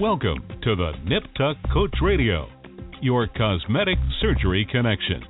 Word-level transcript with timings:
Welcome 0.00 0.48
to 0.62 0.74
the 0.74 0.92
Nip 1.04 1.24
Tuck 1.36 1.58
Coach 1.74 1.94
Radio, 2.00 2.48
your 3.02 3.26
cosmetic 3.26 3.98
surgery 4.22 4.66
connection. 4.72 5.20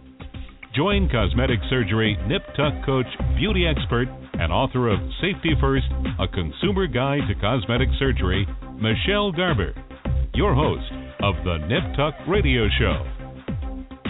Join 0.76 1.08
cosmetic 1.08 1.58
surgery 1.68 2.16
Nip 2.28 2.42
Tuck 2.56 2.86
Coach, 2.86 3.08
beauty 3.34 3.66
expert, 3.66 4.06
and 4.34 4.52
author 4.52 4.88
of 4.88 5.00
Safety 5.20 5.58
First, 5.60 5.86
a 6.20 6.28
consumer 6.28 6.86
guide 6.86 7.26
to 7.26 7.34
cosmetic 7.40 7.88
surgery, 7.98 8.46
Michelle 8.78 9.32
Garber, 9.32 9.74
your 10.34 10.54
host 10.54 10.86
of 11.20 11.34
the 11.42 11.58
Nip 11.66 11.96
Tuck 11.96 12.14
Radio 12.28 12.68
Show. 12.78 13.02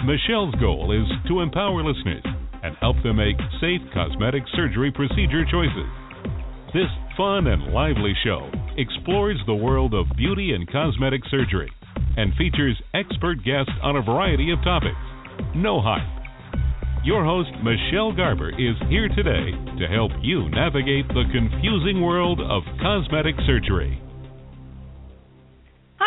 Michelle's 0.05 0.53
goal 0.61 0.91
is 0.93 1.09
to 1.27 1.39
empower 1.39 1.81
listeners 1.81 2.23
and 2.61 2.77
help 2.77 2.97
them 3.01 3.15
make 3.15 3.37
safe 3.59 3.81
cosmetic 3.95 4.43
surgery 4.53 4.91
procedure 4.91 5.43
choices. 5.49 6.00
This 6.73 6.87
fun 7.17 7.47
and 7.47 7.73
lively 7.73 8.13
show 8.23 8.49
explores 8.77 9.37
the 9.45 9.53
world 9.53 9.93
of 9.93 10.05
beauty 10.15 10.53
and 10.53 10.65
cosmetic 10.71 11.19
surgery 11.29 11.69
and 12.15 12.33
features 12.35 12.81
expert 12.93 13.43
guests 13.43 13.73
on 13.83 13.97
a 13.97 14.01
variety 14.01 14.51
of 14.51 14.63
topics. 14.63 14.95
No 15.53 15.81
hype. 15.81 16.07
Your 17.03 17.25
host, 17.25 17.49
Michelle 17.61 18.13
Garber, 18.15 18.51
is 18.51 18.77
here 18.87 19.09
today 19.09 19.51
to 19.79 19.87
help 19.87 20.11
you 20.21 20.47
navigate 20.49 21.09
the 21.09 21.25
confusing 21.33 22.01
world 22.01 22.39
of 22.39 22.63
cosmetic 22.79 23.35
surgery. 23.45 24.01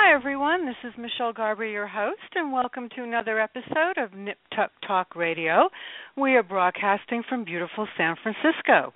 Hi, 0.07 0.15
everyone. 0.15 0.67
This 0.67 0.77
is 0.85 0.93
Michelle 0.99 1.33
Garber, 1.33 1.65
your 1.65 1.87
host, 1.87 2.21
and 2.35 2.53
welcome 2.53 2.91
to 2.95 3.03
another 3.03 3.41
episode 3.41 3.97
of 3.97 4.13
Nip 4.13 4.37
Tuck 4.55 4.71
Talk 4.87 5.17
Radio. 5.17 5.71
We 6.15 6.33
are 6.35 6.43
broadcasting 6.43 7.23
from 7.27 7.43
beautiful 7.45 7.89
San 7.97 8.15
Francisco. 8.23 8.93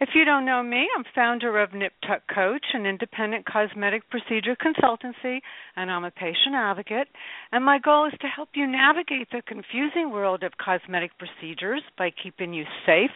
If 0.00 0.10
you 0.14 0.26
don't 0.26 0.44
know 0.44 0.62
me, 0.62 0.86
I'm 0.94 1.04
founder 1.14 1.58
of 1.58 1.72
Nip 1.72 1.94
Tuck 2.06 2.20
Coach, 2.32 2.62
an 2.74 2.84
independent 2.84 3.46
cosmetic 3.46 4.02
procedure 4.10 4.54
consultancy, 4.54 5.38
and 5.76 5.90
I'm 5.90 6.04
a 6.04 6.10
patient 6.10 6.54
advocate. 6.54 7.08
And 7.52 7.64
my 7.64 7.78
goal 7.78 8.06
is 8.08 8.18
to 8.20 8.26
help 8.26 8.50
you 8.52 8.66
navigate 8.66 9.28
the 9.30 9.40
confusing 9.46 10.10
world 10.12 10.42
of 10.42 10.52
cosmetic 10.62 11.12
procedures 11.16 11.82
by 11.96 12.10
keeping 12.22 12.52
you 12.52 12.64
safe 12.84 13.12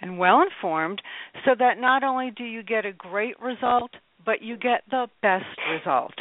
and 0.00 0.18
well 0.18 0.40
informed 0.40 1.02
so 1.44 1.50
that 1.58 1.78
not 1.78 2.02
only 2.02 2.30
do 2.30 2.44
you 2.44 2.62
get 2.62 2.86
a 2.86 2.92
great 2.94 3.38
result, 3.38 3.90
but 4.24 4.42
you 4.42 4.56
get 4.56 4.82
the 4.90 5.06
best 5.22 5.44
result. 5.70 6.14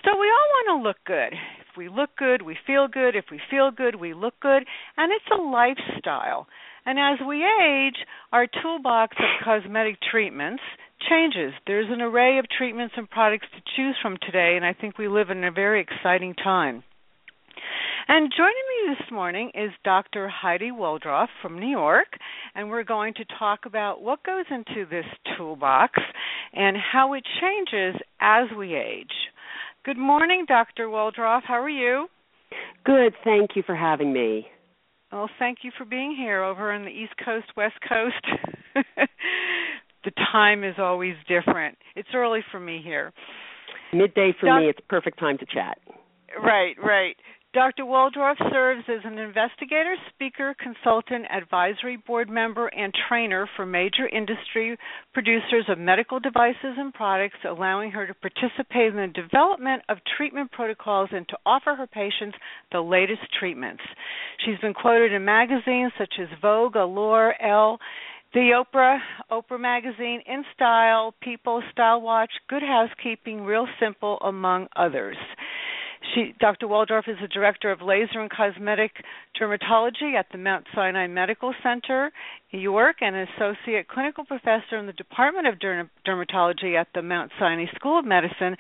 So, 0.04 0.18
we 0.18 0.26
all 0.26 0.48
want 0.50 0.66
to 0.68 0.76
look 0.82 0.96
good. 1.06 1.32
If 1.60 1.76
we 1.76 1.88
look 1.88 2.10
good, 2.16 2.42
we 2.42 2.56
feel 2.66 2.88
good. 2.88 3.14
If 3.14 3.26
we 3.30 3.40
feel 3.50 3.70
good, 3.70 3.94
we 3.94 4.14
look 4.14 4.34
good. 4.40 4.66
And 4.96 5.12
it's 5.12 5.30
a 5.32 5.36
lifestyle. 5.40 6.48
And 6.84 6.98
as 6.98 7.20
we 7.26 7.44
age, 7.44 8.04
our 8.32 8.46
toolbox 8.46 9.16
of 9.18 9.24
cosmetic 9.44 9.98
treatments 10.10 10.62
changes. 11.08 11.52
There's 11.66 11.90
an 11.90 12.00
array 12.00 12.38
of 12.38 12.46
treatments 12.48 12.94
and 12.96 13.08
products 13.08 13.46
to 13.54 13.62
choose 13.76 13.96
from 14.00 14.16
today, 14.22 14.54
and 14.56 14.64
I 14.64 14.72
think 14.72 14.98
we 14.98 15.08
live 15.08 15.30
in 15.30 15.44
a 15.44 15.50
very 15.50 15.80
exciting 15.80 16.34
time. 16.34 16.82
And 18.08 18.32
joining 18.36 18.52
me 18.88 18.94
this 18.98 19.12
morning 19.12 19.52
is 19.54 19.70
Dr. 19.84 20.30
Hedi 20.42 20.72
Waldorf 20.72 21.30
from 21.40 21.58
New 21.58 21.70
York, 21.70 22.08
and 22.54 22.68
we're 22.68 22.82
going 22.82 23.14
to 23.14 23.24
talk 23.38 23.60
about 23.64 24.02
what 24.02 24.24
goes 24.24 24.44
into 24.50 24.88
this 24.88 25.06
toolbox 25.36 25.92
and 26.52 26.76
how 26.76 27.12
it 27.14 27.24
changes 27.40 28.00
as 28.20 28.48
we 28.56 28.74
age. 28.74 29.12
Good 29.84 29.98
morning, 29.98 30.46
Dr. 30.48 30.90
Waldorf. 30.90 31.44
How 31.46 31.62
are 31.62 31.68
you? 31.68 32.08
Good. 32.84 33.14
Thank 33.24 33.50
you 33.54 33.62
for 33.64 33.76
having 33.76 34.12
me. 34.12 34.46
Well, 35.12 35.28
thank 35.38 35.58
you 35.62 35.70
for 35.76 35.84
being 35.84 36.16
here 36.16 36.42
over 36.42 36.72
on 36.72 36.82
the 36.82 36.90
East 36.90 37.14
Coast, 37.24 37.46
West 37.56 37.78
Coast. 37.88 38.26
the 40.04 40.12
time 40.32 40.64
is 40.64 40.74
always 40.78 41.14
different. 41.28 41.76
It's 41.96 42.08
early 42.14 42.40
for 42.50 42.60
me 42.60 42.80
here. 42.82 43.12
Midday 43.92 44.32
for 44.38 44.46
Doc- 44.46 44.60
me, 44.60 44.68
it's 44.68 44.80
perfect 44.88 45.18
time 45.18 45.38
to 45.38 45.46
chat. 45.46 45.78
Right, 46.42 46.76
right. 46.82 47.16
Dr. 47.54 47.84
Waldorf 47.84 48.38
serves 48.50 48.84
as 48.88 49.00
an 49.04 49.18
investigator, 49.18 49.94
speaker, 50.14 50.54
consultant, 50.58 51.26
advisory 51.30 51.98
board 51.98 52.30
member, 52.30 52.68
and 52.68 52.94
trainer 53.08 53.46
for 53.56 53.66
major 53.66 54.08
industry 54.08 54.78
producers 55.12 55.66
of 55.68 55.78
medical 55.78 56.18
devices 56.18 56.78
and 56.78 56.94
products, 56.94 57.36
allowing 57.46 57.90
her 57.90 58.06
to 58.06 58.14
participate 58.14 58.86
in 58.86 58.96
the 58.96 59.08
development 59.08 59.82
of 59.90 59.98
treatment 60.16 60.50
protocols 60.50 61.10
and 61.12 61.28
to 61.28 61.36
offer 61.44 61.74
her 61.74 61.86
patients 61.86 62.38
the 62.72 62.80
latest 62.80 63.20
treatments. 63.38 63.82
She's 64.46 64.58
been 64.60 64.72
quoted 64.72 65.12
in 65.12 65.22
magazines 65.22 65.92
such 65.98 66.14
as 66.18 66.28
Vogue, 66.40 66.76
Allure, 66.76 67.34
Elle, 67.38 67.78
the 68.34 68.62
Oprah, 68.64 68.98
Oprah 69.30 69.60
Magazine, 69.60 70.22
In 70.26 70.44
Style, 70.54 71.14
People, 71.20 71.62
Style 71.70 72.00
Watch, 72.00 72.30
Good 72.48 72.62
Housekeeping, 72.62 73.42
Real 73.42 73.66
Simple, 73.78 74.18
among 74.22 74.68
others. 74.74 75.16
She, 76.14 76.34
Dr. 76.40 76.66
Waldorf 76.66 77.06
is 77.06 77.16
the 77.20 77.28
director 77.28 77.70
of 77.70 77.80
laser 77.80 78.20
and 78.20 78.30
cosmetic 78.30 78.90
dermatology 79.40 80.14
at 80.18 80.26
the 80.32 80.38
Mount 80.38 80.66
Sinai 80.74 81.06
Medical 81.06 81.54
Center, 81.62 82.10
New 82.52 82.58
York, 82.58 82.96
and 83.02 83.14
an 83.14 83.28
associate 83.36 83.86
clinical 83.86 84.24
professor 84.24 84.78
in 84.78 84.86
the 84.86 84.92
Department 84.94 85.46
of 85.46 85.60
Dermatology 85.60 86.74
at 86.78 86.88
the 86.94 87.02
Mount 87.02 87.30
Sinai 87.38 87.66
School 87.76 88.00
of 88.00 88.04
Medicine. 88.04 88.56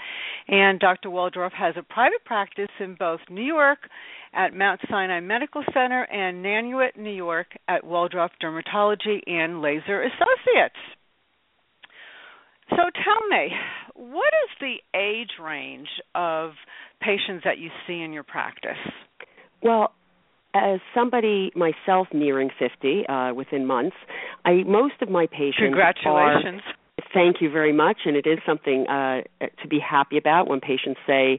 And 0.48 0.78
Dr. 0.78 1.10
Waldorf 1.10 1.52
has 1.54 1.74
a 1.76 1.82
private 1.82 2.24
practice 2.24 2.70
in 2.78 2.94
both 2.94 3.20
New 3.28 3.44
York 3.44 3.88
at 4.34 4.54
Mount 4.54 4.80
Sinai 4.88 5.20
Medical 5.20 5.62
Center 5.74 6.02
and 6.02 6.44
Nanuet, 6.44 6.96
New 6.96 7.10
York 7.12 7.48
at 7.68 7.84
Waldorf 7.84 8.32
Dermatology 8.42 9.20
and 9.26 9.60
Laser 9.60 10.02
Associates. 10.02 10.76
So 12.70 12.76
tell 12.76 13.28
me, 13.28 13.50
what 13.94 14.32
is 14.44 14.50
the 14.60 14.98
age 14.98 15.32
range 15.42 15.88
of 16.14 16.52
patients 17.00 17.42
that 17.44 17.58
you 17.58 17.68
see 17.86 18.00
in 18.00 18.12
your 18.12 18.22
practice? 18.22 18.78
Well, 19.62 19.92
as 20.54 20.80
somebody 20.94 21.50
myself 21.54 22.08
nearing 22.12 22.50
50 22.58 23.06
uh, 23.06 23.34
within 23.34 23.66
months, 23.66 23.96
I 24.44 24.62
most 24.66 24.94
of 25.00 25.08
my 25.08 25.26
patients 25.26 25.58
Congratulations. 25.58 26.62
Are, 26.66 26.74
Thank 27.12 27.40
you 27.40 27.50
very 27.50 27.72
much, 27.72 27.98
and 28.04 28.16
it 28.16 28.26
is 28.26 28.38
something 28.46 28.86
uh, 28.88 29.22
to 29.40 29.68
be 29.68 29.78
happy 29.78 30.16
about 30.16 30.48
when 30.48 30.60
patients 30.60 31.00
say 31.06 31.38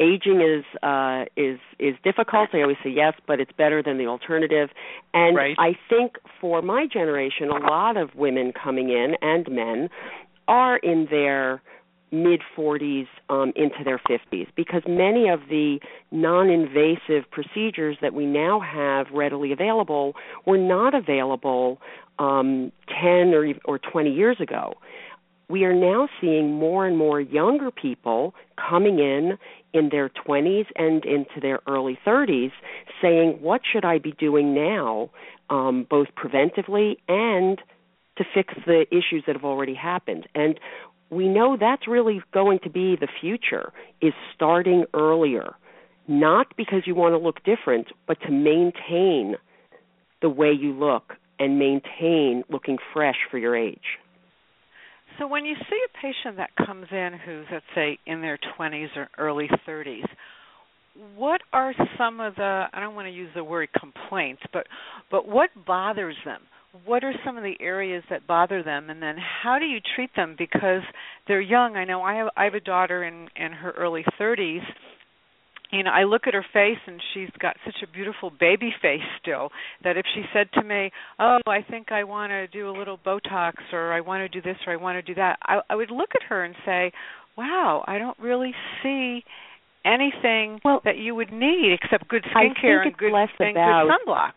aging 0.00 0.40
is 0.40 0.64
uh, 0.82 1.24
is 1.36 1.58
is 1.78 1.94
difficult. 2.02 2.50
I 2.52 2.62
always 2.62 2.76
say 2.82 2.90
yes, 2.90 3.14
but 3.26 3.40
it's 3.40 3.52
better 3.52 3.82
than 3.82 3.98
the 3.98 4.06
alternative. 4.06 4.70
And 5.12 5.36
right. 5.36 5.56
I 5.58 5.76
think 5.88 6.16
for 6.40 6.62
my 6.62 6.86
generation, 6.86 7.48
a 7.48 7.58
lot 7.58 7.96
of 7.96 8.14
women 8.14 8.52
coming 8.52 8.90
in 8.90 9.16
and 9.22 9.50
men 9.50 9.88
are 10.48 10.76
in 10.78 11.06
their 11.10 11.62
mid 12.14 12.40
40s 12.56 13.06
um, 13.28 13.52
into 13.56 13.84
their 13.84 13.98
50s 13.98 14.46
because 14.56 14.82
many 14.86 15.28
of 15.28 15.40
the 15.48 15.80
non 16.10 16.48
invasive 16.48 17.30
procedures 17.30 17.96
that 18.00 18.14
we 18.14 18.26
now 18.26 18.60
have 18.60 19.06
readily 19.12 19.52
available 19.52 20.14
were 20.46 20.58
not 20.58 20.94
available 20.94 21.80
um, 22.18 22.72
10 22.88 23.34
or, 23.34 23.52
or 23.64 23.78
20 23.78 24.10
years 24.10 24.36
ago. 24.40 24.74
We 25.48 25.64
are 25.64 25.74
now 25.74 26.08
seeing 26.20 26.52
more 26.52 26.86
and 26.86 26.96
more 26.96 27.20
younger 27.20 27.70
people 27.70 28.34
coming 28.56 28.98
in 28.98 29.36
in 29.74 29.90
their 29.90 30.08
20s 30.08 30.66
and 30.76 31.04
into 31.04 31.40
their 31.40 31.60
early 31.66 31.98
30s 32.06 32.52
saying, 33.02 33.38
What 33.40 33.60
should 33.70 33.84
I 33.84 33.98
be 33.98 34.12
doing 34.12 34.54
now, 34.54 35.10
um, 35.50 35.86
both 35.88 36.08
preventively 36.16 36.96
and 37.08 37.60
to 38.16 38.24
fix 38.32 38.54
the 38.64 38.86
issues 38.90 39.24
that 39.26 39.34
have 39.34 39.44
already 39.44 39.74
happened? 39.74 40.26
And 40.34 40.58
we 41.14 41.28
know 41.28 41.56
that's 41.58 41.86
really 41.88 42.22
going 42.32 42.58
to 42.64 42.70
be 42.70 42.96
the 42.96 43.08
future 43.20 43.72
is 44.00 44.12
starting 44.34 44.84
earlier. 44.94 45.54
Not 46.06 46.48
because 46.56 46.82
you 46.86 46.94
want 46.94 47.12
to 47.14 47.18
look 47.18 47.42
different 47.44 47.86
but 48.06 48.20
to 48.22 48.30
maintain 48.30 49.36
the 50.20 50.28
way 50.28 50.52
you 50.52 50.72
look 50.72 51.14
and 51.38 51.58
maintain 51.58 52.44
looking 52.48 52.78
fresh 52.92 53.16
for 53.30 53.38
your 53.38 53.56
age. 53.56 53.98
So 55.18 55.26
when 55.26 55.44
you 55.44 55.54
see 55.54 55.80
a 55.86 55.98
patient 56.00 56.36
that 56.38 56.50
comes 56.66 56.86
in 56.90 57.12
who's 57.24 57.46
let's 57.52 57.64
say 57.74 57.98
in 58.06 58.20
their 58.20 58.38
20s 58.58 58.96
or 58.96 59.08
early 59.18 59.48
30s 59.66 60.06
what 61.16 61.40
are 61.52 61.74
some 61.98 62.20
of 62.20 62.34
the 62.36 62.64
I 62.72 62.80
don't 62.80 62.94
want 62.94 63.06
to 63.06 63.12
use 63.12 63.30
the 63.34 63.44
word 63.44 63.68
complaints 63.78 64.42
but 64.52 64.66
but 65.10 65.28
what 65.28 65.50
bothers 65.66 66.16
them 66.24 66.40
what 66.84 67.04
are 67.04 67.14
some 67.24 67.36
of 67.36 67.42
the 67.42 67.56
areas 67.60 68.02
that 68.10 68.26
bother 68.26 68.62
them? 68.62 68.90
And 68.90 69.02
then 69.02 69.16
how 69.42 69.58
do 69.58 69.64
you 69.64 69.78
treat 69.94 70.10
them? 70.16 70.34
Because 70.36 70.82
they're 71.28 71.40
young. 71.40 71.76
I 71.76 71.84
know 71.84 72.02
i 72.02 72.14
have 72.14 72.28
i 72.36 72.44
have 72.44 72.54
a 72.54 72.60
daughter 72.60 73.04
in 73.04 73.28
in 73.36 73.52
her 73.52 73.72
early 73.72 74.04
30s 74.20 74.62
you 75.72 75.82
know, 75.82 75.90
I 75.90 76.04
look 76.04 76.28
at 76.28 76.34
her 76.34 76.44
face 76.52 76.78
and 76.86 77.00
she's 77.12 77.30
got 77.40 77.56
such 77.64 77.76
a 77.82 77.92
beautiful 77.92 78.30
baby 78.30 78.72
face 78.80 79.00
still 79.20 79.48
that 79.82 79.96
if 79.96 80.04
she 80.14 80.22
said 80.32 80.46
to 80.52 80.62
me, 80.62 80.92
"Oh, 81.18 81.40
I 81.48 81.62
think 81.68 81.90
I 81.90 82.04
want 82.04 82.30
to 82.30 82.46
do 82.46 82.68
a 82.68 82.74
little 82.78 82.96
Botox 82.96 83.54
or 83.72 83.92
I 83.92 84.00
want 84.00 84.20
to 84.20 84.28
do 84.28 84.40
this 84.40 84.56
or 84.68 84.72
I 84.72 84.76
want 84.76 84.96
to 84.96 85.02
do 85.02 85.14
that," 85.16 85.38
I, 85.42 85.60
I 85.68 85.74
would 85.74 85.90
look 85.90 86.10
at 86.14 86.22
her 86.28 86.44
and 86.44 86.54
say, 86.64 86.92
wow, 87.36 87.84
I 87.86 87.98
don't 87.98 88.18
really 88.18 88.54
see 88.82 89.24
anything 89.84 90.60
well, 90.64 90.80
that 90.84 90.96
you 90.96 91.14
would 91.14 91.32
need 91.32 91.76
except 91.82 92.08
good 92.08 92.24
skincare 92.24 92.86
and 92.86 92.96
good, 92.96 93.12
less 93.12 93.28
and 93.38 93.50
about, 93.50 93.88
good 93.88 94.12
sunblock. 94.12 94.32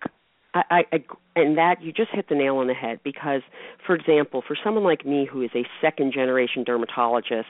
I, 0.70 0.84
I, 0.92 1.04
and 1.36 1.58
that 1.58 1.82
you 1.82 1.92
just 1.92 2.12
hit 2.12 2.30
the 2.30 2.36
nail 2.36 2.58
on 2.58 2.68
the 2.68 2.74
head 2.74 3.00
because, 3.04 3.42
for 3.86 3.96
example, 3.96 4.44
for 4.46 4.58
someone 4.64 4.84
like 4.84 5.06
me 5.06 5.26
who 5.26 5.42
is 5.42 5.52
a 5.56 5.66
second 5.82 6.14
generation 6.14 6.64
dermatologist, 6.64 7.50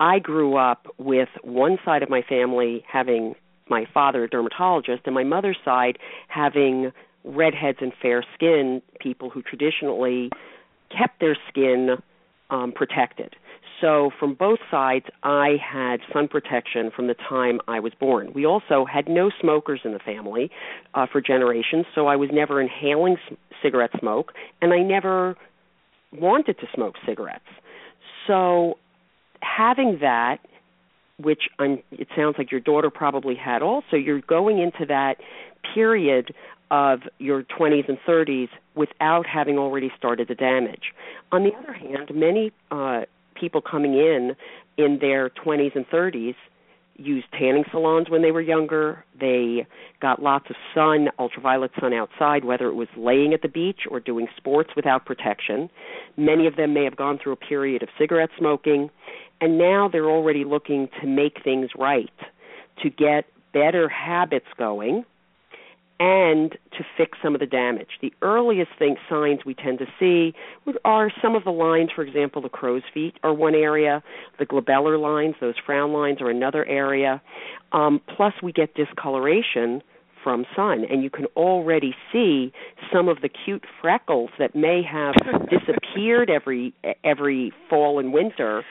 I 0.00 0.18
grew 0.18 0.56
up 0.56 0.86
with 0.98 1.28
one 1.42 1.78
side 1.84 2.02
of 2.02 2.10
my 2.10 2.22
family 2.22 2.84
having 2.90 3.34
my 3.68 3.86
father 3.92 4.24
a 4.24 4.28
dermatologist 4.28 5.02
and 5.06 5.14
my 5.14 5.24
mother's 5.24 5.58
side 5.64 5.98
having 6.28 6.92
redheads 7.24 7.78
and 7.80 7.92
fair 8.00 8.24
skin 8.34 8.82
people 9.00 9.30
who 9.30 9.42
traditionally 9.42 10.30
kept 10.96 11.20
their 11.20 11.36
skin 11.48 11.96
um, 12.50 12.72
protected. 12.72 13.34
So 13.82 14.10
from 14.20 14.34
both 14.34 14.60
sides, 14.70 15.06
I 15.24 15.56
had 15.60 15.98
sun 16.12 16.28
protection 16.28 16.92
from 16.94 17.08
the 17.08 17.14
time 17.14 17.58
I 17.66 17.80
was 17.80 17.92
born. 17.98 18.32
We 18.32 18.46
also 18.46 18.84
had 18.84 19.08
no 19.08 19.30
smokers 19.40 19.80
in 19.84 19.92
the 19.92 19.98
family 19.98 20.52
uh, 20.94 21.06
for 21.10 21.20
generations, 21.20 21.86
so 21.92 22.06
I 22.06 22.14
was 22.14 22.30
never 22.32 22.60
inhaling 22.60 23.16
c- 23.28 23.36
cigarette 23.60 23.90
smoke, 23.98 24.32
and 24.62 24.72
I 24.72 24.78
never 24.78 25.36
wanted 26.12 26.60
to 26.60 26.66
smoke 26.72 26.94
cigarettes. 27.04 27.44
So 28.28 28.78
having 29.40 29.98
that, 30.00 30.38
which 31.18 31.42
I'm, 31.58 31.82
it 31.90 32.06
sounds 32.16 32.36
like 32.38 32.52
your 32.52 32.60
daughter 32.60 32.88
probably 32.88 33.34
had 33.34 33.62
also, 33.62 33.96
you're 33.96 34.20
going 34.20 34.60
into 34.60 34.86
that 34.86 35.16
period 35.74 36.32
of 36.70 37.00
your 37.18 37.42
20s 37.42 37.88
and 37.88 37.98
30s 38.08 38.48
without 38.76 39.26
having 39.26 39.58
already 39.58 39.90
started 39.98 40.28
the 40.28 40.36
damage. 40.36 40.92
On 41.32 41.42
the 41.42 41.50
other 41.58 41.72
hand, 41.72 42.10
many 42.14 42.52
uh, 42.70 43.02
people 43.42 43.60
coming 43.60 43.94
in 43.94 44.36
in 44.76 45.00
their 45.00 45.28
20s 45.30 45.74
and 45.74 45.84
30s 45.88 46.36
used 46.96 47.26
tanning 47.32 47.64
salons 47.72 48.08
when 48.08 48.22
they 48.22 48.30
were 48.30 48.40
younger. 48.40 49.04
They 49.18 49.66
got 50.00 50.22
lots 50.22 50.46
of 50.48 50.54
sun, 50.72 51.08
ultraviolet 51.18 51.72
sun 51.80 51.92
outside, 51.92 52.44
whether 52.44 52.68
it 52.68 52.74
was 52.74 52.86
laying 52.96 53.34
at 53.34 53.42
the 53.42 53.48
beach 53.48 53.80
or 53.90 53.98
doing 53.98 54.28
sports 54.36 54.70
without 54.76 55.04
protection. 55.04 55.68
Many 56.16 56.46
of 56.46 56.54
them 56.54 56.72
may 56.72 56.84
have 56.84 56.94
gone 56.94 57.18
through 57.20 57.32
a 57.32 57.36
period 57.36 57.82
of 57.82 57.88
cigarette 57.98 58.30
smoking, 58.38 58.90
and 59.40 59.58
now 59.58 59.88
they're 59.90 60.08
already 60.08 60.44
looking 60.44 60.88
to 61.00 61.06
make 61.08 61.42
things 61.42 61.70
right, 61.76 62.12
to 62.80 62.90
get 62.90 63.24
better 63.52 63.88
habits 63.88 64.46
going 64.56 65.04
and 66.02 66.58
to 66.76 66.84
fix 66.96 67.16
some 67.22 67.32
of 67.32 67.38
the 67.38 67.46
damage. 67.46 67.90
The 68.00 68.12
earliest 68.22 68.72
thing, 68.76 68.96
signs 69.08 69.44
we 69.46 69.54
tend 69.54 69.78
to 69.78 69.86
see 70.00 70.34
are 70.84 71.12
some 71.22 71.36
of 71.36 71.44
the 71.44 71.52
lines, 71.52 71.90
for 71.94 72.02
example, 72.02 72.42
the 72.42 72.48
crow's 72.48 72.82
feet 72.92 73.14
are 73.22 73.32
one 73.32 73.54
area, 73.54 74.02
the 74.40 74.44
glabellar 74.44 75.00
lines, 75.00 75.36
those 75.40 75.54
frown 75.64 75.92
lines 75.92 76.20
are 76.20 76.28
another 76.28 76.64
area. 76.64 77.22
Um, 77.70 78.00
plus, 78.16 78.34
we 78.42 78.50
get 78.50 78.74
discoloration 78.74 79.80
from 80.24 80.44
sun, 80.56 80.84
and 80.90 81.04
you 81.04 81.10
can 81.10 81.26
already 81.36 81.94
see 82.12 82.52
some 82.92 83.08
of 83.08 83.20
the 83.20 83.28
cute 83.28 83.64
freckles 83.80 84.30
that 84.40 84.56
may 84.56 84.82
have 84.82 85.14
disappeared 85.50 86.30
every 86.30 86.74
every 87.04 87.52
fall 87.70 88.00
and 88.00 88.12
winter 88.12 88.64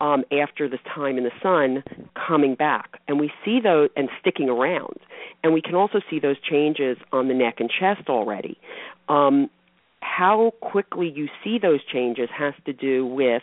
um, 0.00 0.24
after 0.32 0.68
the 0.68 0.78
time 0.94 1.18
in 1.18 1.24
the 1.24 1.30
sun 1.42 1.82
coming 2.14 2.54
back. 2.54 3.00
And 3.08 3.18
we 3.18 3.30
see 3.44 3.60
those 3.60 3.88
and 3.96 4.08
sticking 4.20 4.48
around. 4.48 4.98
And 5.42 5.52
we 5.52 5.62
can 5.62 5.74
also 5.74 6.00
see 6.10 6.18
those 6.20 6.36
changes 6.40 6.96
on 7.12 7.28
the 7.28 7.34
neck 7.34 7.56
and 7.58 7.70
chest 7.70 8.08
already. 8.08 8.58
Um, 9.08 9.48
how 10.00 10.52
quickly 10.60 11.12
you 11.14 11.28
see 11.42 11.58
those 11.58 11.80
changes 11.84 12.28
has 12.36 12.54
to 12.64 12.72
do 12.72 13.06
with 13.06 13.42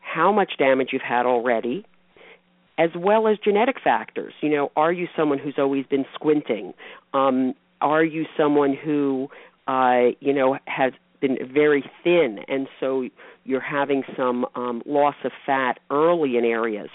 how 0.00 0.32
much 0.32 0.52
damage 0.58 0.88
you've 0.92 1.02
had 1.02 1.26
already, 1.26 1.84
as 2.78 2.90
well 2.96 3.28
as 3.28 3.38
genetic 3.38 3.76
factors. 3.82 4.32
You 4.40 4.50
know, 4.50 4.72
are 4.76 4.92
you 4.92 5.06
someone 5.16 5.38
who's 5.38 5.54
always 5.58 5.86
been 5.86 6.04
squinting? 6.14 6.74
Um, 7.14 7.54
are 7.80 8.04
you 8.04 8.26
someone 8.36 8.74
who, 8.74 9.28
uh, 9.66 10.12
you 10.20 10.32
know, 10.32 10.58
has 10.66 10.92
been 11.20 11.38
very 11.52 11.84
thin, 12.02 12.40
and 12.48 12.68
so 12.78 13.08
you're 13.44 13.60
having 13.60 14.02
some 14.16 14.46
um, 14.54 14.82
loss 14.86 15.16
of 15.24 15.32
fat 15.44 15.78
early 15.90 16.36
in 16.36 16.44
areas. 16.44 16.88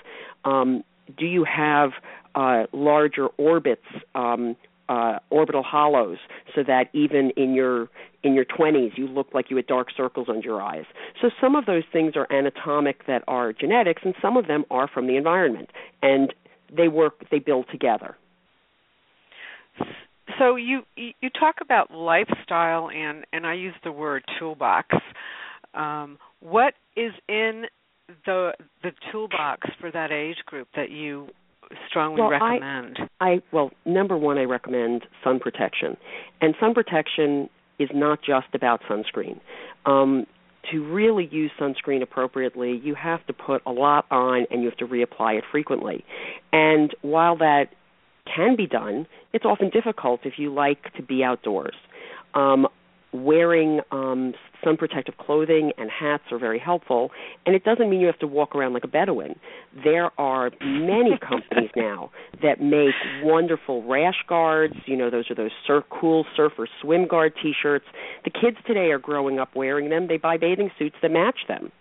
Um, 0.44 0.83
do 1.18 1.25
you 1.25 1.44
have 1.44 1.92
uh, 2.33 2.66
larger 2.74 3.27
orbits, 3.38 3.86
um, 4.16 4.56
uh, 4.89 5.19
orbital 5.30 5.63
hollows, 5.63 6.18
so 6.54 6.63
that 6.63 6.89
even 6.94 7.31
in 7.38 7.54
your 7.54 7.89
in 8.24 8.33
your 8.33 8.45
20s 8.45 8.98
you 8.98 9.07
look 9.07 9.27
like 9.33 9.51
you 9.51 9.56
had 9.56 9.68
dark 9.68 9.89
circles 9.95 10.27
under 10.30 10.42
your 10.42 10.62
eyes? 10.62 10.86
So 11.22 11.30
some 11.39 11.56
of 11.56 11.66
those 11.66 11.83
things 11.92 12.13
are 12.16 12.27
anatomic 12.31 13.06
that 13.07 13.24
are 13.27 13.54
genetics, 13.54 14.01
and 14.06 14.16
some 14.22 14.38
of 14.38 14.48
them 14.48 14.66
are 14.72 14.88
from 14.88 15.07
the 15.07 15.16
environment, 15.16 15.69
and 16.01 16.33
they 16.75 16.88
work 16.88 17.30
they 17.30 17.39
build 17.39 17.68
together 17.72 18.16
so 20.40 20.56
you 20.56 20.82
you 20.96 21.30
talk 21.40 21.56
about 21.62 21.92
lifestyle 21.92 22.90
and 22.90 23.26
and 23.34 23.46
I 23.46 23.54
use 23.54 23.76
the 23.84 23.92
word 23.92 24.24
toolbox. 24.40 24.96
Um, 25.74 26.18
what 26.40 26.74
is 26.96 27.12
in 27.28 27.66
the 28.26 28.54
the 28.84 28.92
toolbox 29.12 29.68
for 29.80 29.92
that 29.92 30.12
age 30.12 30.38
group 30.46 30.68
that 30.76 30.92
you 30.92 31.28
strongly 31.90 32.22
well, 32.22 32.30
recommend? 32.30 33.00
I, 33.20 33.26
I 33.26 33.40
well, 33.52 33.72
number 33.86 34.18
one, 34.18 34.38
I 34.38 34.44
recommend 34.44 35.04
sun 35.24 35.40
protection, 35.40 35.98
and 36.42 36.56
sun 36.60 36.74
protection 36.74 37.50
is 37.80 37.90
not 37.94 38.20
just 38.20 38.48
about 38.54 38.82
sunscreen. 38.90 39.40
Um, 39.86 40.26
to 40.72 40.84
really 40.84 41.28
use 41.32 41.52
sunscreen 41.60 42.02
appropriately, 42.02 42.80
you 42.84 42.96
have 42.96 43.26
to 43.28 43.34
put 43.34 43.62
a 43.68 43.72
lot 43.72 44.06
on 44.10 44.46
and 44.50 44.64
you 44.64 44.70
have 44.70 44.78
to 44.80 44.88
reapply 44.88 45.38
it 45.38 45.44
frequently. 45.52 46.04
And 46.52 46.96
while 47.02 47.38
that 47.38 47.66
can 48.33 48.56
be 48.56 48.68
done. 48.68 49.07
It's 49.33 49.45
often 49.45 49.69
difficult 49.69 50.22
if 50.24 50.33
you 50.38 50.54
like 50.54 50.94
to 50.95 51.04
be 51.04 51.24
outdoors. 51.24 51.75
Um, 52.33 52.68
wearing 53.16 53.80
um, 53.92 54.33
sun 54.63 54.77
protective 54.77 55.16
clothing 55.18 55.72
and 55.77 55.89
hats 55.89 56.24
are 56.31 56.38
very 56.38 56.60
helpful, 56.60 57.12
and 57.45 57.56
it 57.56 57.63
doesn't 57.63 57.89
mean 57.89 58.01
you 58.01 58.07
have 58.07 58.19
to 58.19 58.27
walk 58.27 58.56
around 58.56 58.74
like 58.74 58.83
a 58.83 58.88
Bedouin. 58.88 59.39
There 59.83 60.12
are 60.19 60.51
many 60.62 61.18
companies 61.22 61.69
now 61.75 62.12
that 62.42 62.62
make 62.62 62.94
wonderful 63.24 63.83
rash 63.83 64.24
guards. 64.27 64.75
You 64.86 64.98
know, 64.98 65.10
those 65.10 65.30
are 65.31 65.36
those 65.36 65.51
surf, 65.66 65.86
cool 65.89 66.25
surfer 66.36 66.68
swim 66.81 67.07
guard 67.07 67.33
T-shirts. 67.42 67.86
The 68.24 68.31
kids 68.31 68.57
today 68.68 68.92
are 68.92 69.00
growing 69.00 69.39
up 69.39 69.56
wearing 69.56 69.89
them. 69.89 70.07
They 70.07 70.18
buy 70.18 70.38
bathing 70.38 70.72
suits 70.77 70.95
that 71.01 71.12
match 71.12 71.39
them. 71.48 71.72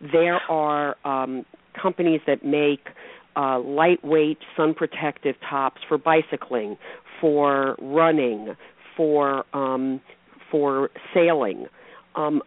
There 0.00 0.40
are 0.50 0.96
um, 1.04 1.44
companies 1.80 2.20
that 2.26 2.44
make 2.44 2.88
uh, 3.36 3.58
lightweight 3.60 4.38
sun 4.56 4.74
protective 4.74 5.36
tops 5.48 5.80
for 5.88 5.98
bicycling, 5.98 6.76
for 7.20 7.76
running, 7.80 8.54
for 8.96 9.44
um, 9.52 10.00
for 10.50 10.90
sailing. 11.12 11.66
Um, 12.14 12.42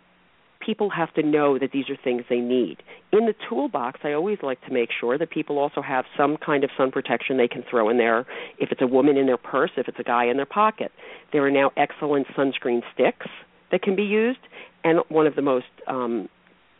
people 0.67 0.89
have 0.89 1.13
to 1.13 1.23
know 1.23 1.57
that 1.57 1.71
these 1.71 1.89
are 1.89 1.97
things 2.03 2.23
they 2.29 2.39
need. 2.39 2.77
In 3.11 3.25
the 3.25 3.33
toolbox, 3.49 4.01
I 4.03 4.13
always 4.13 4.39
like 4.43 4.59
to 4.65 4.73
make 4.73 4.89
sure 4.97 5.17
that 5.17 5.29
people 5.29 5.57
also 5.57 5.81
have 5.81 6.05
some 6.17 6.37
kind 6.37 6.63
of 6.63 6.69
sun 6.77 6.91
protection 6.91 7.37
they 7.37 7.47
can 7.47 7.63
throw 7.69 7.89
in 7.89 7.97
there. 7.97 8.25
If 8.59 8.71
it's 8.71 8.81
a 8.81 8.87
woman 8.87 9.17
in 9.17 9.25
their 9.27 9.37
purse, 9.37 9.71
if 9.77 9.87
it's 9.87 9.99
a 9.99 10.03
guy 10.03 10.25
in 10.25 10.35
their 10.37 10.45
pocket, 10.45 10.91
there 11.31 11.45
are 11.45 11.51
now 11.51 11.71
excellent 11.77 12.27
sunscreen 12.27 12.81
sticks 12.93 13.27
that 13.71 13.81
can 13.81 13.95
be 13.95 14.03
used. 14.03 14.39
And 14.83 14.99
one 15.09 15.27
of 15.27 15.35
the 15.35 15.41
most 15.41 15.65
um, 15.87 16.29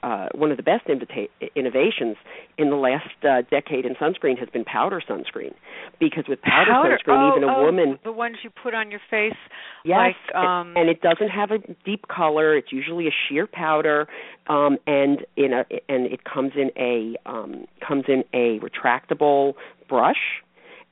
uh, 0.04 0.28
one 0.34 0.52
of 0.52 0.58
the 0.58 0.64
best 0.64 0.88
invita- 0.88 1.28
innovations 1.56 2.16
in 2.58 2.70
the 2.70 2.76
last 2.76 3.10
uh, 3.24 3.42
decade 3.50 3.86
in 3.86 3.96
sunscreen 3.96 4.38
has 4.38 4.50
been 4.50 4.64
powder 4.64 5.02
sunscreen, 5.08 5.54
because 6.00 6.26
with 6.28 6.42
powder, 6.42 6.72
powder. 6.72 6.98
sunscreen, 6.98 7.32
oh, 7.32 7.38
even 7.38 7.50
a 7.50 7.56
oh, 7.56 7.64
woman 7.64 8.00
the 8.04 8.12
ones 8.12 8.38
you 8.44 8.50
put 8.50 8.74
on 8.74 8.92
your 8.92 9.02
face, 9.10 9.38
yes, 9.84 10.14
like, 10.28 10.36
um, 10.36 10.70
and, 10.70 10.78
and 10.78 10.90
it 10.90 11.02
doesn't 11.02 11.30
have 11.30 11.52
a 11.52 11.60
deep 11.86 12.08
color. 12.08 12.56
It's 12.58 12.72
usually 12.72 13.08
a 13.08 13.16
sheer 13.28 13.48
powder, 13.48 14.08
um, 14.48 14.78
and 14.86 15.26
in 15.36 15.54
a 15.54 15.66
and 15.90 16.06
it 16.06 16.24
comes 16.24 16.54
in 16.56 16.72
a 16.78 17.16
um, 17.30 17.66
comes 17.86 18.06
in 18.08 18.24
a 18.34 18.60
retractable 18.60 19.54
brush, 19.90 20.42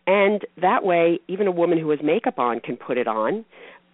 and 0.07 0.45
that 0.61 0.83
way, 0.83 1.19
even 1.27 1.47
a 1.47 1.51
woman 1.51 1.79
who 1.79 1.89
has 1.89 1.99
makeup 2.03 2.39
on 2.39 2.59
can 2.59 2.77
put 2.77 2.97
it 2.97 3.07
on 3.07 3.45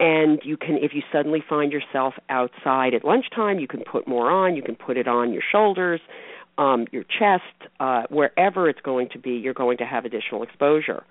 and 0.02 0.42
you 0.44 0.58
can 0.58 0.78
if 0.78 0.94
you 0.94 1.04
suddenly 1.14 1.42
find 1.48 1.72
yourself 1.72 2.16
outside 2.28 2.94
at 2.94 3.06
lunchtime 3.06 3.60
you 3.60 3.68
can 3.68 3.82
put 3.90 4.08
more 4.08 4.30
on 4.30 4.56
you 4.56 4.64
can 4.64 4.76
put 4.76 4.98
it 4.98 5.08
on 5.08 5.32
your 5.32 5.44
shoulders 5.50 6.02
um, 6.58 6.86
your 6.92 7.04
chest 7.04 7.70
uh, 7.80 8.04
wherever 8.10 8.68
it's 8.68 8.82
going 8.82 9.08
to 9.14 9.20
be 9.20 9.32
you're 9.32 9.54
going 9.54 9.78
to 9.78 9.86
have 9.86 10.04
additional 10.04 10.44
exposure. 10.44 11.04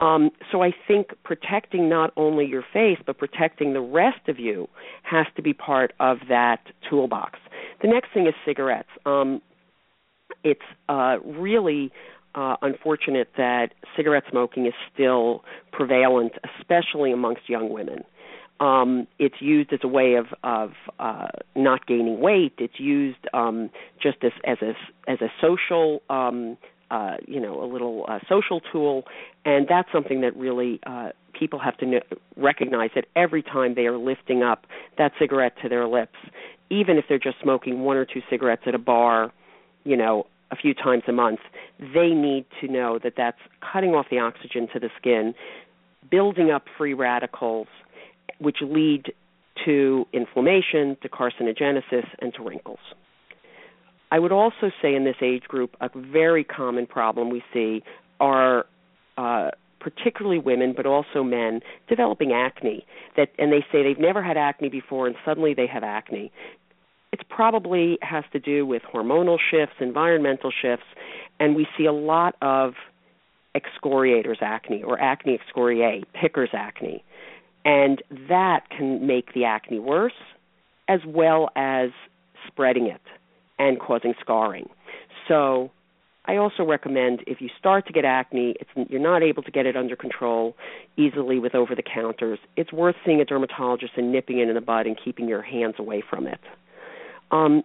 Um, 0.00 0.30
so 0.52 0.62
i 0.62 0.72
think 0.86 1.08
protecting 1.24 1.88
not 1.88 2.12
only 2.16 2.44
your 2.44 2.64
face 2.72 2.98
but 3.04 3.18
protecting 3.18 3.72
the 3.72 3.80
rest 3.80 4.28
of 4.28 4.38
you 4.38 4.68
has 5.02 5.26
to 5.36 5.42
be 5.42 5.52
part 5.54 5.92
of 5.98 6.18
that 6.28 6.60
toolbox. 6.88 7.38
The 7.82 7.88
next 7.88 8.12
thing 8.12 8.26
is 8.26 8.34
cigarettes. 8.44 8.88
Um, 9.06 9.40
it's 10.42 10.60
uh, 10.88 11.16
really 11.24 11.92
uh, 12.34 12.56
unfortunate 12.62 13.28
that 13.36 13.68
cigarette 13.96 14.24
smoking 14.30 14.66
is 14.66 14.74
still 14.92 15.44
prevalent, 15.72 16.32
especially 16.58 17.12
amongst 17.12 17.48
young 17.48 17.70
women. 17.72 18.04
Um, 18.60 19.08
it's 19.18 19.40
used 19.40 19.72
as 19.72 19.80
a 19.82 19.88
way 19.88 20.14
of 20.14 20.26
of 20.44 20.72
uh, 20.98 21.28
not 21.56 21.86
gaining 21.86 22.20
weight. 22.20 22.54
It's 22.58 22.78
used 22.78 23.26
um, 23.32 23.70
just 24.00 24.18
as 24.22 24.32
as 24.44 24.58
a 24.62 24.74
as 25.10 25.20
a 25.20 25.28
social 25.40 26.02
um, 26.08 26.56
uh, 26.90 27.16
you 27.26 27.40
know 27.40 27.62
a 27.62 27.66
little 27.66 28.04
uh, 28.08 28.20
social 28.28 28.60
tool, 28.60 29.04
and 29.44 29.66
that's 29.68 29.88
something 29.92 30.20
that 30.20 30.36
really 30.36 30.80
uh, 30.86 31.10
people 31.38 31.58
have 31.58 31.76
to 31.78 31.86
know, 31.86 32.00
recognize 32.36 32.90
that 32.94 33.06
every 33.16 33.42
time 33.42 33.74
they 33.74 33.86
are 33.86 33.98
lifting 33.98 34.42
up 34.42 34.66
that 34.98 35.12
cigarette 35.18 35.54
to 35.62 35.68
their 35.68 35.86
lips, 35.86 36.16
even 36.70 36.96
if 36.96 37.04
they're 37.08 37.18
just 37.18 37.36
smoking 37.42 37.80
one 37.80 37.96
or 37.96 38.04
two 38.04 38.22
cigarettes 38.30 38.62
at 38.66 38.74
a 38.74 38.78
bar, 38.78 39.32
you 39.84 39.96
know, 39.96 40.26
a 40.50 40.56
few 40.56 40.74
times 40.74 41.02
a 41.08 41.12
month, 41.12 41.40
they 41.78 42.10
need 42.10 42.44
to 42.60 42.68
know 42.68 42.98
that 43.02 43.14
that's 43.16 43.38
cutting 43.72 43.90
off 43.90 44.06
the 44.10 44.18
oxygen 44.18 44.68
to 44.72 44.78
the 44.78 44.88
skin, 44.98 45.34
building 46.10 46.50
up 46.50 46.64
free 46.78 46.94
radicals, 46.94 47.66
which 48.38 48.58
lead 48.62 49.12
to 49.64 50.06
inflammation, 50.12 50.96
to 51.02 51.08
carcinogenesis, 51.08 52.06
and 52.20 52.34
to 52.34 52.42
wrinkles. 52.42 52.78
I 54.10 54.18
would 54.18 54.32
also 54.32 54.70
say 54.80 54.94
in 54.94 55.04
this 55.04 55.16
age 55.22 55.44
group, 55.44 55.76
a 55.80 55.90
very 55.94 56.44
common 56.44 56.86
problem 56.86 57.30
we 57.30 57.42
see 57.52 57.82
are 58.20 58.66
uh, 59.16 59.50
particularly 59.80 60.38
women, 60.38 60.72
but 60.76 60.86
also 60.86 61.22
men, 61.22 61.60
developing 61.88 62.32
acne. 62.32 62.86
That 63.16 63.28
and 63.38 63.52
they 63.52 63.64
say 63.70 63.82
they've 63.82 63.98
never 63.98 64.22
had 64.22 64.36
acne 64.36 64.68
before, 64.68 65.06
and 65.06 65.16
suddenly 65.24 65.54
they 65.54 65.66
have 65.66 65.84
acne. 65.84 66.32
It 67.12 67.28
probably 67.28 67.98
has 68.02 68.24
to 68.32 68.40
do 68.40 68.66
with 68.66 68.82
hormonal 68.82 69.38
shifts, 69.50 69.76
environmental 69.80 70.50
shifts, 70.50 70.86
and 71.38 71.54
we 71.54 71.66
see 71.76 71.84
a 71.84 71.92
lot 71.92 72.34
of 72.42 72.74
excoriators 73.54 74.38
acne 74.40 74.82
or 74.82 75.00
acne 75.00 75.38
excoriée, 75.38 76.02
Picker's 76.12 76.50
acne. 76.52 77.04
And 77.64 78.02
that 78.28 78.68
can 78.70 79.06
make 79.06 79.32
the 79.34 79.44
acne 79.44 79.78
worse 79.78 80.12
as 80.88 81.00
well 81.06 81.48
as 81.56 81.90
spreading 82.46 82.86
it 82.86 83.00
and 83.58 83.80
causing 83.80 84.14
scarring. 84.20 84.68
So 85.28 85.70
I 86.26 86.36
also 86.36 86.64
recommend 86.64 87.22
if 87.26 87.40
you 87.40 87.48
start 87.58 87.86
to 87.86 87.92
get 87.92 88.04
acne, 88.04 88.56
you're 88.88 89.00
not 89.00 89.22
able 89.22 89.42
to 89.42 89.50
get 89.50 89.66
it 89.66 89.76
under 89.76 89.96
control 89.96 90.56
easily 90.96 91.38
with 91.38 91.54
over 91.54 91.74
the 91.74 91.82
counters, 91.82 92.38
it's 92.56 92.72
worth 92.72 92.96
seeing 93.04 93.20
a 93.20 93.24
dermatologist 93.24 93.92
and 93.96 94.10
nipping 94.10 94.38
it 94.38 94.48
in 94.48 94.54
the 94.54 94.60
bud 94.60 94.86
and 94.86 94.98
keeping 95.02 95.28
your 95.28 95.42
hands 95.42 95.74
away 95.78 96.02
from 96.08 96.26
it. 96.26 96.40
Um, 97.30 97.62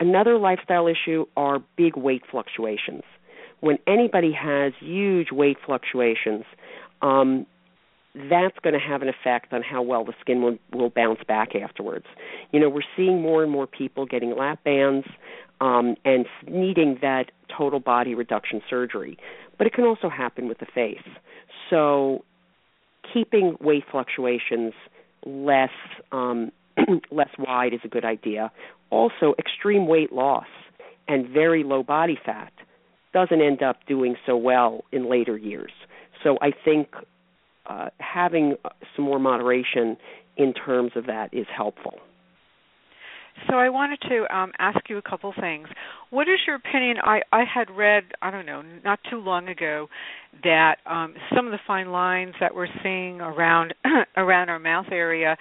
another 0.00 0.38
lifestyle 0.38 0.88
issue 0.88 1.26
are 1.36 1.60
big 1.76 1.96
weight 1.96 2.22
fluctuations. 2.28 3.02
When 3.60 3.78
anybody 3.86 4.32
has 4.32 4.72
huge 4.80 5.30
weight 5.30 5.58
fluctuations, 5.64 6.44
um, 7.02 7.46
that's 8.14 8.58
going 8.62 8.74
to 8.74 8.80
have 8.80 9.02
an 9.02 9.08
effect 9.08 9.52
on 9.52 9.62
how 9.62 9.82
well 9.82 10.04
the 10.04 10.14
skin 10.20 10.42
will, 10.42 10.58
will 10.72 10.90
bounce 10.90 11.20
back 11.26 11.54
afterwards. 11.54 12.06
You 12.52 12.60
know, 12.60 12.68
we're 12.68 12.82
seeing 12.96 13.22
more 13.22 13.42
and 13.42 13.52
more 13.52 13.66
people 13.66 14.06
getting 14.06 14.36
lap 14.36 14.64
bands 14.64 15.06
um, 15.60 15.96
and 16.04 16.26
needing 16.48 16.98
that 17.02 17.30
total 17.56 17.78
body 17.80 18.14
reduction 18.14 18.62
surgery. 18.68 19.16
But 19.58 19.66
it 19.66 19.74
can 19.74 19.84
also 19.84 20.08
happen 20.08 20.48
with 20.48 20.58
the 20.58 20.66
face. 20.66 20.98
So, 21.68 22.24
keeping 23.12 23.56
weight 23.60 23.84
fluctuations 23.90 24.72
less 25.24 25.70
um, 26.12 26.50
less 27.10 27.28
wide 27.38 27.74
is 27.74 27.80
a 27.84 27.88
good 27.88 28.04
idea. 28.04 28.50
Also, 28.90 29.34
extreme 29.38 29.86
weight 29.86 30.12
loss 30.12 30.46
and 31.06 31.28
very 31.28 31.62
low 31.62 31.82
body 31.82 32.18
fat 32.24 32.52
doesn't 33.12 33.40
end 33.40 33.62
up 33.62 33.76
doing 33.86 34.16
so 34.26 34.36
well 34.36 34.84
in 34.92 35.08
later 35.10 35.36
years. 35.36 35.72
So 36.22 36.38
I 36.40 36.52
think 36.64 36.94
uh, 37.70 37.88
having 37.98 38.56
some 38.96 39.04
more 39.04 39.20
moderation 39.20 39.96
in 40.36 40.52
terms 40.52 40.92
of 40.96 41.06
that 41.06 41.32
is 41.32 41.46
helpful. 41.56 41.94
So 43.48 43.56
I 43.56 43.70
wanted 43.70 44.00
to 44.08 44.36
um, 44.36 44.52
ask 44.58 44.78
you 44.90 44.98
a 44.98 45.02
couple 45.02 45.32
things. 45.40 45.68
What 46.10 46.28
is 46.28 46.38
your 46.46 46.56
opinion? 46.56 46.96
I, 47.02 47.20
I 47.32 47.44
had 47.44 47.70
read, 47.70 48.04
I 48.20 48.30
don't 48.30 48.44
know, 48.44 48.62
not 48.84 48.98
too 49.08 49.18
long 49.18 49.48
ago, 49.48 49.88
that 50.42 50.76
um, 50.84 51.14
some 51.34 51.46
of 51.46 51.52
the 51.52 51.60
fine 51.66 51.90
lines 51.90 52.34
that 52.40 52.54
we're 52.54 52.66
seeing 52.82 53.20
around 53.20 53.72
around 54.16 54.50
our 54.50 54.58
mouth 54.58 54.86
area, 54.90 55.36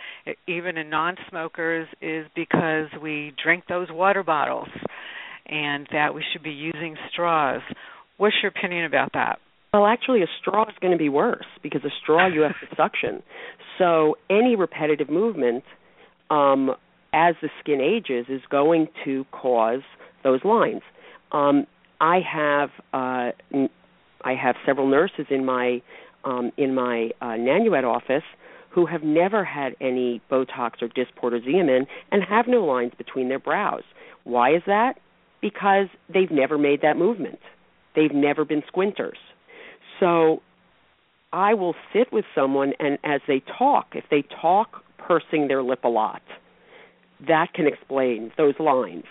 even 0.48 0.78
in 0.78 0.90
non-smokers, 0.90 1.88
is 2.02 2.26
because 2.36 2.88
we 3.02 3.34
drink 3.44 3.66
those 3.68 3.88
water 3.92 4.24
bottles, 4.24 4.70
and 5.48 5.88
that 5.92 6.14
we 6.14 6.24
should 6.32 6.44
be 6.44 6.52
using 6.52 6.96
straws. 7.12 7.62
What's 8.18 8.36
your 8.42 8.52
opinion 8.56 8.86
about 8.86 9.12
that? 9.14 9.40
Well, 9.74 9.86
actually, 9.86 10.24
a 10.24 10.28
straw 10.42 10.64
is 10.68 10.76
going 10.82 10.94
to 10.94 10.98
be 10.98 11.10
worse 11.10 11.46
because 11.62 11.84
a 11.84 11.92
straw 12.02 12.28
you 12.28 12.42
have 12.42 12.56
to 12.68 12.76
suction. 12.76 13.24
So 13.78 14.18
any 14.30 14.58
repetitive 14.58 15.10
movement, 15.10 15.64
um, 16.30 16.72
as 17.14 17.36
the 17.42 17.48
skin 17.62 17.80
ages, 17.80 18.26
is 18.28 18.42
going 18.52 18.90
to 19.06 19.24
cause 19.32 19.84
those 20.22 20.44
lines. 20.44 20.82
Um, 21.32 21.66
I 22.02 22.20
have 22.20 22.72
uh, 22.92 23.32
I 24.22 24.34
have 24.36 24.56
several 24.66 24.90
nurses 24.90 25.28
in 25.30 25.46
my 25.46 25.82
um, 26.26 26.52
in 26.58 26.76
my 26.76 27.12
uh, 27.22 27.38
Nanuet 27.38 27.86
office 27.86 28.24
who 28.72 28.86
have 28.86 29.04
never 29.04 29.46
had 29.46 29.78
any 29.80 30.22
Botox 30.30 30.82
or 30.82 30.90
Dysport 30.90 31.32
or 31.32 31.40
Xeomin 31.40 31.88
and 32.12 32.22
have 32.28 32.46
no 32.50 32.66
lines 32.66 32.92
between 32.98 33.30
their 33.30 33.40
brows. 33.40 33.84
Why 34.26 34.54
is 34.54 34.62
that? 34.68 34.96
Because 35.42 35.88
they've 36.14 36.32
never 36.32 36.58
made 36.58 36.82
that 36.82 36.98
movement. 36.98 37.40
They've 37.96 38.14
never 38.14 38.44
been 38.44 38.64
squinters. 38.68 39.18
So 40.00 40.42
I 41.32 41.54
will 41.54 41.76
sit 41.94 42.12
with 42.12 42.26
someone 42.34 42.74
and 42.80 42.98
as 43.04 43.22
they 43.28 43.42
talk, 43.58 43.88
if 43.94 44.06
they 44.10 44.24
talk 44.42 44.84
pursing 44.98 45.48
their 45.48 45.64
lip 45.64 45.84
a 45.84 45.90
lot, 45.90 46.22
that 47.28 47.54
can 47.54 47.68
explain 47.68 48.32
those 48.38 48.56
lines. 48.60 49.06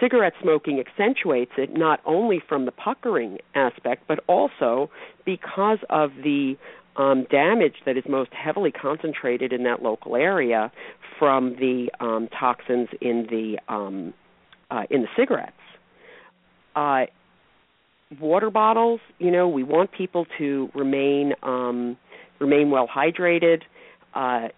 Cigarette 0.00 0.34
smoking 0.40 0.80
accentuates 0.80 1.52
it 1.58 1.76
not 1.76 2.00
only 2.06 2.40
from 2.48 2.66
the 2.66 2.70
puckering 2.70 3.38
aspect, 3.54 4.04
but 4.06 4.20
also 4.28 4.90
because 5.24 5.78
of 5.90 6.10
the 6.22 6.56
um, 6.96 7.26
damage 7.30 7.74
that 7.84 7.96
is 7.96 8.04
most 8.08 8.32
heavily 8.32 8.70
concentrated 8.70 9.52
in 9.52 9.64
that 9.64 9.82
local 9.82 10.16
area 10.16 10.70
from 11.18 11.56
the 11.56 11.90
um, 12.00 12.28
toxins 12.38 12.88
in 13.00 13.26
the 13.30 13.58
um, 13.72 14.14
uh, 14.70 14.82
in 14.90 15.02
the 15.02 15.08
cigarettes. 15.16 15.52
Uh, 16.76 17.06
water 18.20 18.50
bottles, 18.50 19.00
you 19.18 19.30
know, 19.30 19.48
we 19.48 19.62
want 19.62 19.92
people 19.92 20.26
to 20.38 20.70
remain 20.74 21.34
um, 21.42 21.96
remain 22.38 22.70
well 22.70 22.88
hydrated. 22.88 23.62
Uh, 24.14 24.48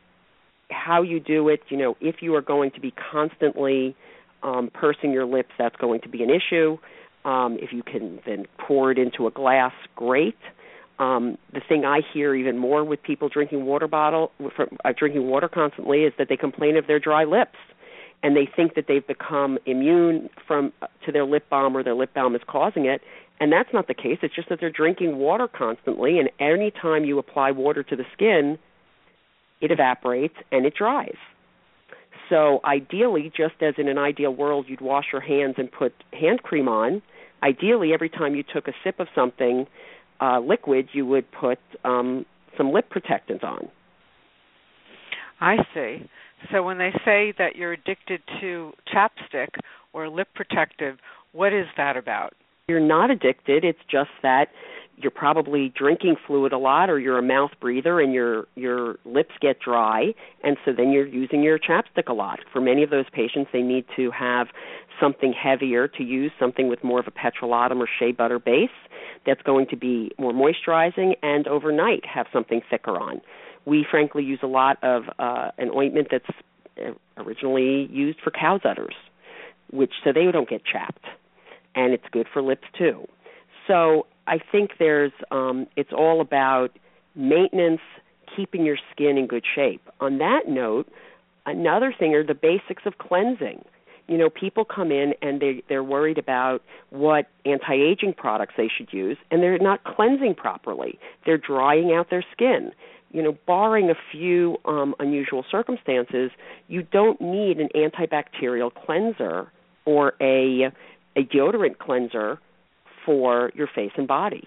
how 0.71 1.03
you 1.03 1.19
do 1.19 1.49
it, 1.49 1.61
you 1.69 1.77
know, 1.77 1.97
if 2.01 2.17
you 2.21 2.35
are 2.37 2.43
going 2.43 2.71
to 2.71 2.81
be 2.81 2.93
constantly 3.11 3.97
um, 4.43 4.71
pursing 4.73 5.11
your 5.13 5.27
lips, 5.27 5.51
that's 5.59 5.75
going 5.77 6.01
to 6.01 6.09
be 6.09 6.23
an 6.23 6.31
issue. 6.31 6.79
Um, 7.25 7.59
if 7.61 7.73
you 7.73 7.83
can 7.83 8.21
then 8.25 8.47
pour 8.57 8.93
it 8.93 8.99
into 8.99 9.27
a 9.27 9.31
glass, 9.31 9.73
great. 9.97 10.39
Um, 11.01 11.39
the 11.53 11.61
thing 11.67 11.85
I 11.85 12.01
hear 12.13 12.35
even 12.35 12.57
more 12.57 12.85
with 12.85 13.03
people 13.03 13.29
drinking 13.29 13.67
water 13.67 13.89
bottle, 13.89 14.31
from, 14.55 14.69
uh, 14.85 14.93
drinking 14.97 15.27
water 15.27 15.49
constantly, 15.49 16.05
is 16.05 16.13
that 16.19 16.29
they 16.29 16.37
complain 16.37 16.77
of 16.77 16.87
their 16.87 17.01
dry 17.01 17.25
lips 17.25 17.57
and 18.23 18.37
they 18.37 18.49
think 18.55 18.75
that 18.75 18.85
they've 18.87 19.07
become 19.07 19.59
immune 19.67 20.29
from 20.47 20.73
uh, 20.83 20.87
to 21.05 21.13
their 21.13 21.25
lip 21.25 21.49
balm 21.51 21.77
or 21.77 21.83
their 21.83 21.95
lip 21.95 22.13
balm 22.15 22.35
is 22.35 22.43
causing 22.47 22.85
it 22.85 23.01
and 23.41 23.51
that's 23.51 23.71
not 23.73 23.89
the 23.89 23.95
case 23.95 24.19
it's 24.23 24.35
just 24.35 24.49
that 24.49 24.59
they're 24.61 24.71
drinking 24.71 25.17
water 25.17 25.49
constantly 25.49 26.19
and 26.19 26.31
any 26.39 26.71
time 26.71 27.05
you 27.05 27.19
apply 27.19 27.51
water 27.51 27.83
to 27.83 27.97
the 27.97 28.05
skin 28.13 28.59
it 29.61 29.71
evaporates 29.71 30.35
and 30.53 30.67
it 30.67 30.75
dries 30.75 31.17
so 32.29 32.61
ideally 32.65 33.33
just 33.37 33.55
as 33.61 33.75
in 33.79 33.89
an 33.89 33.99
ideal 33.99 34.35
world 34.35 34.67
you'd 34.69 34.81
wash 34.81 35.07
your 35.13 35.21
hands 35.21 35.55
and 35.59 35.71
put 35.71 35.93
hand 36.13 36.43
cream 36.43 36.69
on 36.69 37.03
ideally 37.43 37.93
every 37.93 38.09
time 38.09 38.35
you 38.35 38.43
took 38.43 38.69
a 38.69 38.73
sip 38.85 39.01
of 39.01 39.09
something 39.15 39.67
uh 40.21 40.39
liquid 40.41 40.89
you 40.93 41.07
would 41.07 41.25
put 41.33 41.59
um 41.85 42.25
some 42.57 42.73
lip 42.73 42.89
protectant 42.91 43.43
on 43.43 43.69
I 45.41 45.57
see. 45.75 46.09
So 46.53 46.63
when 46.63 46.79
they 46.79 46.93
say 47.05 47.33
that 47.39 47.57
you're 47.57 47.73
addicted 47.73 48.23
to 48.41 48.73
chapstick 48.93 49.49
or 49.93 50.09
lip 50.09 50.29
protective, 50.35 50.99
what 51.33 51.53
is 51.53 51.67
that 51.77 51.97
about? 51.97 52.35
You're 52.71 52.79
not 52.79 53.11
addicted. 53.11 53.65
It's 53.65 53.81
just 53.91 54.11
that 54.23 54.47
you're 54.97 55.11
probably 55.11 55.73
drinking 55.77 56.15
fluid 56.25 56.53
a 56.53 56.59
lot 56.59 56.89
or 56.89 57.01
you're 57.01 57.19
a 57.19 57.23
mouth 57.23 57.51
breather 57.61 58.01
and 58.01 58.13
your 58.13 58.47
your 58.55 58.97
lips 59.05 59.33
get 59.41 59.59
dry 59.59 60.15
and 60.45 60.57
so 60.65 60.73
then 60.73 60.93
you're 60.93 61.07
using 61.07 61.43
your 61.43 61.59
chapstick 61.59 62.07
a 62.07 62.13
lot. 62.13 62.39
For 62.53 62.61
many 62.61 62.85
of 62.85 62.91
those 62.91 63.07
patients 63.13 63.51
they 63.53 63.63
need 63.63 63.87
to 63.97 64.13
have 64.13 64.49
something 65.01 65.33
heavier 65.33 65.89
to 65.89 66.05
use, 66.05 66.31
something 66.39 66.69
with 66.69 66.85
more 66.85 67.01
of 67.01 67.09
a 67.09 67.11
petrolatum 67.11 67.81
or 67.81 67.89
shea 67.99 68.13
butter 68.13 68.39
base 68.39 68.69
that's 69.27 69.43
going 69.43 69.67
to 69.71 69.77
be 69.77 70.13
more 70.17 70.33
moisturizing 70.33 71.15
and 71.23 71.49
overnight 71.49 72.05
have 72.07 72.27
something 72.33 72.61
thicker 72.71 72.97
on. 73.01 73.21
We 73.65 73.85
frankly 73.91 74.23
use 74.23 74.41
a 74.43 74.47
lot 74.47 74.79
of 74.85 75.05
uh, 75.19 75.51
an 75.59 75.71
ointment 75.75 76.09
that's 76.11 76.31
uh, 76.79 76.93
originally 77.17 77.89
used 77.91 78.21
for 78.23 78.31
cow's 78.31 78.61
udders, 78.65 78.95
which 79.73 79.93
so 80.05 80.13
they 80.13 80.31
don't 80.31 80.49
get 80.49 80.63
chapped, 80.65 81.05
and 81.75 81.93
it's 81.93 82.05
good 82.11 82.27
for 82.33 82.43
lips 82.43 82.67
too. 82.77 83.07
So 83.67 84.07
I 84.27 84.39
think 84.39 84.73
there's 84.79 85.13
um, 85.31 85.67
it's 85.77 85.93
all 85.93 86.21
about 86.21 86.71
maintenance, 87.15 87.81
keeping 88.37 88.65
your 88.65 88.79
skin 88.93 89.19
in 89.19 89.27
good 89.27 89.45
shape. 89.55 89.83
On 90.01 90.19
that 90.19 90.49
note, 90.49 90.89
another 91.47 91.95
thing 91.97 92.15
are 92.15 92.25
the 92.25 92.35
basics 92.35 92.85
of 92.87 92.99
cleansing. 92.99 93.65
You 94.09 94.19
know, 94.19 94.29
people 94.29 94.65
come 94.65 94.91
in 94.91 95.15
and 95.23 95.41
they 95.41 95.63
they're 95.69 95.85
worried 95.85 96.19
about 96.19 96.63
what 96.91 97.29
anti-aging 97.45 98.15
products 98.15 98.55
they 98.57 98.69
should 98.69 98.93
use 98.93 99.17
and 99.31 99.43
they're 99.43 99.59
not 99.59 99.85
cleansing 99.85 100.35
properly. 100.35 100.99
They're 101.25 101.39
drying 101.39 101.93
out 101.93 102.11
their 102.11 102.25
skin. 102.33 102.73
You 103.13 103.23
know, 103.23 103.37
barring 103.47 103.91
a 103.91 103.95
few 104.11 104.59
um 104.65 104.95
unusual 104.99 105.45
circumstances, 105.49 106.33
you 106.67 106.83
don't 106.83 107.21
need 107.21 107.59
an 107.61 107.69
antibacterial 107.75 108.73
cleanser 108.75 109.51
or 109.85 110.15
a 110.21 110.73
a 111.17 111.23
deodorant 111.23 111.79
cleanser 111.79 112.39
for 113.05 113.51
your 113.55 113.67
face 113.67 113.93
and 113.97 114.07
body. 114.07 114.47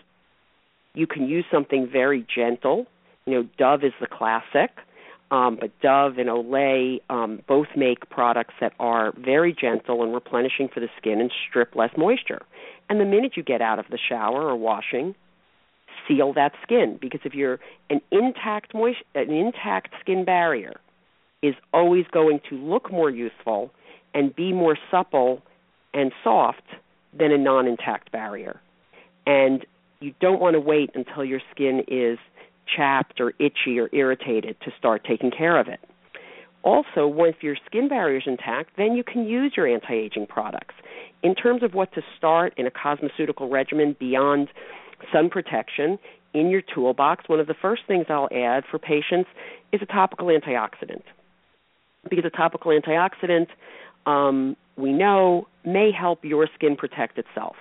You 0.93 1.07
can 1.07 1.27
use 1.27 1.45
something 1.51 1.89
very 1.91 2.25
gentle. 2.33 2.85
You 3.25 3.33
know, 3.33 3.49
Dove 3.57 3.83
is 3.83 3.93
the 3.99 4.07
classic, 4.07 4.71
um, 5.31 5.57
but 5.59 5.71
Dove 5.81 6.17
and 6.17 6.29
Olay 6.29 7.01
um, 7.09 7.41
both 7.47 7.67
make 7.75 8.09
products 8.09 8.53
that 8.61 8.73
are 8.79 9.13
very 9.17 9.55
gentle 9.59 10.03
and 10.03 10.13
replenishing 10.13 10.69
for 10.71 10.79
the 10.79 10.89
skin 10.97 11.19
and 11.19 11.31
strip 11.49 11.75
less 11.75 11.91
moisture. 11.97 12.41
And 12.89 12.99
the 12.99 13.05
minute 13.05 13.33
you 13.35 13.43
get 13.43 13.61
out 13.61 13.79
of 13.79 13.85
the 13.89 13.97
shower 13.97 14.43
or 14.43 14.55
washing, 14.55 15.15
seal 16.07 16.33
that 16.33 16.51
skin 16.61 16.97
because 17.01 17.21
if 17.23 17.33
you're 17.33 17.59
an 17.89 18.01
intact 18.11 18.73
moist, 18.73 18.99
an 19.15 19.31
intact 19.31 19.93
skin 20.01 20.25
barrier 20.25 20.79
is 21.41 21.55
always 21.73 22.05
going 22.11 22.39
to 22.49 22.55
look 22.55 22.91
more 22.91 23.09
youthful 23.09 23.71
and 24.13 24.35
be 24.35 24.53
more 24.53 24.77
supple 24.91 25.41
and 25.93 26.11
soft 26.23 26.63
than 27.17 27.31
a 27.31 27.37
non-intact 27.37 28.11
barrier. 28.11 28.59
And 29.25 29.65
you 29.99 30.13
don't 30.19 30.39
want 30.39 30.55
to 30.55 30.59
wait 30.59 30.91
until 30.95 31.23
your 31.23 31.41
skin 31.51 31.83
is 31.87 32.17
chapped 32.75 33.19
or 33.19 33.33
itchy 33.39 33.79
or 33.79 33.89
irritated 33.93 34.57
to 34.61 34.71
start 34.77 35.03
taking 35.07 35.31
care 35.31 35.59
of 35.59 35.67
it. 35.67 35.79
Also, 36.63 37.05
once 37.07 37.35
your 37.41 37.55
skin 37.65 37.89
barrier 37.89 38.17
is 38.17 38.23
intact, 38.25 38.71
then 38.77 38.95
you 38.95 39.03
can 39.03 39.25
use 39.25 39.53
your 39.55 39.67
anti-aging 39.67 40.25
products. 40.27 40.75
In 41.21 41.35
terms 41.35 41.61
of 41.61 41.73
what 41.73 41.93
to 41.93 42.01
start 42.17 42.53
in 42.57 42.65
a 42.65 42.71
cosmeceutical 42.71 43.51
regimen 43.51 43.95
beyond 43.99 44.47
sun 45.11 45.29
protection, 45.29 45.99
in 46.33 46.49
your 46.49 46.61
toolbox, 46.61 47.27
one 47.27 47.39
of 47.39 47.47
the 47.47 47.53
first 47.53 47.83
things 47.87 48.05
I'll 48.09 48.29
add 48.33 48.63
for 48.69 48.79
patients 48.79 49.29
is 49.71 49.81
a 49.81 49.85
topical 49.85 50.27
antioxidant. 50.27 51.03
Because 52.09 52.25
a 52.25 52.29
topical 52.29 52.71
antioxidant 52.71 53.47
um, 54.05 54.55
we 54.75 54.91
know 54.91 55.47
may 55.65 55.91
help 55.91 56.23
your 56.23 56.47
skin 56.55 56.75
protect 56.75 57.17
itself. 57.17 57.55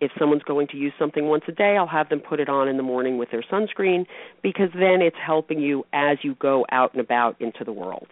If 0.00 0.10
someone's 0.18 0.42
going 0.42 0.66
to 0.68 0.76
use 0.76 0.92
something 0.98 1.26
once 1.26 1.44
a 1.46 1.52
day, 1.52 1.76
I'll 1.76 1.86
have 1.86 2.08
them 2.08 2.20
put 2.20 2.40
it 2.40 2.48
on 2.48 2.68
in 2.68 2.76
the 2.76 2.82
morning 2.82 3.18
with 3.18 3.30
their 3.30 3.42
sunscreen 3.42 4.06
because 4.42 4.70
then 4.74 5.00
it's 5.00 5.16
helping 5.24 5.60
you 5.60 5.84
as 5.92 6.18
you 6.22 6.34
go 6.34 6.66
out 6.72 6.92
and 6.92 7.00
about 7.00 7.40
into 7.40 7.62
the 7.64 7.72
world, 7.72 8.08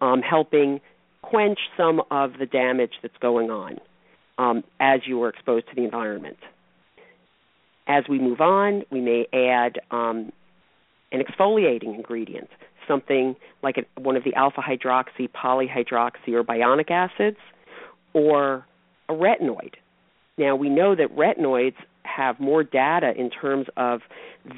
um, 0.00 0.22
helping 0.22 0.80
quench 1.22 1.58
some 1.76 2.00
of 2.10 2.34
the 2.38 2.46
damage 2.46 2.92
that's 3.02 3.16
going 3.20 3.50
on 3.50 3.78
um, 4.38 4.62
as 4.78 5.00
you 5.06 5.20
are 5.22 5.28
exposed 5.28 5.68
to 5.68 5.74
the 5.74 5.82
environment. 5.82 6.38
As 7.88 8.04
we 8.08 8.20
move 8.20 8.40
on, 8.40 8.84
we 8.90 9.00
may 9.00 9.26
add 9.32 9.80
um, 9.90 10.32
an 11.10 11.22
exfoliating 11.22 11.94
ingredient 11.94 12.48
something 12.86 13.36
like 13.62 13.76
a, 13.78 14.00
one 14.00 14.16
of 14.16 14.24
the 14.24 14.34
alpha 14.34 14.60
hydroxy, 14.60 15.28
polyhydroxy, 15.28 16.32
or 16.32 16.44
bionic 16.44 16.90
acids, 16.90 17.38
or 18.16 18.66
a 19.10 19.12
retinoid. 19.12 19.74
Now, 20.38 20.56
we 20.56 20.70
know 20.70 20.96
that 20.96 21.14
retinoids 21.14 21.76
have 22.04 22.40
more 22.40 22.64
data 22.64 23.12
in 23.14 23.28
terms 23.28 23.66
of 23.76 24.00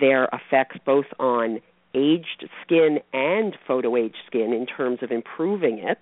their 0.00 0.28
effects 0.32 0.76
both 0.86 1.06
on 1.18 1.60
aged 1.92 2.48
skin 2.62 2.98
and 3.12 3.56
photoaged 3.68 4.14
skin 4.28 4.52
in 4.52 4.64
terms 4.64 5.00
of 5.02 5.10
improving 5.10 5.80
it. 5.80 5.98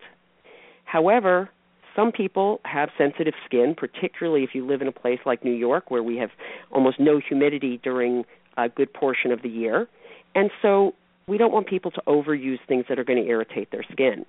However, 0.85 1.49
some 1.95 2.13
people 2.13 2.61
have 2.67 2.91
sensitive 2.99 3.33
skin, 3.47 3.75
particularly 3.75 4.45
if 4.45 4.51
you 4.53 4.67
live 4.67 4.83
in 4.83 4.89
a 4.89 4.93
place 4.93 5.21
like 5.25 5.43
New 5.43 5.55
York 5.55 5.91
where 5.91 6.03
we 6.03 6.19
have 6.19 6.31
almost 6.71 7.01
no 7.01 7.19
humidity 7.27 7.81
during 7.83 8.25
a 8.59 8.69
good 8.69 8.93
portion 8.93 9.33
of 9.33 9.41
the 9.41 9.49
year. 9.49 9.89
And 10.35 10.51
so 10.61 10.93
we 11.27 11.39
don't 11.39 11.53
want 11.53 11.69
people 11.69 11.91
to 11.93 12.03
overuse 12.07 12.59
things 12.69 12.85
that 12.91 12.99
are 12.99 13.05
going 13.05 13.23
to 13.23 13.29
irritate 13.29 13.71
their 13.71 13.85
skin. 13.91 14.27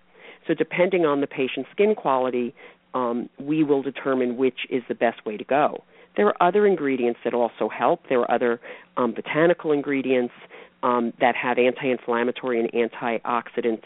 So, 0.48 0.54
depending 0.54 1.06
on 1.06 1.20
the 1.20 1.28
patient's 1.28 1.70
skin 1.72 1.94
quality, 1.94 2.56
um, 2.98 3.30
we 3.40 3.64
will 3.64 3.82
determine 3.82 4.38
which 4.38 4.60
is 4.70 4.82
the 4.88 4.96
best 4.96 5.26
way 5.26 5.38
to 5.38 5.44
go. 5.44 5.84
There 6.16 6.28
are 6.28 6.48
other 6.48 6.66
ingredients 6.66 7.20
that 7.24 7.34
also 7.34 7.70
help. 7.70 8.02
There 8.10 8.22
are 8.22 8.32
other 8.32 8.60
um, 8.98 9.14
botanical 9.14 9.72
ingredients 9.72 10.34
um, 10.82 11.14
that 11.20 11.36
have 11.36 11.58
anti 11.60 11.92
inflammatory 11.92 12.60
and 12.60 12.72
antioxidant 12.72 13.84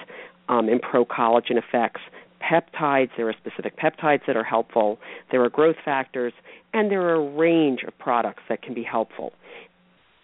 um, 0.47 0.69
and 0.69 0.81
pro 0.81 1.05
collagen 1.05 1.57
effects. 1.57 2.01
Peptides, 2.41 3.09
there 3.17 3.27
are 3.29 3.35
specific 3.37 3.77
peptides 3.77 4.21
that 4.27 4.35
are 4.35 4.43
helpful. 4.43 4.97
There 5.29 5.43
are 5.43 5.49
growth 5.49 5.75
factors, 5.83 6.33
and 6.73 6.89
there 6.89 7.01
are 7.01 7.15
a 7.15 7.29
range 7.35 7.83
of 7.85 7.97
products 7.99 8.43
that 8.49 8.61
can 8.61 8.73
be 8.73 8.83
helpful. 8.83 9.33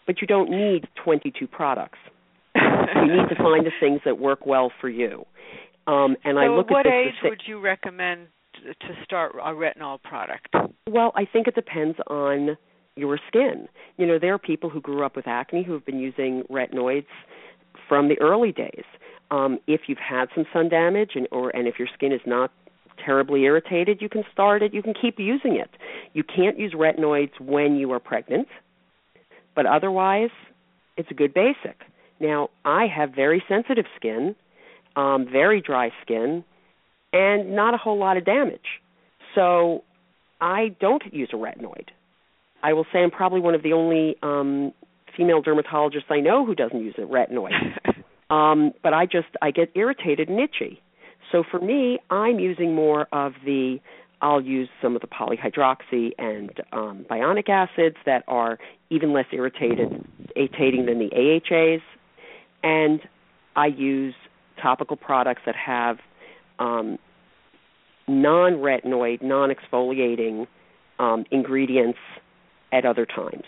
But 0.06 0.22
you 0.22 0.28
don't 0.28 0.50
need 0.50 0.88
22 1.04 1.46
products 1.48 2.00
you 2.96 3.08
need 3.08 3.30
to 3.30 3.36
find 3.38 3.66
the 3.66 3.72
things 3.80 4.02
that 4.06 4.20
work 4.20 4.46
well 4.46 4.72
for 4.80 4.90
you. 4.90 5.26
Um, 5.86 6.18
and 6.24 6.36
so 6.36 6.40
I 6.40 6.48
look 6.48 6.68
at 6.68 6.72
what 6.72 6.86
age 6.86 7.14
the, 7.22 7.30
would 7.30 7.44
you 7.46 7.60
recommend 7.60 8.28
to 8.66 9.04
start 9.04 9.34
a 9.36 9.52
retinol 9.52 10.02
product? 10.02 10.48
Well, 10.90 11.12
I 11.16 11.26
think 11.26 11.48
it 11.48 11.56
depends 11.56 11.98
on 12.08 12.58
your 12.96 13.20
skin. 13.28 13.68
You 13.98 14.06
know, 14.06 14.20
there 14.20 14.34
are 14.34 14.40
people 14.40 14.70
who 14.70 14.82
grew 14.82 15.06
up 15.06 15.16
with 15.16 15.28
acne 15.28 15.64
who 15.64 15.74
have 15.74 15.86
been 15.86 16.00
using 16.00 16.44
retinoids 16.50 17.06
from 17.88 18.10
the 18.10 18.20
early 18.20 18.52
days. 18.52 18.84
Um, 19.30 19.60
if 19.68 19.82
you've 19.88 19.98
had 19.98 20.30
some 20.34 20.46
sun 20.54 20.70
damage 20.70 21.12
and 21.16 21.28
or 21.32 21.50
and 21.56 21.68
if 21.68 21.76
your 21.78 21.88
skin 21.94 22.12
is 22.12 22.22
not 22.26 22.52
terribly 23.04 23.44
irritated, 23.44 24.02
you 24.02 24.10
can 24.10 24.24
start 24.32 24.64
it. 24.64 24.74
You 24.74 24.82
can 24.82 24.94
keep 25.00 25.20
using 25.20 25.56
it. 25.56 25.70
You 26.14 26.24
can't 26.24 26.58
use 26.58 26.74
retinoids 26.74 27.40
when 27.40 27.76
you 27.76 27.92
are 27.92 28.00
pregnant, 28.00 28.48
but 29.56 29.66
otherwise, 29.66 30.32
it's 30.96 31.12
a 31.12 31.14
good 31.14 31.34
basic. 31.34 31.82
Now, 32.20 32.50
I 32.66 32.88
have 32.88 33.14
very 33.14 33.44
sensitive 33.48 33.86
skin, 33.96 34.36
um, 34.96 35.28
very 35.32 35.62
dry 35.62 35.92
skin, 36.02 36.44
and 37.14 37.56
not 37.56 37.74
a 37.74 37.78
whole 37.78 37.98
lot 37.98 38.18
of 38.18 38.26
damage. 38.26 38.82
So 39.36 39.84
I 40.42 40.76
don't 40.80 41.04
use 41.12 41.30
a 41.34 41.36
retinoid. 41.36 41.88
I 42.64 42.74
will 42.74 42.86
say 42.92 43.00
I'm 43.00 43.12
probably 43.12 43.40
one 43.40 43.56
of 43.56 43.64
the 43.64 43.74
only 43.74 44.16
um, 44.24 44.74
female 45.16 45.42
dermatologists 45.42 46.10
I 46.10 46.20
know 46.20 46.46
who 46.46 46.56
doesn't 46.56 46.80
use 46.80 46.96
a 46.98 47.02
retinoid. 47.02 47.52
um, 48.30 48.74
but 48.84 48.94
I 48.94 49.06
just 49.06 49.28
I 49.42 49.52
get 49.52 49.72
irritated 49.76 50.30
and 50.30 50.40
itchy. 50.40 50.82
So 51.32 51.44
for 51.50 51.60
me, 51.60 52.00
I'm 52.10 52.40
using 52.40 52.74
more 52.74 53.08
of 53.12 53.34
the 53.46 53.80
I'll 54.22 54.42
use 54.42 54.70
some 54.82 54.96
of 54.96 55.02
the 55.02 55.08
polyhydroxy 55.08 56.14
and 56.18 56.52
um, 56.72 57.06
bionic 57.10 57.50
acids 57.50 57.98
that 58.08 58.24
are 58.28 58.58
even 58.90 59.14
less 59.14 59.28
irritated, 59.32 60.04
irritating 60.36 60.88
than 60.88 60.98
the 60.98 61.12
AHAs 61.14 61.82
and 62.64 63.02
I 63.56 63.68
use 63.68 64.16
topical 64.62 64.96
products 64.98 65.42
that 65.46 65.56
have 65.56 65.98
um, 66.60 66.98
non-retinoid, 68.08 69.22
non-exfoliating 69.22 70.48
um, 71.00 71.26
ingredients 71.32 72.00
at 72.72 72.86
other 72.86 73.06
times. 73.06 73.44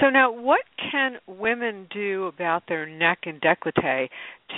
So 0.00 0.08
now, 0.08 0.30
what 0.32 0.60
can 0.90 1.16
women 1.26 1.88
do 1.92 2.26
about 2.26 2.62
their 2.68 2.86
neck 2.86 3.20
and 3.24 3.40
décolleté 3.40 4.08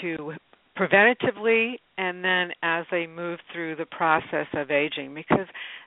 to 0.02 0.34
preventatively 0.76 1.74
and 1.98 2.24
then 2.24 2.50
as 2.62 2.86
they 2.90 3.06
move 3.06 3.38
through 3.52 3.76
the 3.76 3.86
process 3.86 4.46
of 4.54 4.70
aging 4.70 5.14
because 5.14 5.46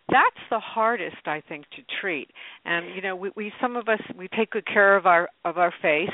that's 0.10 0.38
the 0.52 0.60
hardest 0.60 1.18
i 1.26 1.42
think 1.50 1.66
to 1.72 1.82
treat 2.00 2.30
and 2.66 2.94
you 2.96 3.02
know 3.02 3.16
we, 3.16 3.32
we 3.36 3.52
some 3.60 3.76
of 3.76 3.90
us 3.90 4.00
we 4.16 4.28
take 4.28 4.52
good 4.52 4.66
care 4.68 4.96
of 4.96 5.08
our 5.08 5.28
of 5.44 5.58
our 5.58 5.74
face 5.82 6.10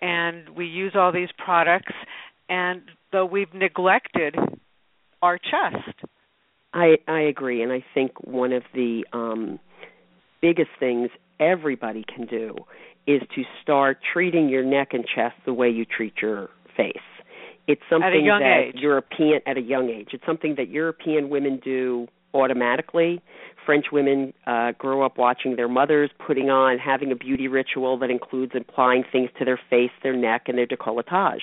and 0.00 0.48
we 0.50 0.64
use 0.64 0.92
all 0.94 1.10
these 1.10 1.28
products 1.44 1.92
and 2.48 2.82
though 3.16 3.24
we've 3.24 3.54
neglected 3.54 4.36
our 5.22 5.38
chest 5.38 6.04
i 6.74 6.96
i 7.08 7.20
agree 7.20 7.62
and 7.62 7.72
i 7.72 7.82
think 7.94 8.12
one 8.22 8.52
of 8.52 8.62
the 8.74 9.06
um 9.14 9.58
biggest 10.42 10.68
things 10.78 11.08
everybody 11.40 12.04
can 12.14 12.26
do 12.26 12.54
is 13.06 13.22
to 13.34 13.42
start 13.62 13.98
treating 14.12 14.50
your 14.50 14.62
neck 14.62 14.88
and 14.92 15.06
chest 15.06 15.34
the 15.46 15.54
way 15.54 15.70
you 15.70 15.86
treat 15.86 16.12
your 16.20 16.50
face 16.76 16.92
it's 17.66 17.80
something 17.88 18.26
that 18.26 18.66
age. 18.68 18.74
european 18.76 19.40
at 19.46 19.56
a 19.56 19.62
young 19.62 19.88
age 19.88 20.08
it's 20.12 20.26
something 20.26 20.54
that 20.58 20.68
european 20.68 21.30
women 21.30 21.58
do 21.64 22.06
automatically. 22.34 23.22
French 23.64 23.86
women 23.90 24.34
uh, 24.46 24.72
grow 24.78 25.02
up 25.02 25.16
watching 25.16 25.56
their 25.56 25.68
mothers 25.68 26.10
putting 26.26 26.50
on, 26.50 26.76
having 26.78 27.10
a 27.10 27.16
beauty 27.16 27.48
ritual 27.48 27.98
that 27.98 28.10
includes 28.10 28.52
applying 28.54 29.04
things 29.10 29.30
to 29.38 29.44
their 29.46 29.58
face, 29.70 29.90
their 30.02 30.14
neck, 30.14 30.42
and 30.46 30.58
their 30.58 30.66
décolletage. 30.66 31.40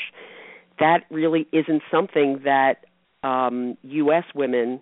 That 0.80 1.06
really 1.10 1.48
isn't 1.52 1.84
something 1.92 2.42
that 2.44 2.86
um, 3.24 3.78
U.S. 3.84 4.26
women 4.36 4.82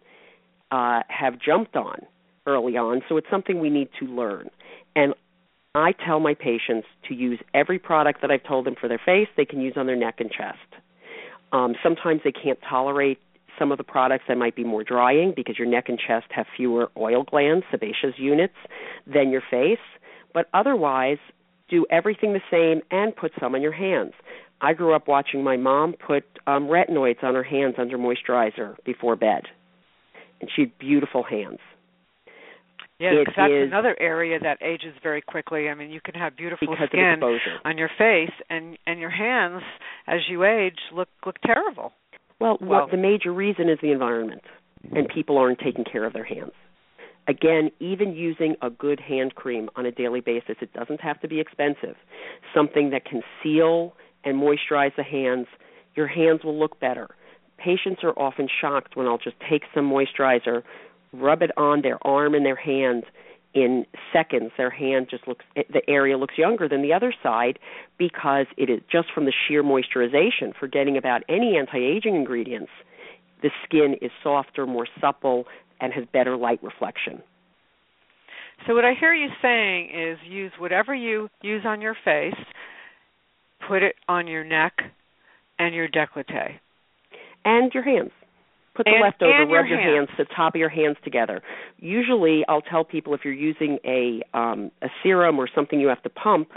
uh, 0.72 1.02
have 1.10 1.40
jumped 1.40 1.76
on 1.76 2.00
early 2.48 2.78
on, 2.78 3.02
so 3.08 3.18
it's 3.18 3.28
something 3.30 3.60
we 3.60 3.70
need 3.70 3.90
to 4.00 4.06
learn. 4.06 4.50
And 4.96 5.14
I 5.76 5.94
tell 5.94 6.20
my 6.20 6.34
patients 6.34 6.88
to 7.08 7.14
use 7.14 7.40
every 7.54 7.80
product 7.80 8.22
that 8.22 8.32
I've 8.32 8.44
told 8.44 8.66
them 8.66 8.76
for 8.80 8.88
their 8.88 9.02
face, 9.04 9.28
they 9.38 9.46
can 9.46 9.62
use 9.62 9.74
on 9.78 9.86
their 9.86 9.96
neck 9.96 10.16
and 10.20 10.30
chest. 10.30 10.58
Um, 11.54 11.76
sometimes 11.84 12.22
they 12.24 12.32
can't 12.32 12.60
tolerate 12.68 13.20
some 13.60 13.72
of 13.72 13.78
the 13.78 13.84
products 13.84 14.24
that 14.28 14.38
might 14.38 14.56
be 14.56 14.64
more 14.64 14.84
drying 14.84 15.34
because 15.36 15.58
your 15.58 15.68
neck 15.68 15.86
and 15.88 16.00
chest 16.00 16.28
have 16.32 16.46
fewer 16.56 16.90
oil 16.98 17.24
glands, 17.24 17.66
sebaceous 17.70 18.18
units, 18.18 18.56
than 19.06 19.30
your 19.30 19.44
face. 19.50 19.80
But 20.34 20.50
otherwise, 20.54 21.18
do 21.70 21.86
everything 21.90 22.34
the 22.34 22.42
same 22.50 22.82
and 22.92 23.16
put 23.16 23.32
some 23.40 23.56
on 23.56 23.62
your 23.62 23.72
hands. 23.72 24.14
I 24.62 24.74
grew 24.74 24.94
up 24.94 25.08
watching 25.08 25.44
my 25.44 25.58
mom 25.58 25.94
put 25.94 26.24
um, 26.46 26.68
retinoids 26.68 27.24
on 27.24 27.34
her 27.34 27.44
hands 27.44 27.76
under 27.78 27.98
moisturizer 27.98 28.76
before 28.86 29.16
bed, 29.16 29.44
and 30.40 30.50
she 30.56 30.64
had 30.64 30.78
beautiful 30.78 31.24
hands. 31.24 31.60
Yeah, 33.00 33.16
because 33.18 33.34
that's 33.36 33.52
is, 33.52 33.68
another 33.68 33.96
area 34.00 34.38
that 34.40 34.62
ages 34.62 34.94
very 35.02 35.24
quickly. 35.24 35.70
I 35.70 35.74
mean, 35.74 35.90
you 35.90 36.00
can 36.06 36.14
have 36.14 36.38
beautiful 36.38 36.76
skin 36.86 37.20
on 37.66 37.78
your 37.80 37.90
face, 37.98 38.30
and 38.48 38.78
and 38.86 39.00
your 39.00 39.10
hands, 39.10 39.64
as 40.06 40.20
you 40.30 40.44
age, 40.44 40.78
look 40.94 41.10
look 41.26 41.38
terrible. 41.44 41.94
Well, 42.40 42.60
well 42.62 42.82
what, 42.82 42.92
the 42.92 42.98
major 42.98 43.34
reason 43.34 43.70
is 43.70 43.80
the 43.82 43.92
environment, 43.92 44.44
and 44.92 45.10
people 45.10 45.40
aren't 45.40 45.60
taking 45.60 45.84
care 45.84 46.06
of 46.06 46.14
their 46.14 46.24
hands. 46.24 46.52
Again, 47.28 47.72
even 47.80 48.14
using 48.14 48.56
a 48.62 48.70
good 48.70 49.00
hand 49.00 49.34
cream 49.34 49.70
on 49.76 49.88
a 49.88 49.92
daily 49.92 50.22
basis, 50.22 50.58
it 50.62 50.74
doesn't 50.74 51.02
have 51.02 51.20
to 51.22 51.28
be 51.28 51.40
expensive. 51.40 51.96
Something 52.54 52.92
that 52.92 53.06
can 53.06 53.22
seal 53.42 53.94
and 54.24 54.42
moisturize 54.42 54.96
the 54.96 55.04
hands, 55.04 55.48
your 55.96 56.08
hands 56.08 56.44
will 56.44 56.58
look 56.58 56.80
better. 56.80 57.10
Patients 57.58 58.02
are 58.04 58.18
often 58.18 58.48
shocked 58.60 58.96
when 58.96 59.08
I'll 59.08 59.18
just 59.18 59.36
take 59.50 59.64
some 59.74 59.90
moisturizer, 59.90 60.64
rub 61.14 61.42
it 61.42 61.52
on 61.58 61.82
their 61.82 62.06
arm 62.06 62.34
and 62.34 62.46
their 62.46 62.56
hand. 62.56 63.04
In 63.54 63.86
seconds, 64.14 64.52
their 64.58 64.70
hand 64.70 65.08
just 65.12 65.28
looks, 65.28 65.44
the 65.56 65.82
area 65.90 66.18
looks 66.18 66.38
younger 66.38 66.70
than 66.70 66.82
the 66.82 66.94
other 66.94 67.14
side 67.22 67.60
because 67.98 68.46
it 68.56 68.70
is 68.70 68.80
just 68.90 69.10
from 69.14 69.26
the 69.26 69.34
sheer 69.46 69.62
moisturization, 69.62 70.54
forgetting 70.58 70.96
about 70.96 71.24
any 71.28 71.58
anti 71.58 71.78
aging 71.78 72.16
ingredients. 72.16 72.72
The 73.42 73.50
skin 73.66 73.96
is 74.02 74.12
softer, 74.24 74.66
more 74.66 74.88
supple, 75.02 75.48
and 75.82 75.92
has 75.92 76.06
better 76.14 76.38
light 76.38 76.64
reflection. 76.64 77.22
So 78.68 78.76
what 78.76 78.86
I 78.86 78.94
hear 78.98 79.14
you 79.14 79.30
saying 79.42 79.90
is 79.94 80.18
use 80.24 80.52
whatever 80.60 80.94
you 80.94 81.30
use 81.42 81.64
on 81.66 81.82
your 81.82 81.96
face, 82.06 82.36
put 83.72 83.84
it 83.84 83.96
on 84.10 84.28
your 84.28 84.44
neck 84.44 84.74
and 85.58 85.74
your 85.74 85.88
décolleté. 85.88 86.56
And 87.46 87.74
your 87.74 87.84
hands. 87.84 88.12
Put 88.76 88.86
the 88.86 88.92
and, 88.92 89.02
leftover, 89.02 89.44
and 89.44 89.52
rub 89.52 89.66
your, 89.66 89.80
your 89.80 89.96
hands. 89.96 90.10
hands, 90.10 90.28
the 90.30 90.36
top 90.36 90.56
of 90.56 90.60
your 90.60 90.70
hands 90.70 90.98
together. 91.06 91.42
Usually, 91.78 92.44
I'll 92.50 92.62
tell 92.62 92.84
people 92.84 93.14
if 93.14 93.22
you're 93.24 93.34
using 93.34 93.80
a 93.86 94.22
um, 94.38 94.72
a 94.82 94.88
serum 95.02 95.40
or 95.40 95.48
something 95.54 95.80
you 95.80 95.88
have 95.88 96.04
to 96.04 96.10
pump 96.10 96.50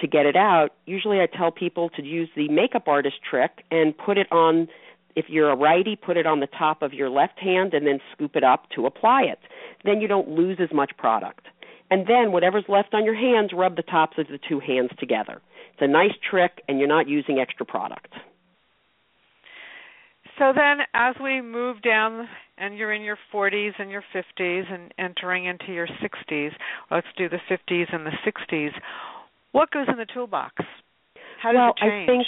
to 0.00 0.06
get 0.06 0.26
it 0.26 0.36
out. 0.36 0.68
Usually, 0.84 1.20
I 1.20 1.26
tell 1.26 1.50
people 1.50 1.88
to 1.96 2.02
use 2.02 2.28
the 2.36 2.48
makeup 2.48 2.88
artist 2.88 3.16
trick 3.28 3.64
and 3.70 3.96
put 3.96 4.18
it 4.18 4.30
on 4.30 4.68
if 5.16 5.26
you're 5.28 5.50
a 5.50 5.56
righty, 5.56 5.96
put 5.96 6.18
it 6.18 6.26
on 6.26 6.40
the 6.40 6.46
top 6.46 6.82
of 6.82 6.92
your 6.92 7.08
left 7.08 7.38
hand 7.38 7.72
and 7.72 7.86
then 7.86 8.00
scoop 8.12 8.36
it 8.36 8.44
up 8.44 8.68
to 8.76 8.84
apply 8.84 9.22
it. 9.22 9.38
Then 9.84 10.02
you 10.02 10.08
don't 10.08 10.28
lose 10.28 10.58
as 10.62 10.72
much 10.74 10.92
product. 10.98 11.46
And 11.90 12.06
then 12.06 12.32
whatever's 12.32 12.64
left 12.68 12.94
on 12.94 13.04
your 13.04 13.16
hands, 13.16 13.50
rub 13.52 13.76
the 13.76 13.82
tops 13.82 14.18
of 14.18 14.28
the 14.28 14.38
two 14.48 14.60
hands 14.60 14.90
together. 14.98 15.40
It's 15.80 15.88
a 15.88 15.90
nice 15.90 16.12
trick 16.28 16.62
and 16.68 16.78
you're 16.78 16.88
not 16.88 17.08
using 17.08 17.38
extra 17.38 17.64
product. 17.64 18.12
So 20.38 20.52
then 20.54 20.78
as 20.94 21.14
we 21.22 21.40
move 21.40 21.80
down 21.82 22.28
and 22.58 22.76
you're 22.76 22.92
in 22.92 23.02
your 23.02 23.18
40s 23.32 23.72
and 23.78 23.90
your 23.90 24.04
50s 24.14 24.72
and 24.72 24.92
entering 24.98 25.46
into 25.46 25.72
your 25.72 25.86
60s, 25.86 26.50
let's 26.90 27.06
do 27.16 27.28
the 27.28 27.38
50s 27.50 27.94
and 27.94 28.04
the 28.04 28.12
60s. 28.26 28.70
What 29.52 29.70
goes 29.70 29.86
in 29.88 29.96
the 29.96 30.06
toolbox? 30.12 30.54
How 31.42 31.52
does 31.52 31.58
well, 31.58 31.70
it 31.70 32.06
change? 32.06 32.08
I 32.08 32.12
think 32.12 32.26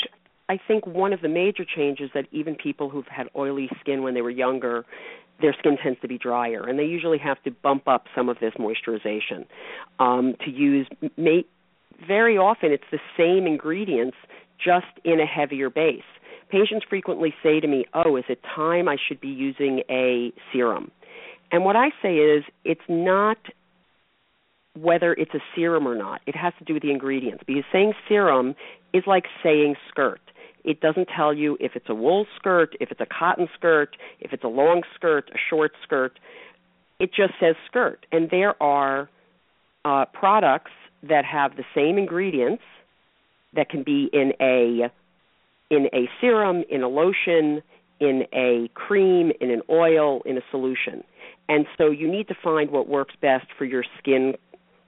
I 0.48 0.58
think 0.66 0.86
one 0.86 1.12
of 1.12 1.20
the 1.20 1.28
major 1.28 1.64
changes 1.64 2.10
that 2.14 2.26
even 2.32 2.54
people 2.54 2.90
who've 2.90 3.06
had 3.06 3.28
oily 3.36 3.70
skin 3.80 4.02
when 4.02 4.12
they 4.14 4.22
were 4.22 4.30
younger, 4.30 4.84
their 5.40 5.54
skin 5.58 5.76
tends 5.82 6.00
to 6.00 6.08
be 6.08 6.18
drier, 6.18 6.66
and 6.66 6.78
they 6.78 6.84
usually 6.84 7.18
have 7.18 7.42
to 7.44 7.50
bump 7.50 7.86
up 7.86 8.06
some 8.14 8.28
of 8.28 8.38
this 8.40 8.52
moisturization 8.58 9.46
um, 9.98 10.34
to 10.44 10.50
use. 10.50 10.86
May, 11.16 11.44
very 12.06 12.36
often, 12.36 12.72
it's 12.72 12.84
the 12.90 13.00
same 13.16 13.46
ingredients, 13.46 14.16
just 14.58 14.86
in 15.04 15.20
a 15.20 15.26
heavier 15.26 15.70
base. 15.70 16.02
Patients 16.50 16.84
frequently 16.88 17.34
say 17.42 17.60
to 17.60 17.66
me, 17.66 17.86
"Oh, 17.94 18.16
is 18.16 18.24
it 18.28 18.42
time 18.42 18.88
I 18.88 18.96
should 18.96 19.20
be 19.20 19.28
using 19.28 19.82
a 19.88 20.32
serum?" 20.52 20.90
And 21.50 21.64
what 21.64 21.76
I 21.76 21.90
say 22.02 22.16
is, 22.16 22.44
it's 22.64 22.88
not 22.88 23.38
whether 24.74 25.12
it's 25.12 25.34
a 25.34 25.42
serum 25.54 25.86
or 25.86 25.94
not. 25.94 26.22
It 26.26 26.34
has 26.34 26.52
to 26.58 26.64
do 26.64 26.74
with 26.74 26.82
the 26.82 26.90
ingredients. 26.90 27.44
Because 27.46 27.64
saying 27.72 27.92
serum 28.08 28.54
is 28.92 29.06
like 29.06 29.24
saying 29.42 29.76
skirt. 29.88 30.20
It 30.64 30.80
doesn't 30.80 31.08
tell 31.14 31.34
you 31.34 31.56
if 31.60 31.72
it's 31.74 31.88
a 31.88 31.94
wool 31.94 32.26
skirt, 32.36 32.76
if 32.80 32.90
it's 32.90 33.00
a 33.00 33.06
cotton 33.06 33.48
skirt, 33.54 33.96
if 34.20 34.32
it's 34.32 34.44
a 34.44 34.48
long 34.48 34.82
skirt, 34.94 35.30
a 35.34 35.38
short 35.50 35.72
skirt. 35.82 36.18
It 36.98 37.10
just 37.14 37.34
says 37.40 37.56
skirt. 37.66 38.06
And 38.12 38.30
there 38.30 38.60
are 38.62 39.10
uh, 39.84 40.04
products 40.06 40.70
that 41.02 41.24
have 41.24 41.56
the 41.56 41.64
same 41.74 41.98
ingredients 41.98 42.62
that 43.54 43.68
can 43.68 43.82
be 43.82 44.08
in 44.12 44.32
a 44.40 44.90
in 45.70 45.86
a 45.94 46.08
serum, 46.20 46.64
in 46.68 46.82
a 46.82 46.88
lotion, 46.88 47.62
in 47.98 48.24
a 48.34 48.68
cream, 48.74 49.32
in 49.40 49.50
an 49.50 49.62
oil, 49.70 50.20
in 50.26 50.36
a 50.36 50.42
solution. 50.50 51.02
And 51.48 51.66
so 51.78 51.90
you 51.90 52.10
need 52.10 52.28
to 52.28 52.34
find 52.42 52.70
what 52.70 52.88
works 52.88 53.14
best 53.20 53.46
for 53.56 53.64
your 53.64 53.84
skin 53.98 54.34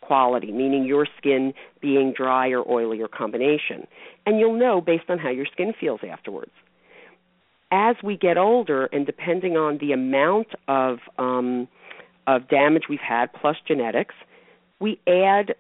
quality, 0.02 0.52
meaning 0.52 0.84
your 0.84 1.06
skin 1.16 1.54
being 1.80 2.12
dry 2.12 2.48
or 2.50 2.68
oily 2.70 3.00
or 3.00 3.08
combination. 3.08 3.86
And 4.26 4.38
you'll 4.38 4.58
know 4.58 4.80
based 4.80 5.08
on 5.08 5.18
how 5.18 5.30
your 5.30 5.46
skin 5.46 5.72
feels 5.78 6.00
afterwards. 6.08 6.52
As 7.72 7.96
we 8.02 8.16
get 8.16 8.36
older, 8.36 8.86
and 8.86 9.06
depending 9.06 9.56
on 9.56 9.78
the 9.78 9.92
amount 9.92 10.48
of 10.68 10.98
um, 11.18 11.66
of 12.26 12.48
damage 12.48 12.84
we've 12.88 13.00
had 13.00 13.32
plus 13.32 13.56
genetics, 13.66 14.14
we 14.80 14.98
add 15.06 15.54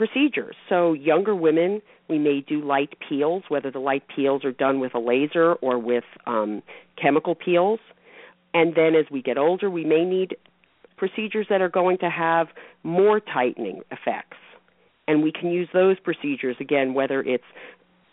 procedures. 0.00 0.56
So 0.66 0.94
younger 0.94 1.34
women, 1.34 1.82
we 2.08 2.18
may 2.18 2.40
do 2.40 2.64
light 2.64 2.94
peels, 3.06 3.42
whether 3.48 3.70
the 3.70 3.80
light 3.80 4.02
peels 4.08 4.46
are 4.46 4.52
done 4.52 4.80
with 4.80 4.94
a 4.94 4.98
laser 4.98 5.52
or 5.56 5.78
with 5.78 6.04
um, 6.26 6.62
chemical 7.00 7.34
peels. 7.34 7.80
And 8.54 8.74
then 8.74 8.94
as 8.94 9.04
we 9.10 9.20
get 9.20 9.36
older, 9.36 9.68
we 9.68 9.84
may 9.84 10.06
need 10.06 10.38
procedures 10.96 11.48
that 11.50 11.60
are 11.60 11.68
going 11.68 11.98
to 11.98 12.08
have 12.08 12.46
more 12.82 13.20
tightening 13.20 13.82
effects. 13.90 14.38
And 15.06 15.22
we 15.22 15.32
can 15.32 15.50
use 15.50 15.68
those 15.74 16.00
procedures 16.00 16.56
again, 16.60 16.94
whether 16.94 17.20
it's 17.20 17.44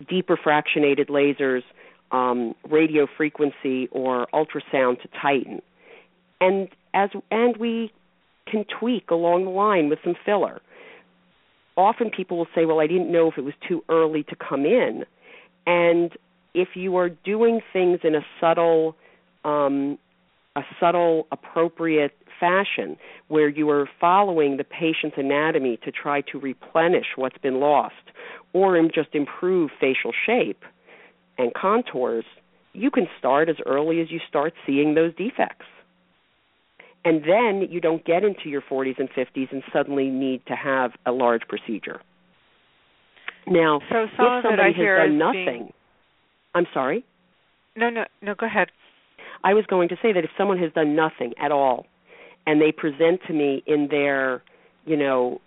deeper 0.09 0.35
fractionated 0.35 1.07
lasers, 1.07 1.61
um, 2.11 2.53
radio 2.69 3.07
frequency, 3.15 3.87
or 3.93 4.27
ultrasound 4.33 5.01
to 5.03 5.07
tighten. 5.21 5.61
And 6.41 6.67
as 6.93 7.11
and 7.31 7.55
we 7.55 7.93
can 8.45 8.65
tweak 8.77 9.09
along 9.09 9.45
the 9.45 9.51
line 9.51 9.87
with 9.87 9.99
some 10.03 10.15
filler. 10.25 10.59
Often 11.77 12.09
people 12.09 12.37
will 12.37 12.47
say, 12.53 12.65
"Well, 12.65 12.79
I 12.79 12.87
didn't 12.87 13.11
know 13.11 13.29
if 13.29 13.37
it 13.37 13.43
was 13.43 13.53
too 13.67 13.83
early 13.87 14.23
to 14.23 14.35
come 14.35 14.65
in," 14.65 15.05
and 15.65 16.11
if 16.53 16.75
you 16.75 16.95
are 16.97 17.09
doing 17.09 17.61
things 17.71 17.99
in 18.03 18.15
a 18.15 18.25
subtle, 18.41 18.95
um, 19.45 19.99
a 20.55 20.63
subtle, 20.79 21.27
appropriate 21.31 22.13
fashion 22.39 22.97
where 23.27 23.47
you 23.47 23.69
are 23.69 23.87
following 23.99 24.57
the 24.57 24.63
patient's 24.63 25.17
anatomy 25.17 25.77
to 25.77 25.91
try 25.91 26.21
to 26.21 26.39
replenish 26.39 27.15
what's 27.15 27.37
been 27.37 27.59
lost 27.59 27.95
or 28.53 28.81
just 28.93 29.13
improve 29.13 29.71
facial 29.79 30.11
shape 30.25 30.63
and 31.37 31.53
contours, 31.53 32.25
you 32.73 32.89
can 32.91 33.07
start 33.19 33.49
as 33.49 33.57
early 33.65 34.01
as 34.01 34.11
you 34.11 34.19
start 34.27 34.53
seeing 34.65 34.95
those 34.95 35.13
defects. 35.15 35.65
And 37.07 37.23
then 37.23 37.69
you 37.71 37.79
don't 37.79 38.03
get 38.03 38.25
into 38.25 38.49
your 38.49 38.61
40s 38.61 38.99
and 38.99 39.09
50s 39.09 39.49
and 39.53 39.63
suddenly 39.71 40.09
need 40.09 40.45
to 40.47 40.55
have 40.55 40.91
a 41.05 41.13
large 41.13 41.43
procedure. 41.47 42.01
Now, 43.47 43.79
so 43.89 44.03
if 44.03 44.09
somebody 44.17 44.73
has 44.73 45.07
done 45.07 45.17
nothing, 45.17 45.45
being... 45.45 45.73
I'm 46.53 46.67
sorry. 46.73 47.05
No, 47.77 47.89
no, 47.89 48.03
no. 48.21 48.35
Go 48.35 48.45
ahead. 48.45 48.67
I 49.41 49.53
was 49.53 49.65
going 49.67 49.87
to 49.87 49.95
say 50.01 50.11
that 50.11 50.25
if 50.25 50.31
someone 50.37 50.57
has 50.57 50.73
done 50.73 50.97
nothing 50.97 51.33
at 51.41 51.49
all 51.49 51.85
and 52.45 52.59
they 52.59 52.73
present 52.73 53.21
to 53.27 53.33
me 53.33 53.63
in 53.65 53.87
their, 53.89 54.43
you 54.85 54.97
know, 54.97 55.39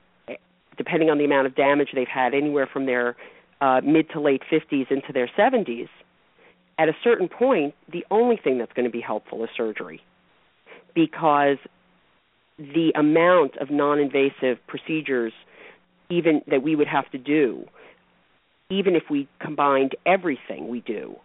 depending 0.79 1.11
on 1.11 1.19
the 1.19 1.27
amount 1.27 1.47
of 1.47 1.55
damage 1.55 1.89
they've 1.95 2.09
had, 2.09 2.33
anywhere 2.33 2.71
from 2.73 2.87
their 2.87 3.17
uh, 3.61 3.83
mid 3.85 4.09
to 4.15 4.21
late 4.21 4.41
50s 4.51 4.91
into 4.91 5.13
their 5.13 5.31
70s, 5.39 5.89
at 6.79 6.89
a 6.89 6.95
certain 7.05 7.29
point, 7.29 7.75
the 7.93 8.07
only 8.11 8.41
thing 8.43 8.57
that's 8.57 8.73
going 8.73 8.87
to 8.87 8.91
be 8.91 9.03
helpful 9.03 9.45
is 9.45 9.51
surgery 9.55 10.01
because 10.95 11.57
the 12.59 12.93
amount 12.97 13.57
of 13.59 13.71
non-invasive 13.71 14.59
procedures 14.67 15.33
even 16.11 16.43
that 16.49 16.63
we 16.63 16.75
would 16.75 16.89
have 16.89 17.11
to 17.11 17.19
do 17.19 17.65
even 18.71 18.95
if 18.95 19.05
we 19.11 19.29
combined 19.41 19.97
everything 20.05 20.69
we 20.69 20.81
do 20.81 21.17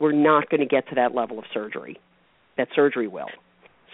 we're 0.00 0.12
not 0.12 0.48
going 0.48 0.60
to 0.60 0.66
get 0.66 0.88
to 0.88 0.94
that 0.94 1.14
level 1.14 1.38
of 1.38 1.44
surgery 1.52 1.98
that 2.58 2.68
surgery 2.74 3.08
will. 3.08 3.30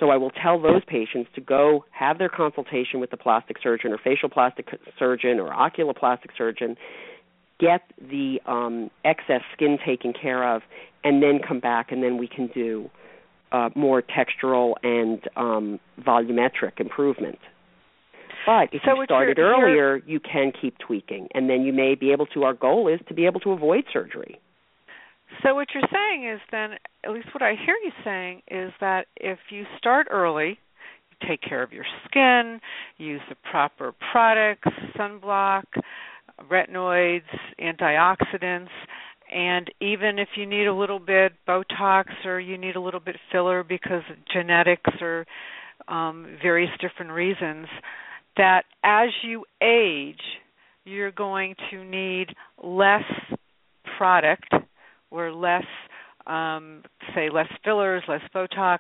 So 0.01 0.11
I 0.11 0.16
will 0.16 0.31
tell 0.31 0.61
those 0.61 0.83
patients 0.85 1.31
to 1.37 1.40
go 1.40 1.85
have 1.92 2.18
their 2.18 2.29
consultation 2.29 2.99
with 2.99 3.11
the 3.12 3.16
plastic 3.16 3.59
surgeon 3.62 3.92
or 3.92 3.99
facial 3.99 4.29
plastic 4.29 4.66
surgeon 4.99 5.38
or 5.38 5.51
oculoplastic 5.51 6.31
surgeon, 6.37 6.77
get 7.61 7.83
the 8.01 8.40
um, 8.47 8.90
excess 9.05 9.42
skin 9.53 9.79
taken 9.87 10.12
care 10.12 10.57
of, 10.57 10.62
and 11.05 11.23
then 11.23 11.38
come 11.47 11.61
back, 11.61 11.92
and 11.92 12.03
then 12.03 12.18
we 12.18 12.27
can 12.27 12.49
do 12.49 12.90
uh, 13.54 13.70
more 13.76 14.02
textural 14.02 14.74
and 14.82 15.20
um, 15.36 15.78
volumetric 16.04 16.80
improvement. 16.80 17.38
But 18.46 18.68
if 18.72 18.82
so 18.84 18.94
you 18.96 19.04
started 19.04 19.38
earlier, 19.38 20.02
you 20.06 20.18
can 20.20 20.52
keep 20.60 20.76
tweaking, 20.78 21.28
and 21.34 21.48
then 21.48 21.62
you 21.62 21.72
may 21.72 21.94
be 21.94 22.10
able 22.10 22.26
to. 22.26 22.42
Our 22.42 22.52
goal 22.52 22.88
is 22.92 23.00
to 23.08 23.14
be 23.14 23.26
able 23.26 23.40
to 23.40 23.52
avoid 23.52 23.84
surgery. 23.92 24.40
So 25.42 25.54
what 25.54 25.68
you're 25.72 25.88
saying 25.90 26.28
is 26.28 26.40
then, 26.50 26.72
at 27.04 27.12
least 27.12 27.28
what 27.32 27.42
I 27.42 27.54
hear 27.54 27.76
you 27.82 27.92
saying 28.04 28.42
is 28.48 28.72
that 28.80 29.06
if 29.16 29.38
you 29.50 29.64
start 29.78 30.08
early, 30.10 30.58
you 31.10 31.28
take 31.28 31.40
care 31.40 31.62
of 31.62 31.72
your 31.72 31.86
skin, 32.06 32.60
use 32.98 33.22
the 33.28 33.36
proper 33.50 33.94
products, 34.12 34.68
sunblock, 34.98 35.64
retinoids, 36.50 37.22
antioxidants, 37.60 38.68
and 39.35 39.68
even 39.81 40.20
if 40.20 40.29
you 40.37 40.47
need 40.47 40.66
a 40.66 40.73
little 40.73 41.01
bit 41.01 41.33
Botox 41.47 42.05
or 42.25 42.38
you 42.38 42.57
need 42.57 42.77
a 42.77 42.81
little 42.81 43.01
bit 43.01 43.16
filler 43.33 43.64
because 43.64 44.03
of 44.09 44.16
genetics 44.33 44.90
or 45.01 45.27
um, 45.88 46.38
various 46.40 46.70
different 46.81 47.11
reasons, 47.11 47.66
that 48.37 48.62
as 48.85 49.09
you 49.25 49.44
age, 49.61 50.20
you're 50.85 51.11
going 51.11 51.57
to 51.70 51.85
need 51.85 52.29
less 52.62 53.03
product 53.99 54.55
or 55.11 55.33
less, 55.33 55.64
um, 56.29 56.83
say, 57.12 57.29
less 57.29 57.49
fillers, 57.64 58.05
less 58.07 58.23
Botox 58.33 58.79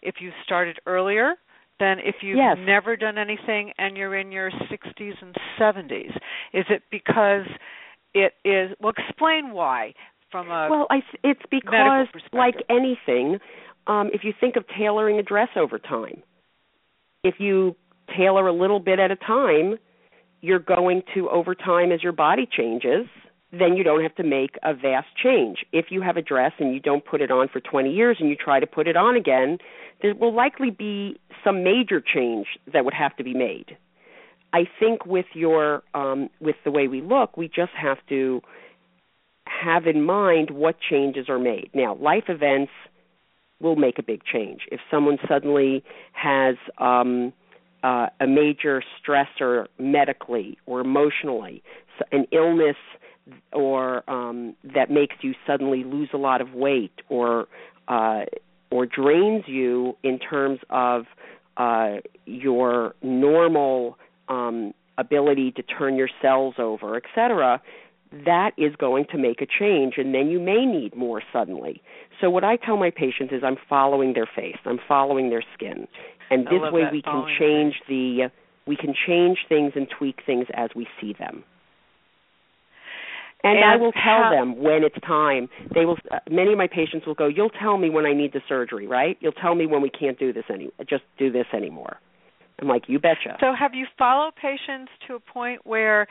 if 0.00 0.16
you 0.20 0.30
started 0.44 0.78
earlier 0.86 1.34
than 1.80 1.98
if 1.98 2.16
you've 2.22 2.36
yes. 2.36 2.56
never 2.60 2.96
done 2.96 3.18
anything 3.18 3.72
and 3.78 3.96
you're 3.96 4.16
in 4.16 4.30
your 4.30 4.50
60s 4.50 5.14
and 5.20 5.34
70s. 5.60 6.14
Is 6.52 6.66
it 6.70 6.82
because 6.90 7.46
it 8.24 8.34
is? 8.48 8.76
Well, 8.80 8.92
explain 8.96 9.52
why. 9.52 9.94
From 10.30 10.50
a 10.50 10.68
well, 10.70 10.86
I, 10.90 11.00
it's 11.24 11.40
because 11.50 12.06
like 12.32 12.56
anything, 12.68 13.38
um, 13.86 14.10
if 14.12 14.24
you 14.24 14.34
think 14.38 14.56
of 14.56 14.64
tailoring 14.76 15.18
a 15.18 15.22
dress 15.22 15.48
over 15.56 15.78
time, 15.78 16.22
if 17.24 17.36
you 17.38 17.76
tailor 18.14 18.46
a 18.46 18.52
little 18.52 18.78
bit 18.80 18.98
at 18.98 19.10
a 19.10 19.16
time, 19.16 19.78
you're 20.40 20.58
going 20.58 21.02
to 21.14 21.30
over 21.30 21.54
time 21.54 21.92
as 21.92 22.02
your 22.02 22.12
body 22.12 22.46
changes 22.50 23.06
then 23.50 23.76
you 23.76 23.82
don't 23.82 24.02
have 24.02 24.14
to 24.16 24.22
make 24.22 24.56
a 24.62 24.74
vast 24.74 25.08
change. 25.22 25.64
If 25.72 25.86
you 25.90 26.02
have 26.02 26.16
a 26.16 26.22
dress 26.22 26.52
and 26.58 26.74
you 26.74 26.80
don't 26.80 27.04
put 27.04 27.20
it 27.20 27.30
on 27.30 27.48
for 27.48 27.60
20 27.60 27.90
years 27.92 28.18
and 28.20 28.28
you 28.28 28.36
try 28.36 28.60
to 28.60 28.66
put 28.66 28.86
it 28.86 28.96
on 28.96 29.16
again, 29.16 29.58
there 30.02 30.14
will 30.14 30.34
likely 30.34 30.70
be 30.70 31.18
some 31.42 31.64
major 31.64 32.00
change 32.00 32.46
that 32.72 32.84
would 32.84 32.94
have 32.94 33.16
to 33.16 33.24
be 33.24 33.34
made. 33.34 33.76
I 34.52 34.64
think 34.78 35.04
with 35.04 35.26
your 35.34 35.82
um, 35.94 36.30
with 36.40 36.56
the 36.64 36.70
way 36.70 36.88
we 36.88 37.02
look, 37.02 37.36
we 37.36 37.48
just 37.48 37.72
have 37.80 37.98
to 38.08 38.40
have 39.44 39.86
in 39.86 40.02
mind 40.02 40.50
what 40.50 40.76
changes 40.80 41.28
are 41.28 41.38
made. 41.38 41.70
Now, 41.74 41.94
life 41.96 42.24
events 42.28 42.72
will 43.60 43.76
make 43.76 43.98
a 43.98 44.02
big 44.02 44.22
change. 44.24 44.62
If 44.70 44.80
someone 44.90 45.18
suddenly 45.28 45.82
has 46.12 46.56
um, 46.78 47.32
uh, 47.82 48.06
a 48.20 48.26
major 48.26 48.82
stressor 49.02 49.66
medically 49.78 50.58
or 50.66 50.80
emotionally, 50.80 51.62
an 52.12 52.26
illness 52.32 52.76
or 53.52 54.08
um, 54.08 54.54
that 54.74 54.90
makes 54.90 55.16
you 55.20 55.34
suddenly 55.46 55.84
lose 55.84 56.08
a 56.12 56.16
lot 56.16 56.40
of 56.40 56.54
weight 56.54 56.92
or 57.08 57.46
uh, 57.88 58.22
or 58.70 58.86
drains 58.86 59.44
you 59.46 59.96
in 60.02 60.18
terms 60.18 60.60
of 60.70 61.04
uh, 61.56 61.96
your 62.26 62.94
normal 63.02 63.96
um, 64.28 64.72
ability 64.98 65.52
to 65.52 65.62
turn 65.62 65.96
your 65.96 66.08
cells 66.20 66.54
over, 66.58 66.96
etc., 66.96 67.60
that 68.24 68.52
is 68.56 68.74
going 68.76 69.04
to 69.12 69.18
make 69.18 69.42
a 69.42 69.46
change, 69.46 69.94
and 69.98 70.14
then 70.14 70.30
you 70.30 70.40
may 70.40 70.64
need 70.64 70.96
more 70.96 71.22
suddenly. 71.30 71.82
So 72.20 72.30
what 72.30 72.42
I 72.42 72.56
tell 72.56 72.78
my 72.78 72.90
patients 72.90 73.32
is 73.32 73.42
I'm 73.44 73.58
following 73.68 74.14
their 74.14 74.28
face, 74.34 74.56
I'm 74.64 74.80
following 74.88 75.28
their 75.28 75.44
skin, 75.54 75.86
and 76.30 76.46
this 76.46 76.60
way 76.72 76.84
we 76.90 77.02
can 77.02 77.26
change 77.38 77.74
the 77.86 78.30
we 78.66 78.76
can 78.76 78.94
change 79.06 79.38
things 79.48 79.72
and 79.76 79.86
tweak 79.98 80.20
things 80.26 80.46
as 80.54 80.70
we 80.76 80.86
see 81.00 81.14
them. 81.18 81.44
And, 83.44 83.58
and 83.58 83.64
I 83.64 83.76
will 83.76 83.92
tell 83.92 84.24
how, 84.24 84.30
them 84.30 84.60
when 84.60 84.82
it's 84.82 84.98
time. 85.06 85.48
They 85.72 85.84
will. 85.84 85.96
Uh, 86.10 86.18
many 86.28 86.52
of 86.52 86.58
my 86.58 86.66
patients 86.66 87.06
will 87.06 87.14
go. 87.14 87.28
You'll 87.28 87.50
tell 87.50 87.78
me 87.78 87.88
when 87.88 88.04
I 88.04 88.12
need 88.12 88.32
the 88.32 88.40
surgery, 88.48 88.86
right? 88.86 89.16
You'll 89.20 89.32
tell 89.32 89.54
me 89.54 89.66
when 89.66 89.80
we 89.80 89.90
can't 89.90 90.18
do 90.18 90.32
this 90.32 90.44
any. 90.52 90.70
Just 90.88 91.04
do 91.18 91.30
this 91.30 91.46
anymore. 91.54 91.98
I'm 92.60 92.68
like, 92.68 92.84
you 92.88 92.98
betcha. 92.98 93.36
So, 93.40 93.54
have 93.58 93.74
you 93.74 93.86
followed 93.96 94.34
patients 94.36 94.90
to 95.06 95.14
a 95.14 95.20
point 95.20 95.64
where 95.64 96.06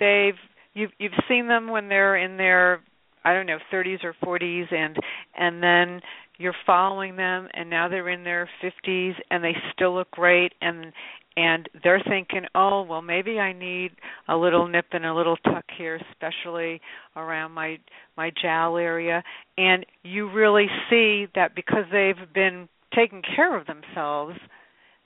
they've 0.00 0.34
you've 0.74 0.90
you've 0.98 1.12
seen 1.28 1.48
them 1.48 1.68
when 1.68 1.88
they're 1.88 2.16
in 2.16 2.36
their 2.36 2.82
I 3.24 3.32
don't 3.32 3.46
know 3.46 3.58
30s 3.72 4.04
or 4.04 4.14
40s, 4.24 4.72
and 4.72 4.96
and 5.36 5.62
then 5.62 6.00
you're 6.38 6.54
following 6.66 7.16
them, 7.16 7.48
and 7.54 7.70
now 7.70 7.88
they're 7.88 8.08
in 8.08 8.24
their 8.24 8.48
50s, 8.62 9.14
and 9.30 9.42
they 9.42 9.54
still 9.72 9.94
look 9.94 10.10
great, 10.10 10.52
and 10.60 10.92
and 11.36 11.68
they're 11.84 12.02
thinking, 12.08 12.46
oh, 12.54 12.82
well, 12.82 13.02
maybe 13.02 13.38
I 13.38 13.52
need 13.52 13.90
a 14.26 14.36
little 14.36 14.66
nip 14.66 14.86
and 14.92 15.04
a 15.04 15.14
little 15.14 15.36
tuck 15.36 15.64
here, 15.76 16.00
especially 16.12 16.80
around 17.14 17.52
my 17.52 17.78
my 18.16 18.30
jowl 18.42 18.78
area. 18.78 19.22
And 19.58 19.84
you 20.02 20.30
really 20.30 20.66
see 20.88 21.26
that 21.34 21.54
because 21.54 21.84
they've 21.92 22.32
been 22.32 22.68
taking 22.94 23.22
care 23.34 23.56
of 23.58 23.66
themselves, 23.66 24.36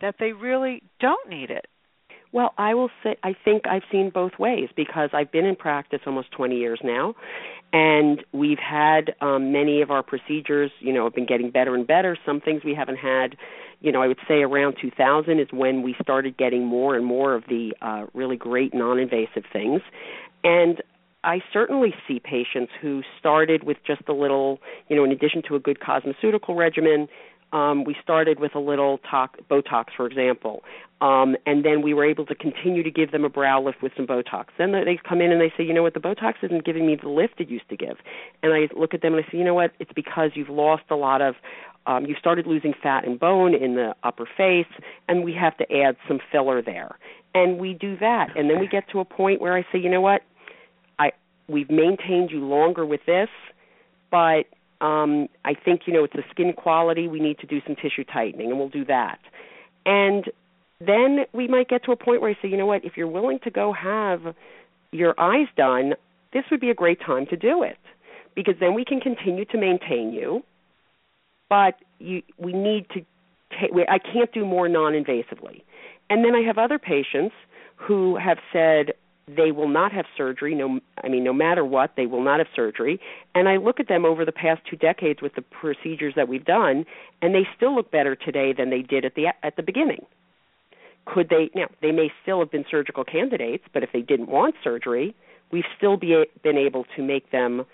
that 0.00 0.16
they 0.18 0.32
really 0.32 0.82
don't 1.00 1.28
need 1.28 1.50
it. 1.50 1.66
Well, 2.32 2.54
I 2.58 2.74
will 2.74 2.90
say 3.02 3.16
I 3.24 3.34
think 3.44 3.66
I've 3.66 3.82
seen 3.90 4.10
both 4.10 4.38
ways 4.38 4.68
because 4.76 5.10
I've 5.12 5.32
been 5.32 5.46
in 5.46 5.56
practice 5.56 6.00
almost 6.06 6.30
20 6.30 6.56
years 6.56 6.80
now, 6.84 7.14
and 7.72 8.24
we've 8.32 8.58
had 8.58 9.14
um, 9.20 9.52
many 9.52 9.82
of 9.82 9.90
our 9.90 10.04
procedures, 10.04 10.70
you 10.78 10.92
know, 10.92 11.04
have 11.04 11.14
been 11.14 11.26
getting 11.26 11.50
better 11.50 11.74
and 11.74 11.86
better. 11.86 12.16
Some 12.24 12.40
things 12.40 12.62
we 12.64 12.74
haven't 12.74 12.98
had 12.98 13.36
you 13.80 13.90
know, 13.90 14.02
I 14.02 14.08
would 14.08 14.18
say 14.28 14.42
around 14.42 14.76
2000 14.80 15.40
is 15.40 15.48
when 15.52 15.82
we 15.82 15.96
started 16.02 16.36
getting 16.36 16.66
more 16.66 16.96
and 16.96 17.04
more 17.04 17.34
of 17.34 17.44
the 17.48 17.72
uh, 17.80 18.06
really 18.12 18.36
great 18.36 18.74
non-invasive 18.74 19.44
things, 19.52 19.80
and 20.44 20.82
I 21.22 21.40
certainly 21.52 21.94
see 22.08 22.18
patients 22.18 22.72
who 22.80 23.02
started 23.18 23.64
with 23.64 23.76
just 23.86 24.02
a 24.08 24.12
little, 24.12 24.58
you 24.88 24.96
know, 24.96 25.04
in 25.04 25.12
addition 25.12 25.42
to 25.48 25.54
a 25.54 25.60
good 25.60 25.78
cosmeceutical 25.80 26.56
regimen, 26.56 27.08
um, 27.52 27.84
we 27.84 27.96
started 28.02 28.38
with 28.38 28.54
a 28.54 28.58
little 28.58 28.98
talk, 28.98 29.36
Botox, 29.50 29.86
for 29.96 30.06
example, 30.06 30.62
um, 31.00 31.36
and 31.46 31.64
then 31.64 31.82
we 31.82 31.94
were 31.94 32.04
able 32.04 32.26
to 32.26 32.34
continue 32.34 32.82
to 32.82 32.90
give 32.90 33.10
them 33.10 33.24
a 33.24 33.28
brow 33.28 33.62
lift 33.62 33.82
with 33.82 33.92
some 33.96 34.06
Botox. 34.06 34.46
Then 34.58 34.72
they 34.72 34.98
come 35.08 35.20
in 35.20 35.32
and 35.32 35.40
they 35.40 35.52
say, 35.56 35.64
you 35.64 35.72
know 35.72 35.82
what, 35.82 35.94
the 35.94 36.00
Botox 36.00 36.34
isn't 36.42 36.64
giving 36.64 36.86
me 36.86 36.96
the 37.00 37.08
lift 37.08 37.40
it 37.40 37.48
used 37.48 37.68
to 37.70 37.76
give. 37.76 37.96
And 38.42 38.52
I 38.52 38.68
look 38.76 38.94
at 38.94 39.02
them 39.02 39.14
and 39.14 39.24
I 39.24 39.30
say, 39.30 39.38
you 39.38 39.44
know 39.44 39.54
what, 39.54 39.72
it's 39.78 39.92
because 39.94 40.32
you've 40.34 40.50
lost 40.50 40.84
a 40.90 40.96
lot 40.96 41.22
of 41.22 41.36
um, 41.86 42.04
you 42.04 42.14
started 42.18 42.46
losing 42.46 42.74
fat 42.82 43.06
and 43.06 43.18
bone 43.18 43.54
in 43.54 43.74
the 43.74 43.94
upper 44.02 44.28
face, 44.36 44.66
and 45.08 45.24
we 45.24 45.32
have 45.32 45.56
to 45.56 45.72
add 45.72 45.96
some 46.06 46.20
filler 46.30 46.60
there. 46.60 46.98
And 47.34 47.58
we 47.58 47.72
do 47.72 47.96
that, 47.98 48.36
and 48.36 48.50
then 48.50 48.60
we 48.60 48.66
get 48.66 48.88
to 48.90 49.00
a 49.00 49.04
point 49.04 49.40
where 49.40 49.56
I 49.56 49.62
say, 49.72 49.78
you 49.78 49.88
know 49.88 50.00
what, 50.00 50.22
I 50.98 51.12
we've 51.48 51.70
maintained 51.70 52.30
you 52.30 52.40
longer 52.40 52.84
with 52.84 53.00
this, 53.06 53.28
but 54.10 54.44
um, 54.80 55.28
I 55.44 55.54
think 55.54 55.82
you 55.86 55.92
know 55.92 56.04
it's 56.04 56.14
the 56.14 56.24
skin 56.30 56.52
quality. 56.52 57.08
We 57.08 57.20
need 57.20 57.38
to 57.38 57.46
do 57.46 57.60
some 57.66 57.76
tissue 57.76 58.04
tightening, 58.04 58.50
and 58.50 58.58
we'll 58.58 58.68
do 58.68 58.84
that. 58.86 59.18
And 59.86 60.24
then 60.80 61.20
we 61.32 61.48
might 61.48 61.68
get 61.68 61.84
to 61.84 61.92
a 61.92 61.96
point 61.96 62.20
where 62.22 62.30
I 62.30 62.34
say, 62.42 62.48
you 62.48 62.56
know 62.56 62.66
what, 62.66 62.84
if 62.84 62.96
you're 62.96 63.08
willing 63.08 63.38
to 63.44 63.50
go 63.50 63.72
have 63.72 64.34
your 64.92 65.14
eyes 65.18 65.46
done, 65.56 65.94
this 66.32 66.44
would 66.50 66.60
be 66.60 66.70
a 66.70 66.74
great 66.74 67.00
time 67.00 67.26
to 67.26 67.36
do 67.36 67.62
it 67.62 67.78
because 68.34 68.54
then 68.60 68.74
we 68.74 68.84
can 68.84 69.00
continue 69.00 69.44
to 69.46 69.58
maintain 69.58 70.12
you 70.12 70.42
but 71.50 71.74
you, 71.98 72.22
we 72.38 72.54
need 72.54 72.88
to 72.90 73.00
take. 73.60 73.72
I 73.88 73.98
can't 73.98 74.32
do 74.32 74.46
more 74.46 74.68
non-invasively. 74.68 75.62
And 76.08 76.24
then 76.24 76.34
I 76.34 76.40
have 76.46 76.56
other 76.56 76.78
patients 76.78 77.34
who 77.76 78.16
have 78.16 78.38
said 78.52 78.94
they 79.36 79.52
will 79.52 79.68
not 79.68 79.92
have 79.92 80.06
surgery. 80.16 80.54
No, 80.54 80.80
I 81.02 81.08
mean, 81.08 81.24
no 81.24 81.32
matter 81.32 81.64
what, 81.64 81.92
they 81.96 82.06
will 82.06 82.22
not 82.22 82.38
have 82.38 82.48
surgery. 82.54 83.00
And 83.34 83.48
I 83.48 83.56
look 83.56 83.80
at 83.80 83.88
them 83.88 84.04
over 84.04 84.24
the 84.24 84.32
past 84.32 84.62
two 84.68 84.76
decades 84.76 85.22
with 85.22 85.34
the 85.34 85.42
procedures 85.42 86.14
that 86.16 86.28
we've 86.28 86.44
done, 86.44 86.84
and 87.22 87.34
they 87.34 87.46
still 87.56 87.74
look 87.74 87.90
better 87.90 88.14
today 88.14 88.52
than 88.52 88.70
they 88.70 88.82
did 88.82 89.04
at 89.04 89.14
the 89.14 89.28
at 89.42 89.56
the 89.56 89.62
beginning. 89.62 90.04
Could 91.06 91.28
they 91.28 91.50
now? 91.54 91.68
They 91.82 91.92
may 91.92 92.10
still 92.22 92.40
have 92.40 92.50
been 92.50 92.64
surgical 92.70 93.04
candidates, 93.04 93.64
but 93.72 93.82
if 93.82 93.90
they 93.92 94.02
didn't 94.02 94.28
want 94.28 94.54
surgery, 94.62 95.14
we've 95.50 95.64
still 95.76 95.96
be, 95.96 96.24
been 96.42 96.58
able 96.58 96.84
to 96.96 97.02
make 97.02 97.30
them 97.30 97.64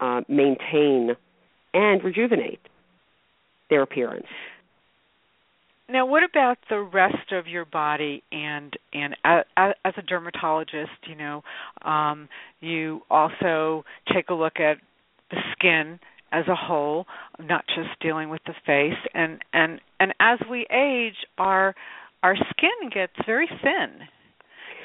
uh, 0.00 0.22
maintain 0.28 1.16
and 1.74 2.04
rejuvenate 2.04 2.60
their 3.70 3.82
appearance. 3.82 4.26
Now, 5.88 6.06
what 6.06 6.22
about 6.22 6.58
the 6.70 6.80
rest 6.80 7.32
of 7.32 7.46
your 7.46 7.64
body? 7.64 8.22
And 8.32 8.72
and 8.92 9.16
as, 9.24 9.44
a 9.84 10.02
dermatologist, 10.02 10.90
you 11.06 11.16
know, 11.16 11.42
um, 11.82 12.28
you 12.60 13.02
also 13.10 13.84
take 14.12 14.30
a 14.30 14.34
look 14.34 14.58
at 14.58 14.78
the 15.30 15.38
skin 15.52 15.98
as 16.30 16.46
a 16.48 16.54
whole, 16.54 17.06
not 17.38 17.64
just 17.66 17.90
dealing 18.00 18.30
with 18.30 18.40
the 18.46 18.54
face. 18.64 18.98
And 19.14 19.42
and 19.52 19.80
and 20.00 20.14
as 20.20 20.38
we 20.50 20.66
age, 20.70 21.16
our 21.38 21.74
our 22.22 22.36
skin 22.36 22.90
gets 22.92 23.12
very 23.26 23.48
thin. 23.62 24.06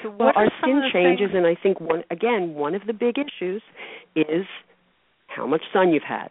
So 0.04 0.10
well, 0.12 0.32
our 0.36 0.50
skin 0.62 0.82
changes, 0.94 1.30
things? 1.32 1.32
and 1.36 1.46
I 1.48 1.56
think 1.62 1.80
one 1.80 2.04
again 2.12 2.54
one 2.54 2.76
of 2.76 2.82
the 2.86 2.94
big 2.94 3.16
issues 3.18 3.62
is 4.16 4.46
how 5.28 5.48
much 5.48 5.62
sun 5.72 5.94
you've 5.94 6.04
had, 6.04 6.30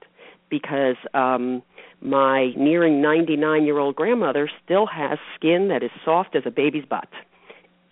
because 0.51 0.97
um, 1.15 1.63
my 2.01 2.53
nearing 2.57 3.01
99 3.01 3.65
year 3.65 3.79
old 3.79 3.97
grandmother 3.97 4.51
still 4.65 4.87
has 4.87 5.19
skin 5.35 5.69
that 5.69 5.83
is 5.83 5.91
soft 6.05 6.37
as 6.37 6.43
a 6.47 6.51
baby's 6.51 6.85
butt 6.85 7.09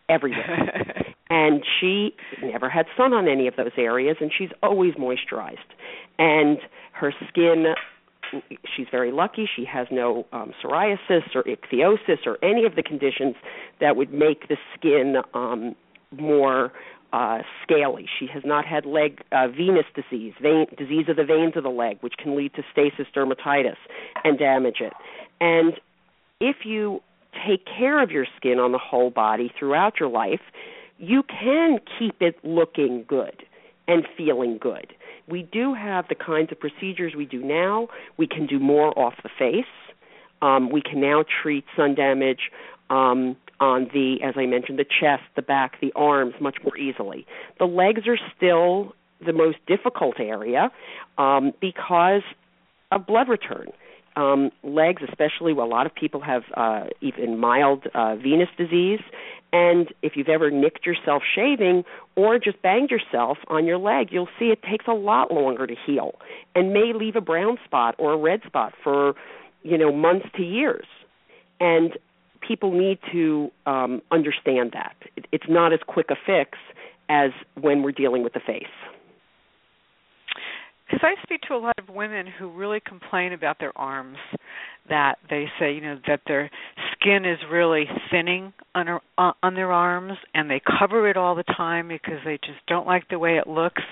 everywhere. 0.09 1.15
and 1.31 1.65
she 1.81 2.15
never 2.43 2.69
had 2.69 2.87
sun 2.97 3.13
on 3.13 3.29
any 3.29 3.47
of 3.47 3.57
those 3.57 3.73
areas 3.77 4.17
and 4.21 4.31
she's 4.37 4.51
always 4.63 4.95
moisturized. 4.95 5.59
And 6.19 6.59
her 6.93 7.13
skin 7.29 7.75
she's 8.77 8.87
very 8.91 9.13
lucky 9.13 9.49
she 9.55 9.65
has 9.65 9.87
no 9.91 10.27
um, 10.33 10.53
psoriasis 10.63 11.35
or 11.35 11.45
ichthyosis 11.45 12.27
or 12.27 12.43
any 12.43 12.65
of 12.65 12.75
the 12.75 12.83
conditions 12.83 13.37
that 13.81 13.97
would 13.97 14.13
make 14.13 14.49
the 14.49 14.57
skin 14.77 15.17
um, 15.35 15.77
more 16.11 16.73
uh, 17.15 17.43
scaly. 17.63 18.07
She 18.19 18.27
has 18.27 18.43
not 18.45 18.67
had 18.67 18.85
leg 18.85 19.21
uh, 19.31 19.47
venous 19.47 19.87
disease, 19.95 20.35
vein, 20.43 20.67
disease 20.77 21.07
of 21.09 21.15
the 21.15 21.25
veins 21.25 21.53
of 21.55 21.63
the 21.63 21.69
leg, 21.69 21.99
which 22.01 22.15
can 22.21 22.37
lead 22.37 22.53
to 22.55 22.63
stasis 22.73 23.07
dermatitis 23.15 23.77
and 24.25 24.37
damage 24.37 24.79
it. 24.81 24.93
And 25.41 25.75
if 26.41 26.57
you 26.65 27.01
take 27.47 27.65
care 27.67 28.03
of 28.03 28.11
your 28.11 28.27
skin 28.37 28.59
on 28.59 28.73
the 28.73 28.79
whole 28.79 29.11
body 29.11 29.53
throughout 29.57 30.01
your 30.01 30.09
life, 30.09 30.41
you 30.99 31.23
can 31.23 31.79
keep 31.99 32.17
it 32.21 32.37
looking 32.43 33.05
good 33.07 33.45
and 33.87 34.05
feeling 34.17 34.59
good. 34.61 34.93
We 35.29 35.43
do 35.45 35.73
have 35.73 36.07
the 36.09 36.17
kinds 36.17 36.51
of 36.51 36.59
procedures 36.59 37.15
we 37.17 37.27
do 37.27 37.43
now. 37.45 37.89
We 38.17 38.27
can 38.27 38.47
do 38.47 38.59
more 38.59 38.99
off 38.99 39.15
the 39.23 39.31
face. 39.39 39.65
Um, 40.43 40.69
we 40.69 40.83
can 40.83 41.01
now 41.01 41.25
treat 41.43 41.65
sun 41.77 41.95
damage 41.95 42.51
um, 42.91 43.37
on 43.61 43.89
the, 43.93 44.19
as 44.23 44.35
I 44.37 44.47
mentioned, 44.47 44.79
the 44.79 44.85
chest, 44.85 45.23
the 45.37 45.43
back, 45.43 45.81
the 45.81 45.93
arms 45.95 46.35
much 46.41 46.57
more 46.63 46.77
easily. 46.77 47.27
The 47.59 47.67
legs 47.67 48.03
are 48.07 48.19
still 48.37 48.95
the 49.25 49.33
most 49.33 49.59
difficult 49.67 50.19
area 50.19 50.71
um, 51.19 51.53
because 51.61 52.23
of 52.91 53.07
blood 53.07 53.29
return 53.29 53.73
um, 54.17 54.51
legs, 54.63 55.03
especially 55.09 55.53
well, 55.53 55.67
a 55.67 55.69
lot 55.69 55.87
of 55.87 55.95
people 55.95 56.21
have 56.21 56.43
uh, 56.57 56.85
even 57.01 57.39
mild 57.39 57.87
uh, 57.95 58.17
venous 58.17 58.49
disease. 58.57 59.01
And 59.53 59.93
if 60.03 60.17
you've 60.17 60.29
ever 60.29 60.51
nicked 60.51 60.85
yourself 60.85 61.23
shaving 61.35 61.85
or 62.17 62.39
just 62.39 62.61
banged 62.63 62.91
yourself 62.91 63.39
on 63.49 63.67
your 63.67 63.79
leg, 63.79 64.09
you'll 64.11 64.29
see 64.39 64.47
it 64.47 64.63
takes 64.63 64.87
a 64.89 64.93
lot 64.93 65.33
longer 65.33 65.67
to 65.67 65.75
heal 65.87 66.17
and 66.55 66.73
may 66.73 66.93
leave 66.93 67.15
a 67.17 67.21
brown 67.21 67.59
spot 67.65 67.95
or 67.99 68.13
a 68.13 68.17
red 68.17 68.41
spot 68.47 68.73
for, 68.83 69.15
you 69.63 69.79
know, 69.79 69.93
months 69.93 70.27
to 70.37 70.43
years. 70.43 70.87
And 71.61 71.93
people 72.47 72.73
need 72.73 72.99
to 73.13 73.51
um, 73.67 74.03
understand 74.11 74.73
that. 74.75 74.95
It, 75.17 75.27
it's 75.33 75.47
not 75.49 75.73
as 75.73 75.81
quick 75.87 76.07
a 76.11 76.17
fix 76.27 76.59
as 77.09 77.31
when 77.61 77.83
we're 77.83 77.93
dealing 77.93 78.23
with 78.23 78.33
the 78.33 78.41
face. 78.41 78.65
Because 80.87 81.01
I 81.03 81.23
speak 81.23 81.41
to 81.49 81.55
a 81.55 81.57
lot 81.57 81.75
of 81.79 81.89
women 81.89 82.27
who 82.27 82.51
really 82.51 82.81
complain 82.81 83.33
about 83.33 83.59
their 83.59 83.77
arms 83.77 84.19
that 84.89 85.15
they 85.31 85.47
say 85.59 85.73
you 85.73 85.81
know 85.81 85.99
that 86.07 86.21
their 86.27 86.51
skin 86.93 87.25
is 87.25 87.39
really 87.51 87.85
thinning 88.11 88.53
on 88.75 88.87
her, 88.87 89.01
uh, 89.17 89.33
on 89.43 89.55
their 89.55 89.73
arms 89.73 90.13
and 90.35 90.51
they 90.51 90.61
cover 90.79 91.09
it 91.09 91.17
all 91.17 91.35
the 91.35 91.45
time 91.57 91.89
because 91.89 92.19
they 92.25 92.39
just 92.45 92.59
don't 92.69 92.87
like 92.87 93.09
the 93.09 93.19
way 93.19 93.39
it 93.39 93.47
looks. 93.47 93.83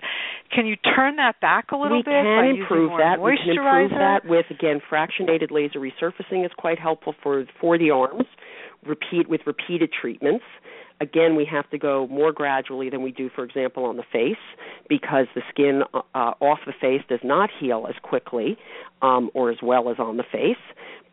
Can 0.55 0.67
you 0.67 0.77
turn 0.77 1.17
that 1.17 1.41
back 1.41 1.73
a 1.73 1.77
little 1.77 1.99
we 1.99 2.03
bit 2.03 2.12
can 2.12 2.57
improve 2.61 2.91
that. 2.99 3.21
We 3.21 3.38
can 3.38 3.57
improve 3.57 3.91
that 3.93 4.27
with 4.27 4.45
again 4.51 4.81
fractionated 4.91 5.51
laser 5.51 5.81
resurfacing 5.81 6.45
is 6.45 6.53
quite 6.59 6.79
helpful 6.79 7.15
for 7.23 7.45
for 7.59 7.79
the 7.79 7.91
arms 7.91 8.27
repeat 8.85 9.29
with 9.29 9.42
repeated 9.47 9.90
treatments 9.92 10.45
Again, 11.03 11.35
we 11.35 11.45
have 11.47 11.68
to 11.71 11.79
go 11.79 12.07
more 12.07 12.31
gradually 12.31 12.88
than 12.88 13.03
we 13.03 13.11
do, 13.11 13.29
for 13.35 13.42
example, 13.42 13.85
on 13.87 13.97
the 13.97 14.05
face, 14.12 14.37
because 14.88 15.27
the 15.35 15.42
skin 15.51 15.83
uh, 15.92 15.99
off 16.14 16.61
the 16.64 16.73
face 16.81 17.03
does 17.09 17.18
not 17.25 17.51
heal 17.59 17.87
as 17.88 17.97
quickly 18.03 18.57
um, 19.03 19.29
or 19.35 19.51
as 19.51 19.57
well 19.61 19.90
as 19.90 19.99
on 19.99 20.16
the 20.16 20.23
face. 20.23 20.62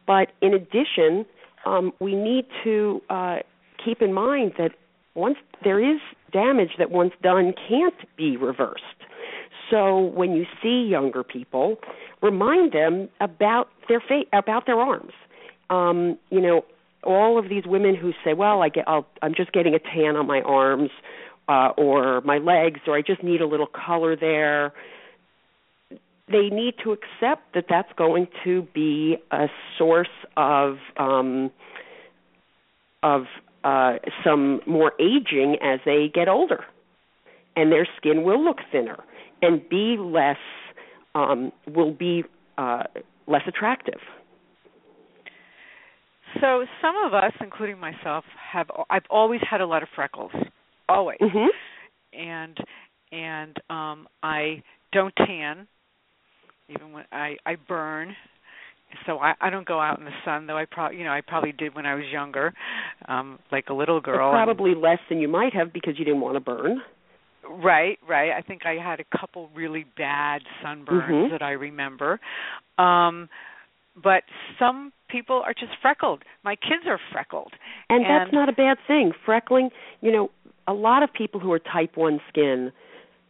But 0.05 0.31
in 0.43 0.53
addition, 0.53 1.25
um, 1.65 1.91
we 1.99 2.13
need 2.13 2.45
to 2.63 3.01
uh, 3.09 3.37
keep 3.83 4.03
in 4.03 4.13
mind 4.13 4.53
that 4.59 4.73
once 5.15 5.37
there 5.63 5.79
is 5.79 5.99
damage 6.31 6.73
that 6.77 6.91
once 6.91 7.13
done 7.23 7.55
can't 7.67 8.15
be 8.15 8.37
reversed. 8.37 8.83
So 9.71 9.97
when 9.99 10.35
you 10.35 10.45
see 10.61 10.87
younger 10.87 11.23
people, 11.23 11.77
remind 12.21 12.73
them 12.73 13.09
about 13.19 13.69
their 13.87 14.01
fa- 14.01 14.25
about 14.33 14.67
their 14.67 14.79
arms. 14.79 15.13
Um, 15.71 16.19
you 16.29 16.41
know, 16.41 16.63
all 17.03 17.37
of 17.39 17.49
these 17.49 17.63
women 17.65 17.95
who 17.95 18.13
say, 18.23 18.33
"Well, 18.33 18.61
I 18.61 18.69
get, 18.69 18.87
I'll, 18.87 19.07
I'm 19.21 19.33
just 19.35 19.51
getting 19.51 19.73
a 19.73 19.79
tan 19.79 20.15
on 20.15 20.27
my 20.27 20.41
arms, 20.41 20.91
uh, 21.47 21.69
or 21.77 22.21
my 22.21 22.37
legs, 22.37 22.81
or 22.87 22.95
I 22.95 23.01
just 23.01 23.23
need 23.23 23.41
a 23.41 23.47
little 23.47 23.67
color 23.67 24.15
there." 24.15 24.73
They 26.31 26.49
need 26.49 26.75
to 26.83 26.91
accept 26.91 27.55
that 27.55 27.65
that's 27.67 27.91
going 27.97 28.27
to 28.43 28.67
be 28.73 29.17
a 29.31 29.47
source 29.77 30.07
of 30.37 30.77
um, 30.97 31.51
of 33.01 33.23
uh, 33.63 33.95
some 34.23 34.61
more 34.65 34.93
aging 34.99 35.57
as 35.61 35.79
they 35.85 36.09
get 36.13 36.27
older, 36.27 36.65
and 37.55 37.71
their 37.71 37.87
skin 37.97 38.23
will 38.23 38.43
look 38.43 38.57
thinner 38.71 39.03
and 39.41 39.67
be 39.69 39.97
less 39.97 40.37
um, 41.15 41.51
will 41.67 41.91
be 41.91 42.23
uh, 42.57 42.83
less 43.27 43.43
attractive. 43.47 43.99
So 46.41 46.65
some 46.81 46.95
of 47.05 47.13
us, 47.13 47.33
including 47.41 47.79
myself, 47.79 48.23
have 48.51 48.67
I've 48.89 49.03
always 49.09 49.41
had 49.49 49.61
a 49.61 49.65
lot 49.65 49.83
of 49.83 49.89
freckles, 49.95 50.31
always, 50.87 51.17
mm-hmm. 51.21 52.19
and 52.19 52.57
and 53.11 53.57
um 53.69 54.07
I 54.21 54.61
don't 54.91 55.13
tan, 55.15 55.67
even 56.69 56.91
when 56.91 57.05
I 57.11 57.37
I 57.45 57.55
burn. 57.67 58.15
So 59.05 59.17
I 59.19 59.33
I 59.41 59.49
don't 59.49 59.67
go 59.67 59.79
out 59.79 59.99
in 59.99 60.05
the 60.05 60.11
sun 60.25 60.47
though 60.47 60.57
I 60.57 60.65
probably 60.65 60.97
you 60.97 61.03
know 61.03 61.11
I 61.11 61.21
probably 61.21 61.51
did 61.51 61.75
when 61.75 61.85
I 61.85 61.95
was 61.95 62.05
younger, 62.11 62.53
um 63.07 63.39
like 63.51 63.65
a 63.69 63.73
little 63.73 64.01
girl. 64.01 64.31
But 64.31 64.45
probably 64.45 64.71
and, 64.71 64.81
less 64.81 64.99
than 65.09 65.19
you 65.19 65.27
might 65.27 65.53
have 65.53 65.73
because 65.73 65.95
you 65.97 66.05
didn't 66.05 66.21
want 66.21 66.35
to 66.35 66.41
burn. 66.41 66.81
Right, 67.49 67.97
right. 68.07 68.31
I 68.31 68.41
think 68.41 68.65
I 68.65 68.75
had 68.75 68.99
a 68.99 69.17
couple 69.17 69.49
really 69.55 69.85
bad 69.97 70.41
sunburns 70.63 71.09
mm-hmm. 71.09 71.31
that 71.31 71.41
I 71.41 71.51
remember. 71.51 72.19
Um 72.77 73.29
but 74.01 74.23
some 74.59 74.93
people 75.09 75.41
are 75.45 75.53
just 75.53 75.73
freckled. 75.81 76.23
My 76.43 76.55
kids 76.55 76.85
are 76.87 76.99
freckled. 77.11 77.53
And, 77.89 78.05
and 78.05 78.09
that's 78.09 78.33
not 78.33 78.49
a 78.49 78.53
bad 78.53 78.77
thing. 78.87 79.11
Freckling, 79.25 79.69
you 80.01 80.11
know, 80.11 80.31
a 80.67 80.73
lot 80.73 81.03
of 81.03 81.11
people 81.11 81.39
who 81.39 81.51
are 81.51 81.59
type 81.59 81.97
1 81.97 82.21
skin 82.29 82.71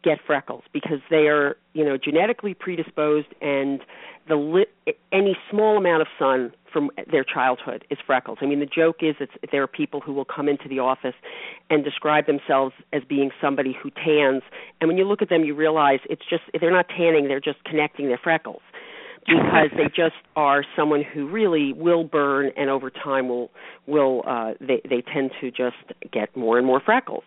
get 0.04 0.20
freckles 0.26 0.64
because 0.72 1.00
they 1.10 1.28
are, 1.28 1.58
you 1.74 1.84
know, 1.84 1.98
genetically 1.98 2.54
predisposed 2.54 3.28
and 3.42 3.82
the 4.28 4.36
li- 4.36 4.94
any 5.12 5.36
small 5.50 5.78
amount 5.78 6.02
of 6.02 6.08
sun 6.18 6.54
from 6.72 6.92
their 7.12 7.24
childhood 7.24 7.84
is 7.90 7.98
freckles. 8.06 8.38
I 8.42 8.46
mean, 8.46 8.60
the 8.60 8.66
joke 8.66 8.98
is 9.02 9.16
it's 9.20 9.34
there 9.52 9.64
are 9.64 9.68
people 9.68 10.02
who 10.02 10.14
will 10.14 10.26
come 10.26 10.48
into 10.48 10.70
the 10.70 10.80
office 10.80 11.16
and 11.70 11.84
describe 11.84 12.28
themselves 12.28 12.76
as 12.94 13.02
being 13.04 13.32
somebody 13.42 13.76
who 13.82 13.90
tans, 13.90 14.44
and 14.80 14.88
when 14.88 14.98
you 14.98 15.04
look 15.04 15.22
at 15.22 15.30
them, 15.30 15.44
you 15.44 15.56
realize 15.56 16.00
it's 16.10 16.22
just 16.30 16.44
they're 16.60 16.72
not 16.72 16.88
tanning; 16.90 17.28
they're 17.28 17.40
just 17.40 17.64
connecting 17.64 18.08
their 18.08 18.20
freckles 18.24 18.62
because 19.30 19.70
they 19.78 19.88
just 19.96 20.16
are 20.36 20.64
someone 20.76 21.04
who 21.04 21.30
really 21.30 21.74
will 21.74 22.04
burn 22.04 22.52
and 22.58 22.70
over 22.70 22.90
time 22.90 23.28
will 23.28 23.52
will 23.88 24.24
uh 24.28 24.54
they 24.60 24.82
they 24.90 25.02
tend 25.02 25.32
to 25.40 25.52
just 25.52 25.78
get 26.12 26.36
more 26.36 26.58
and 26.58 26.66
more 26.66 26.82
freckles. 26.84 27.24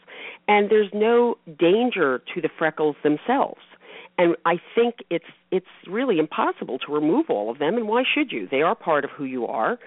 And 0.48 0.70
there's 0.70 0.90
no 0.92 1.36
danger 1.58 2.22
to 2.34 2.40
the 2.40 2.50
freckles 2.58 2.96
themselves. 3.02 3.60
And 4.18 4.36
i 4.44 4.56
think 4.74 4.96
it's 5.10 5.24
it's 5.50 5.66
really 5.88 6.18
impossible 6.18 6.78
to 6.80 6.92
remove 6.92 7.26
all 7.30 7.50
of 7.50 7.58
them 7.58 7.76
and 7.76 7.88
why 7.88 8.02
should 8.02 8.32
you? 8.32 8.48
They 8.50 8.62
are 8.62 8.74
part 8.74 9.04
of 9.04 9.10
who 9.10 9.24
you 9.24 9.46
are. 9.46 9.78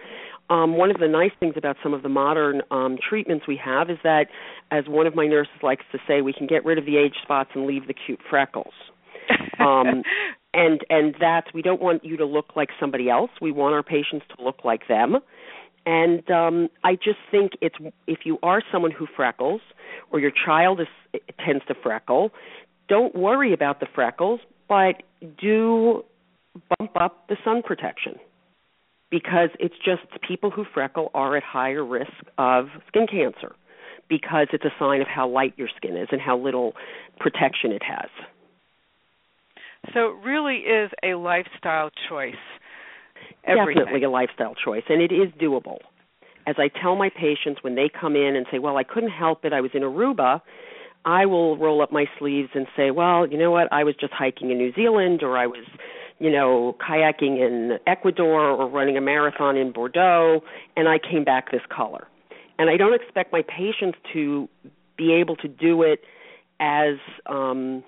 Um, 0.49 0.77
one 0.77 0.91
of 0.91 0.97
the 0.99 1.07
nice 1.07 1.31
things 1.39 1.55
about 1.57 1.75
some 1.81 1.93
of 1.93 2.03
the 2.03 2.09
modern 2.09 2.61
um, 2.69 2.97
treatments 2.97 3.45
we 3.47 3.59
have 3.63 3.89
is 3.89 3.97
that, 4.03 4.27
as 4.69 4.83
one 4.87 5.07
of 5.07 5.15
my 5.15 5.25
nurses 5.25 5.55
likes 5.63 5.83
to 5.91 5.97
say, 6.07 6.21
we 6.21 6.33
can 6.33 6.45
get 6.45 6.63
rid 6.63 6.77
of 6.77 6.85
the 6.85 6.97
age 6.97 7.15
spots 7.23 7.49
and 7.55 7.65
leave 7.65 7.87
the 7.87 7.95
cute 7.95 8.19
freckles. 8.29 8.73
um, 9.59 10.03
and 10.55 10.81
and 10.89 11.15
that's 11.19 11.53
we 11.53 11.61
don't 11.61 11.81
want 11.81 12.03
you 12.03 12.17
to 12.17 12.25
look 12.25 12.55
like 12.55 12.69
somebody 12.79 13.09
else. 13.09 13.29
We 13.41 13.51
want 13.51 13.75
our 13.75 13.83
patients 13.83 14.25
to 14.35 14.43
look 14.43 14.63
like 14.63 14.87
them. 14.87 15.17
And 15.85 16.29
um, 16.31 16.69
I 16.83 16.95
just 16.95 17.19
think 17.29 17.51
it's 17.61 17.75
if 18.07 18.19
you 18.23 18.39
are 18.41 18.63
someone 18.71 18.91
who 18.91 19.05
freckles 19.15 19.61
or 20.11 20.19
your 20.19 20.31
child 20.31 20.81
is 20.81 21.21
tends 21.45 21.63
to 21.67 21.75
freckle, 21.75 22.31
don't 22.87 23.15
worry 23.15 23.53
about 23.53 23.79
the 23.79 23.87
freckles, 23.93 24.39
but 24.67 25.03
do 25.39 26.03
bump 26.79 26.91
up 26.95 27.27
the 27.27 27.35
sun 27.43 27.61
protection 27.61 28.15
because 29.11 29.49
it's 29.59 29.75
just 29.83 30.01
people 30.27 30.49
who 30.49 30.65
freckle 30.73 31.11
are 31.13 31.35
at 31.37 31.43
higher 31.43 31.85
risk 31.85 32.11
of 32.37 32.67
skin 32.87 33.05
cancer 33.07 33.55
because 34.09 34.47
it's 34.53 34.65
a 34.65 34.73
sign 34.79 35.01
of 35.01 35.07
how 35.07 35.27
light 35.27 35.53
your 35.57 35.69
skin 35.75 35.97
is 35.97 36.07
and 36.11 36.21
how 36.21 36.37
little 36.37 36.73
protection 37.19 37.71
it 37.71 37.83
has. 37.83 38.09
So 39.93 40.09
it 40.09 40.25
really 40.25 40.57
is 40.57 40.91
a 41.03 41.15
lifestyle 41.15 41.89
choice. 42.09 42.35
Everything. 43.45 43.83
Definitely 43.83 44.03
a 44.03 44.09
lifestyle 44.09 44.55
choice, 44.55 44.83
and 44.89 45.01
it 45.01 45.11
is 45.11 45.29
doable. 45.39 45.77
As 46.47 46.55
I 46.57 46.67
tell 46.67 46.95
my 46.95 47.09
patients 47.09 47.63
when 47.63 47.75
they 47.75 47.89
come 47.89 48.15
in 48.15 48.35
and 48.35 48.45
say, 48.51 48.59
"Well, 48.59 48.77
I 48.77 48.83
couldn't 48.83 49.11
help 49.11 49.45
it. 49.45 49.53
I 49.53 49.61
was 49.61 49.71
in 49.73 49.81
Aruba," 49.81 50.41
I 51.05 51.25
will 51.25 51.57
roll 51.57 51.81
up 51.81 51.91
my 51.91 52.05
sleeves 52.17 52.49
and 52.53 52.67
say, 52.75 52.91
"Well, 52.91 53.27
you 53.27 53.37
know 53.37 53.51
what? 53.51 53.67
I 53.71 53.83
was 53.83 53.95
just 53.95 54.13
hiking 54.13 54.51
in 54.51 54.57
New 54.57 54.73
Zealand, 54.73 55.23
or 55.23 55.37
I 55.37 55.47
was, 55.47 55.65
you 56.19 56.31
know, 56.31 56.75
kayaking 56.79 57.39
in 57.39 57.79
Ecuador, 57.87 58.41
or 58.41 58.67
running 58.67 58.97
a 58.97 59.01
marathon 59.01 59.57
in 59.57 59.71
Bordeaux, 59.71 60.43
and 60.75 60.87
I 60.89 60.97
came 60.99 61.23
back 61.23 61.51
this 61.51 61.65
color." 61.69 62.07
And 62.57 62.69
I 62.69 62.77
don't 62.77 62.93
expect 62.93 63.31
my 63.31 63.43
patients 63.43 63.97
to 64.13 64.47
be 64.97 65.13
able 65.13 65.35
to 65.37 65.47
do 65.47 65.83
it 65.83 66.03
as 66.59 66.95
um, 67.25 67.83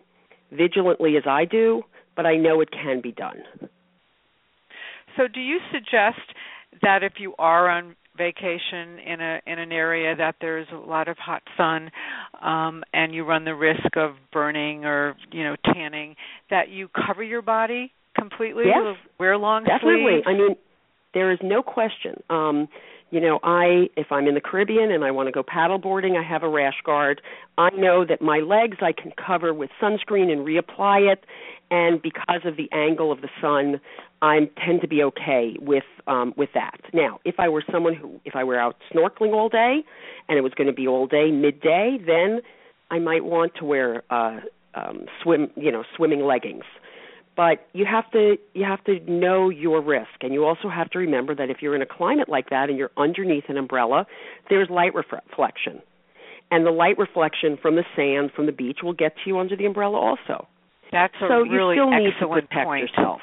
vigilantly 0.52 1.18
as 1.18 1.24
I 1.28 1.46
do, 1.46 1.84
but 2.16 2.26
I 2.26 2.36
know 2.36 2.62
it 2.62 2.70
can 2.72 3.02
be 3.02 3.12
done. 3.12 3.42
So, 5.16 5.28
do 5.28 5.40
you 5.40 5.60
suggest 5.72 6.22
that 6.82 7.04
if 7.04 7.14
you 7.20 7.34
are 7.40 7.70
on 7.70 7.96
vacation 8.18 9.00
in 9.06 9.22
a 9.22 9.40
in 9.46 9.60
an 9.60 9.72
area 9.72 10.16
that 10.16 10.36
there's 10.42 10.68
a 10.74 10.76
lot 10.76 11.08
of 11.08 11.18
hot 11.18 11.44
sun 11.56 11.92
um 12.42 12.84
and 12.92 13.14
you 13.14 13.24
run 13.24 13.46
the 13.46 13.54
risk 13.54 13.96
of 13.96 14.16
burning 14.34 14.86
or 14.86 15.16
you 15.32 15.44
know 15.44 15.56
tanning 15.72 16.16
that 16.50 16.70
you 16.70 16.90
cover 17.06 17.22
your 17.22 17.44
body 17.44 17.92
completely 18.18 18.64
yes, 18.66 18.98
wear 19.20 19.38
long 19.38 19.64
definitely. 19.64 20.24
sleeves? 20.24 20.26
I 20.28 20.34
mean 20.34 20.56
there 21.14 21.32
is 21.32 21.40
no 21.44 21.62
question. 21.62 22.24
Um 22.30 22.68
you 23.10 23.20
know 23.20 23.40
i 23.44 23.90
if 23.96 24.12
i'm 24.12 24.28
in 24.28 24.34
the 24.34 24.42
caribbean 24.42 24.92
and 24.92 25.04
i 25.04 25.12
want 25.12 25.28
to 25.28 25.32
go 25.32 25.44
paddle 25.44 25.78
boarding 25.78 26.18
i 26.18 26.24
have 26.24 26.44
a 26.44 26.50
rash 26.50 26.82
guard. 26.84 27.22
I 27.58 27.70
know 27.72 28.06
that 28.06 28.22
my 28.22 28.40
legs 28.40 28.78
i 28.82 28.92
can 28.92 29.12
cover 29.12 29.54
with 29.54 29.70
sunscreen 29.82 30.32
and 30.32 30.46
reapply 30.46 31.12
it 31.12 31.26
and 31.70 32.02
because 32.02 32.42
of 32.46 32.58
the 32.58 32.70
angle 32.72 33.12
of 33.12 33.22
the 33.22 33.30
sun 33.42 33.80
i 34.22 34.50
tend 34.66 34.82
to 34.82 34.88
be 34.88 35.04
okay 35.04 35.56
with 35.60 35.84
um 36.08 36.34
with 36.38 36.50
that. 36.54 36.80
Now 36.94 37.20
if 37.26 37.36
i 37.40 37.48
were 37.50 37.64
someone 37.72 37.94
who 37.94 38.20
if 38.26 38.36
i 38.36 38.44
were 38.44 38.60
out 38.60 38.78
snorkeling 38.94 39.34
all 39.34 39.50
day 39.50 39.84
and 40.28 40.38
it 40.38 40.42
was 40.42 40.54
going 40.54 40.68
to 40.68 40.74
be 40.74 40.88
all 40.88 41.08
day 41.08 41.32
midday 41.32 41.98
then 42.06 42.42
i 42.92 43.00
might 43.00 43.24
want 43.24 43.54
to 43.56 43.66
wear 43.66 44.04
uh 44.10 44.40
um 44.76 45.06
swim 45.22 45.50
you 45.56 45.72
know 45.72 45.84
swimming 45.96 46.22
leggings 46.22 46.66
but 47.38 47.68
you 47.72 47.86
have 47.86 48.12
to 48.12 48.36
you 48.54 48.66
have 48.66 48.84
to 48.86 49.00
know 49.10 49.50
your 49.50 49.82
risk. 49.82 50.22
And 50.22 50.34
you 50.34 50.44
also 50.44 50.68
have 50.68 50.90
to 50.90 51.00
remember 51.00 51.34
that 51.36 51.50
if 51.50 51.58
you're 51.62 51.76
in 51.76 51.82
a 51.82 51.86
climate 51.86 52.28
like 52.28 52.50
that 52.50 52.70
and 52.70 52.78
you're 52.78 52.92
underneath 52.98 53.46
an 53.48 53.58
umbrella 53.58 54.06
there's 54.50 54.70
light 54.70 54.94
reflection. 54.94 55.82
And 56.50 56.66
the 56.66 56.72
light 56.72 56.98
reflection 56.98 57.58
from 57.62 57.76
the 57.76 57.84
sand 57.96 58.32
from 58.36 58.48
the 58.48 58.52
beach 58.52 58.80
will 58.82 58.94
get 58.94 59.14
to 59.16 59.22
you 59.30 59.38
under 59.38 59.56
the 59.56 59.66
umbrella 59.66 59.98
also. 59.98 60.48
That's 60.92 61.14
a 61.22 61.28
so 61.28 61.40
really 61.42 61.76
you 61.76 61.82
still 61.84 61.92
need 61.92 62.12
to 62.20 62.28
protect 62.28 62.66
point. 62.66 62.90
yourself 62.90 63.22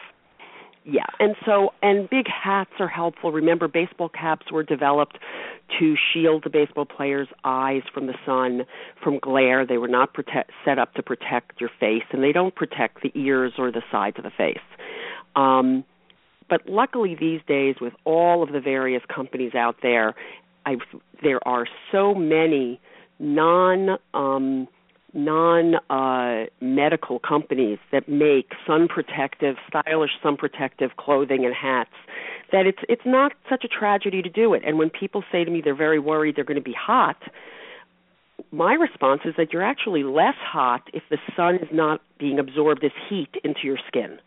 yeah, 0.85 1.07
and 1.18 1.35
so 1.47 1.70
and 1.82 2.11
big 2.11 2.26
hats 2.28 2.72
are 2.78 2.89
helpful. 2.89 3.32
Remember, 3.32 3.68
baseball 3.68 4.11
caps 4.11 4.53
were 4.53 4.62
developed 4.62 5.18
to 5.78 5.95
shield 6.12 6.45
the 6.45 6.51
baseball 6.51 6.85
player's 6.85 7.28
eyes 7.43 7.82
from 7.93 8.07
the 8.07 8.14
sun, 8.26 8.66
from 9.03 9.18
glare. 9.18 9.66
They 9.66 9.78
were 9.78 9.89
not 9.89 10.12
protect, 10.12 10.51
set 10.62 10.78
up 10.78 10.93
to 10.95 11.03
protect 11.03 11.59
your 11.59 11.70
face, 11.80 12.03
and 12.12 12.22
they 12.22 12.32
don't 12.32 12.55
protect 12.55 13.03
the 13.03 13.11
ears 13.14 13.55
or 13.57 13.72
the 13.72 13.82
sides 13.91 14.18
of 14.18 14.24
the 14.24 14.30
face. 14.37 14.59
Um, 15.35 15.85
but 16.51 16.68
luckily, 16.68 17.16
these 17.18 17.41
days, 17.49 17.76
with 17.80 17.95
all 18.05 18.43
of 18.43 18.53
the 18.53 18.61
various 18.61 19.03
companies 19.12 19.55
out 19.55 19.76
there, 19.82 20.14
I've, 20.66 20.80
there 21.22 21.47
are 21.49 21.66
so 21.93 22.14
many 22.14 22.78
non 23.18 23.97
um, 24.12 24.68
non 25.14 25.76
uh, 25.88 26.46
medical 26.60 27.18
companies 27.18 27.78
that 27.92 28.08
make 28.08 28.50
sun 28.66 28.88
protective, 28.88 29.56
stylish 29.68 30.10
sun 30.22 30.36
protective 30.36 30.90
clothing 30.98 31.44
and 31.44 31.54
hats 31.54 31.94
that 32.52 32.66
it's 32.66 32.78
it's 32.88 33.02
not 33.04 33.32
such 33.48 33.64
a 33.64 33.68
tragedy 33.68 34.22
to 34.22 34.28
do 34.28 34.54
it. 34.54 34.62
And 34.66 34.78
when 34.78 34.90
people 34.90 35.24
say 35.32 35.44
to 35.44 35.50
me 35.50 35.60
they're 35.62 35.74
very 35.74 35.98
worried 35.98 36.36
they're 36.36 36.44
going 36.44 36.58
to 36.58 36.62
be 36.62 36.76
hot, 36.78 37.16
my 38.50 38.74
response 38.74 39.22
is 39.24 39.34
that 39.36 39.52
you're 39.52 39.64
actually 39.64 40.04
less 40.04 40.36
hot 40.38 40.82
if 40.92 41.02
the 41.10 41.18
sun 41.36 41.56
is 41.56 41.68
not 41.72 42.00
being 42.18 42.38
absorbed 42.38 42.84
as 42.84 42.92
heat 43.08 43.30
into 43.42 43.60
your 43.64 43.78
skin. 43.88 44.18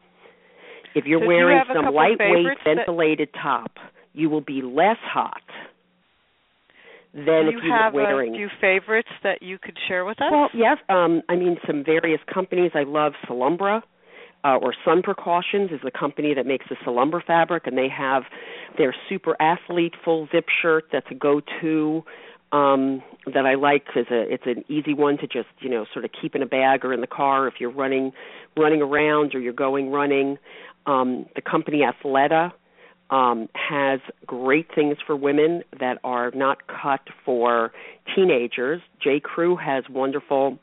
If 0.95 1.05
you're 1.05 1.21
so 1.21 1.27
wearing 1.27 1.57
you 1.67 1.73
some 1.75 1.93
lightweight 1.93 2.57
ventilated 2.63 3.29
that... 3.33 3.41
top, 3.41 3.71
you 4.13 4.29
will 4.29 4.41
be 4.41 4.61
less 4.61 4.97
hot 5.01 5.43
than 7.14 7.26
Do 7.26 7.49
if 7.49 7.64
you 7.64 7.70
you 7.70 7.74
have 7.74 7.93
were 7.93 8.03
wearing. 8.03 8.34
a 8.34 8.38
few 8.38 8.49
favorites 8.62 9.10
that 9.24 9.41
you 9.41 9.58
could 9.62 9.78
share 9.88 10.05
with 10.05 10.22
us? 10.22 10.30
Well, 10.32 10.49
yes. 10.53 10.78
Um, 10.89 11.22
I 11.30 11.36
mean, 11.36 11.58
some 11.66 11.84
various 11.84 12.22
companies. 12.32 12.72
I 12.76 12.84
love 12.84 13.14
Solumbra. 13.28 13.84
Uh, 14.43 14.55
or 14.62 14.74
Sun 14.86 15.01
Precautions 15.01 15.72
is 15.72 15.80
the 15.84 15.91
company 15.91 16.34
that 16.36 16.45
makes 16.45 16.66
the 16.70 16.76
Solumbra 16.86 17.22
fabric, 17.26 17.66
and 17.66 17.78
they 17.78 17.89
have 17.89 18.24
their 18.78 18.93
Super 19.10 19.36
Athlete 19.41 19.93
full 20.05 20.28
zip 20.32 20.45
shirt. 20.62 20.86
That's 20.91 21.08
a 21.10 21.16
go-to 21.16 22.03
um, 22.51 23.01
that 23.34 23.45
I 23.45 23.55
like 23.55 23.86
because 23.88 24.05
it's 24.10 24.43
an 24.45 24.64
easy 24.70 24.93
one 24.93 25.18
to 25.18 25.28
just 25.28 25.49
you 25.60 25.70
know 25.70 25.86
sort 25.91 26.05
of 26.05 26.12
keep 26.22 26.36
in 26.36 26.43
a 26.43 26.45
bag 26.45 26.86
or 26.86 26.93
in 26.93 27.01
the 27.01 27.08
car 27.08 27.47
if 27.47 27.55
you're 27.60 27.72
running 27.72 28.12
running 28.55 28.82
around 28.82 29.34
or 29.36 29.39
you're 29.39 29.53
going 29.53 29.89
running. 29.91 30.38
Um, 30.86 31.26
the 31.36 31.41
company 31.41 31.82
Athleta 31.82 32.51
um, 33.10 33.47
has 33.53 33.99
great 34.26 34.68
things 34.74 34.97
for 35.05 35.16
women 35.16 35.64
that 35.80 35.99
are 36.03 36.32
not 36.32 36.68
cut 36.68 37.01
for 37.24 37.72
teenagers. 38.16 38.82
J. 39.01 39.20
Crew 39.20 39.55
has 39.55 39.84
wonderful 39.89 40.60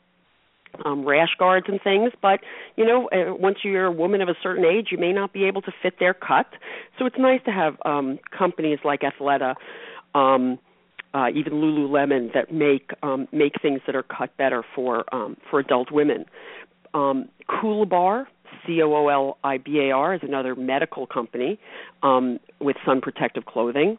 um, 0.83 1.05
rash 1.05 1.29
guards 1.39 1.67
and 1.69 1.81
things, 1.81 2.11
but 2.21 2.41
you 2.75 2.85
know, 2.85 3.07
uh, 3.09 3.33
once 3.33 3.59
you're 3.63 3.85
a 3.85 3.91
woman 3.91 4.21
of 4.21 4.29
a 4.29 4.35
certain 4.43 4.65
age, 4.65 4.87
you 4.91 4.97
may 4.97 5.13
not 5.13 5.33
be 5.33 5.45
able 5.45 5.61
to 5.63 5.71
fit 5.81 5.95
their 5.99 6.13
cut. 6.13 6.47
So 6.99 7.05
it's 7.05 7.17
nice 7.17 7.41
to 7.45 7.51
have 7.51 7.77
um, 7.85 8.19
companies 8.37 8.79
like 8.83 9.01
Athleta, 9.01 9.55
um, 10.13 10.59
uh, 11.13 11.29
even 11.33 11.53
Lululemon, 11.53 12.33
that 12.33 12.53
make 12.53 12.91
um, 13.01 13.27
make 13.31 13.53
things 13.61 13.81
that 13.87 13.95
are 13.95 14.03
cut 14.03 14.35
better 14.37 14.63
for 14.75 15.05
um, 15.15 15.37
for 15.49 15.59
adult 15.59 15.91
women. 15.91 16.25
Um, 16.93 17.29
Coolibar 17.49 18.25
C 18.25 18.31
O 18.67 18.93
O 18.93 19.07
L 19.07 19.37
I 19.43 19.57
B 19.57 19.79
A 19.79 19.91
R 19.91 20.15
is 20.15 20.21
another 20.23 20.55
medical 20.55 21.07
company 21.07 21.59
um, 22.03 22.39
with 22.59 22.75
sun 22.85 23.01
protective 23.01 23.45
clothing, 23.45 23.97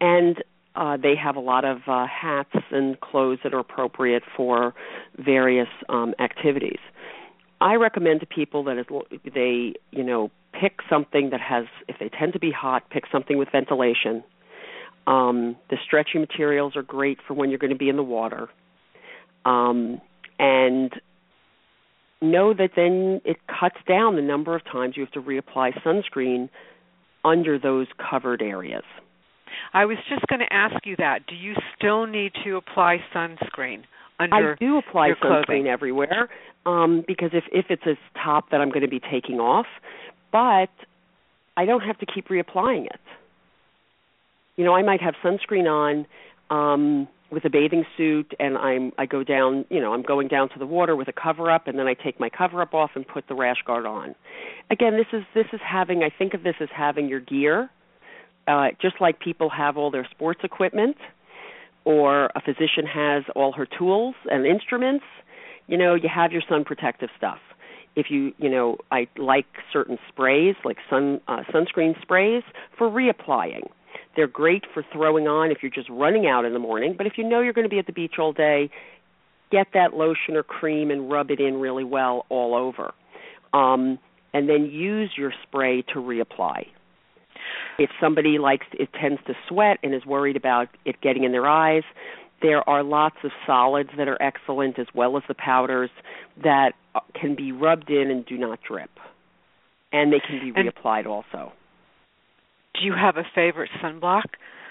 and 0.00 0.42
uh, 0.74 0.96
they 0.96 1.14
have 1.14 1.36
a 1.36 1.40
lot 1.40 1.64
of 1.64 1.78
uh, 1.86 2.06
hats 2.06 2.54
and 2.70 3.00
clothes 3.00 3.38
that 3.44 3.52
are 3.52 3.58
appropriate 3.58 4.22
for 4.36 4.74
various 5.18 5.68
um, 5.88 6.14
activities. 6.18 6.78
I 7.60 7.74
recommend 7.74 8.20
to 8.20 8.26
people 8.26 8.64
that 8.64 8.84
they, 9.34 9.74
you 9.90 10.02
know, 10.02 10.30
pick 10.58 10.80
something 10.90 11.30
that 11.30 11.40
has, 11.40 11.66
if 11.88 11.96
they 12.00 12.08
tend 12.08 12.32
to 12.32 12.38
be 12.38 12.50
hot, 12.50 12.90
pick 12.90 13.04
something 13.12 13.38
with 13.38 13.48
ventilation. 13.52 14.24
Um, 15.06 15.56
the 15.70 15.76
stretchy 15.84 16.18
materials 16.18 16.74
are 16.76 16.82
great 16.82 17.18
for 17.26 17.34
when 17.34 17.50
you're 17.50 17.58
going 17.58 17.72
to 17.72 17.78
be 17.78 17.88
in 17.88 17.96
the 17.96 18.02
water. 18.02 18.48
Um, 19.44 20.00
and 20.38 20.92
know 22.22 22.54
that 22.54 22.70
then 22.76 23.20
it 23.24 23.36
cuts 23.46 23.76
down 23.86 24.16
the 24.16 24.22
number 24.22 24.54
of 24.54 24.64
times 24.64 24.96
you 24.96 25.04
have 25.04 25.12
to 25.12 25.22
reapply 25.22 25.72
sunscreen 25.84 26.48
under 27.24 27.58
those 27.58 27.86
covered 28.10 28.42
areas. 28.42 28.84
I 29.74 29.84
was 29.84 29.98
just 30.08 30.26
going 30.28 30.40
to 30.40 30.52
ask 30.52 30.86
you 30.86 30.96
that. 30.98 31.26
Do 31.26 31.34
you 31.34 31.54
still 31.76 32.06
need 32.06 32.32
to 32.44 32.56
apply 32.56 32.98
sunscreen 33.14 33.82
under 34.18 34.52
I 34.52 34.64
do 34.64 34.78
apply 34.78 35.08
your 35.08 35.16
sunscreen 35.16 35.44
clothing? 35.46 35.66
everywhere 35.68 36.28
um, 36.66 37.04
because 37.06 37.30
if 37.32 37.44
if 37.52 37.66
it's 37.70 37.86
a 37.86 37.96
top 38.22 38.50
that 38.50 38.60
I'm 38.60 38.68
going 38.68 38.82
to 38.82 38.88
be 38.88 39.00
taking 39.00 39.40
off, 39.40 39.66
but 40.30 40.70
I 41.56 41.64
don't 41.64 41.82
have 41.82 41.98
to 41.98 42.06
keep 42.06 42.28
reapplying 42.28 42.86
it. 42.86 43.00
You 44.56 44.64
know, 44.64 44.74
I 44.74 44.82
might 44.82 45.00
have 45.00 45.14
sunscreen 45.24 45.66
on 45.66 46.06
um, 46.50 47.08
with 47.32 47.46
a 47.46 47.50
bathing 47.50 47.84
suit 47.96 48.34
and 48.38 48.58
I'm 48.58 48.92
I 48.98 49.06
go 49.06 49.24
down, 49.24 49.64
you 49.70 49.80
know, 49.80 49.94
I'm 49.94 50.02
going 50.02 50.28
down 50.28 50.50
to 50.50 50.58
the 50.58 50.66
water 50.66 50.94
with 50.94 51.08
a 51.08 51.12
cover 51.12 51.50
up 51.50 51.66
and 51.66 51.78
then 51.78 51.86
I 51.86 51.94
take 51.94 52.20
my 52.20 52.28
cover 52.28 52.60
up 52.60 52.74
off 52.74 52.90
and 52.94 53.08
put 53.08 53.26
the 53.26 53.34
rash 53.34 53.62
guard 53.66 53.86
on. 53.86 54.14
Again, 54.70 54.98
this 54.98 55.06
is 55.12 55.24
this 55.34 55.46
is 55.52 55.60
having 55.66 56.02
I 56.02 56.10
think 56.16 56.34
of 56.34 56.42
this 56.42 56.56
as 56.60 56.68
having 56.76 57.08
your 57.08 57.20
gear 57.20 57.70
uh 58.46 58.68
just 58.80 58.96
like 59.00 59.18
people 59.18 59.48
have 59.48 59.78
all 59.78 59.90
their 59.90 60.06
sports 60.10 60.40
equipment 60.44 60.96
or 61.84 62.26
a 62.26 62.40
physician 62.40 62.86
has 62.86 63.24
all 63.34 63.52
her 63.52 63.66
tools 63.66 64.14
and 64.30 64.46
instruments, 64.46 65.04
you 65.66 65.78
know, 65.78 65.94
you 65.94 66.08
have 66.14 66.32
your 66.32 66.42
sun 66.48 66.64
protective 66.64 67.08
stuff. 67.16 67.38
If 67.96 68.06
you, 68.08 68.32
you 68.38 68.48
know, 68.48 68.78
I 68.90 69.08
like 69.16 69.46
certain 69.72 69.98
sprays 70.08 70.54
like 70.64 70.76
sun 70.90 71.20
uh, 71.28 71.42
sunscreen 71.52 72.00
sprays 72.02 72.42
for 72.76 72.88
reapplying 72.88 73.68
they're 74.16 74.26
great 74.26 74.64
for 74.72 74.84
throwing 74.92 75.26
on 75.26 75.50
if 75.50 75.58
you're 75.62 75.70
just 75.70 75.88
running 75.88 76.26
out 76.26 76.44
in 76.44 76.52
the 76.52 76.58
morning, 76.58 76.94
but 76.96 77.06
if 77.06 77.14
you 77.16 77.24
know 77.24 77.40
you're 77.40 77.52
going 77.52 77.64
to 77.64 77.70
be 77.70 77.78
at 77.78 77.86
the 77.86 77.92
beach 77.92 78.14
all 78.18 78.32
day, 78.32 78.70
get 79.50 79.68
that 79.74 79.94
lotion 79.94 80.36
or 80.36 80.42
cream 80.42 80.90
and 80.90 81.10
rub 81.10 81.30
it 81.30 81.40
in 81.40 81.60
really 81.60 81.84
well 81.84 82.26
all 82.28 82.54
over. 82.54 82.92
Um, 83.52 83.98
and 84.34 84.48
then 84.48 84.66
use 84.66 85.12
your 85.16 85.32
spray 85.42 85.82
to 85.92 85.94
reapply. 85.96 86.66
If 87.78 87.90
somebody 88.00 88.38
likes 88.38 88.66
it 88.72 88.88
tends 88.98 89.20
to 89.26 89.34
sweat 89.48 89.78
and 89.82 89.94
is 89.94 90.06
worried 90.06 90.36
about 90.36 90.68
it 90.84 91.00
getting 91.00 91.24
in 91.24 91.32
their 91.32 91.46
eyes, 91.46 91.82
there 92.40 92.66
are 92.68 92.82
lots 92.82 93.16
of 93.24 93.30
solids 93.46 93.90
that 93.96 94.08
are 94.08 94.20
excellent 94.22 94.78
as 94.78 94.86
well 94.94 95.16
as 95.16 95.22
the 95.28 95.34
powders 95.34 95.90
that 96.42 96.72
uh, 96.94 97.00
can 97.14 97.34
be 97.34 97.52
rubbed 97.52 97.90
in 97.90 98.10
and 98.10 98.26
do 98.26 98.36
not 98.38 98.58
drip. 98.66 98.90
and 99.92 100.12
they 100.12 100.20
can 100.20 100.40
be 100.40 100.52
and 100.58 100.72
reapplied 100.72 101.06
also. 101.06 101.52
Do 102.74 102.84
you 102.84 102.94
have 102.94 103.16
a 103.16 103.24
favorite 103.34 103.70
sunblock? 103.82 104.24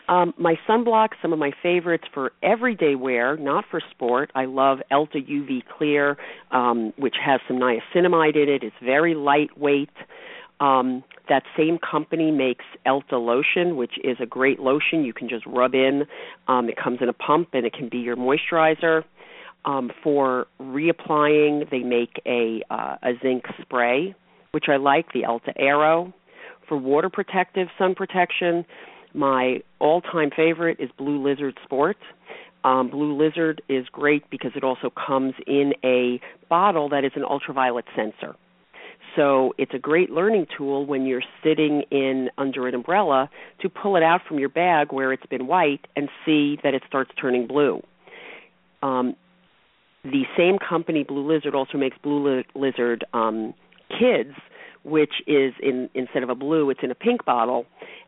Um, 0.10 0.34
my 0.38 0.56
sunblock, 0.68 1.10
some 1.22 1.32
of 1.32 1.40
my 1.40 1.52
favorites 1.64 2.04
for 2.14 2.34
everyday 2.44 2.96
wear, 2.96 3.38
not 3.38 3.66
for 3.70 3.80
sport. 3.92 4.32
I 4.36 4.46
love 4.46 4.80
Elta 4.92 5.18
UV 5.18 5.64
Clear, 5.78 6.18
um, 6.52 6.92
which 6.98 7.16
has 7.24 7.40
some 7.48 7.58
niacinamide 7.58 8.36
in 8.36 8.50
it. 8.50 8.64
It's 8.64 8.76
very 8.84 9.16
lightweight. 9.16 9.92
Um, 10.60 11.04
that 11.30 11.44
same 11.58 11.78
company 11.80 12.30
makes 12.30 12.66
Elta 12.86 13.14
lotion, 13.14 13.78
which 13.78 13.94
is 14.04 14.18
a 14.20 14.26
great 14.26 14.60
lotion 14.60 15.06
you 15.06 15.14
can 15.14 15.30
just 15.30 15.46
rub 15.46 15.74
in. 15.74 16.04
Um, 16.48 16.68
it 16.68 16.76
comes 16.76 17.00
in 17.02 17.08
a 17.08 17.14
pump 17.14 17.50
and 17.54 17.66
it 17.66 17.74
can 17.74 17.88
be 17.88 18.00
your 18.00 18.18
moisturizer. 18.18 19.04
Um, 19.64 19.92
for 20.04 20.48
reapplying, 20.60 21.70
they 21.70 21.80
make 21.80 22.22
a 22.26 22.64
uh, 22.70 22.98
a 23.04 23.12
zinc 23.22 23.46
spray, 23.62 24.16
which 24.52 24.66
I 24.68 24.78
like, 24.78 25.14
the 25.14 25.22
Elta 25.22 25.54
Aero. 25.56 26.14
For 26.72 26.78
water 26.78 27.10
protective 27.10 27.68
sun 27.78 27.96
protection, 27.96 28.64
my 29.14 29.60
all-time 29.80 30.30
favorite 30.34 30.80
is 30.80 30.90
Blue 30.98 31.22
Lizard 31.22 31.60
Sport. 31.66 31.98
Um, 32.64 32.90
Blue 32.90 33.14
Lizard 33.22 33.62
is 33.68 33.88
great 33.92 34.24
because 34.30 34.52
it 34.56 34.64
also 34.64 34.90
comes 34.90 35.34
in 35.46 35.74
a 35.84 36.22
bottle 36.50 36.88
that 36.88 37.04
is 37.04 37.12
an 37.16 37.26
ultraviolet 37.26 37.84
sensor. 37.94 38.38
So 39.18 39.54
it's 39.58 39.74
a 39.74 39.80
great 39.80 40.12
learning 40.12 40.48
tool 40.58 40.86
when 40.86 41.06
you're 41.06 41.26
sitting 41.44 41.84
in 41.92 42.30
under 42.38 42.70
an 42.70 42.74
umbrella 42.74 43.30
to 43.60 43.68
pull 43.68 43.98
it 43.98 44.04
out 44.04 44.22
from 44.26 44.40
your 44.40 44.48
bag 44.48 44.94
where 44.94 45.12
it's 45.12 45.26
been 45.26 45.48
white 45.48 45.86
and 45.98 46.08
see 46.26 46.58
that 46.64 46.74
it 46.74 46.84
starts 46.88 47.12
turning 47.20 47.48
blue. 47.48 47.82
Um, 48.82 49.18
the 50.06 50.24
same 50.38 50.58
company, 50.58 51.04
Blue 51.04 51.30
Lizard, 51.30 51.54
also 51.54 51.78
makes 51.78 51.98
Blue 52.02 52.44
Lizard 52.56 53.04
um, 53.14 53.54
Kids, 53.90 54.38
which 54.84 55.14
is 55.28 55.54
in 55.62 55.90
instead 55.94 56.24
of 56.24 56.30
a 56.30 56.36
blue, 56.36 56.70
it's 56.70 56.82
in 56.84 56.92
a 56.92 56.96
pink 56.96 57.26
bottle, 57.26 57.66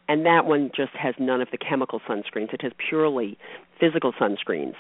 and 0.08 0.26
that 0.26 0.46
one 0.46 0.72
just 0.76 0.94
has 0.94 1.16
none 1.20 1.42
of 1.42 1.50
the 1.52 1.58
chemical 1.58 2.00
sunscreens. 2.08 2.54
It 2.54 2.62
has 2.62 2.72
purely 2.90 3.38
physical 3.80 4.14
sunscreens. 4.14 4.76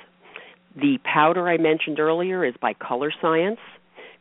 The 0.75 0.97
powder 1.03 1.47
I 1.47 1.57
mentioned 1.57 1.99
earlier 1.99 2.43
is 2.43 2.55
by 2.59 2.73
Color 2.73 3.11
Science. 3.21 3.59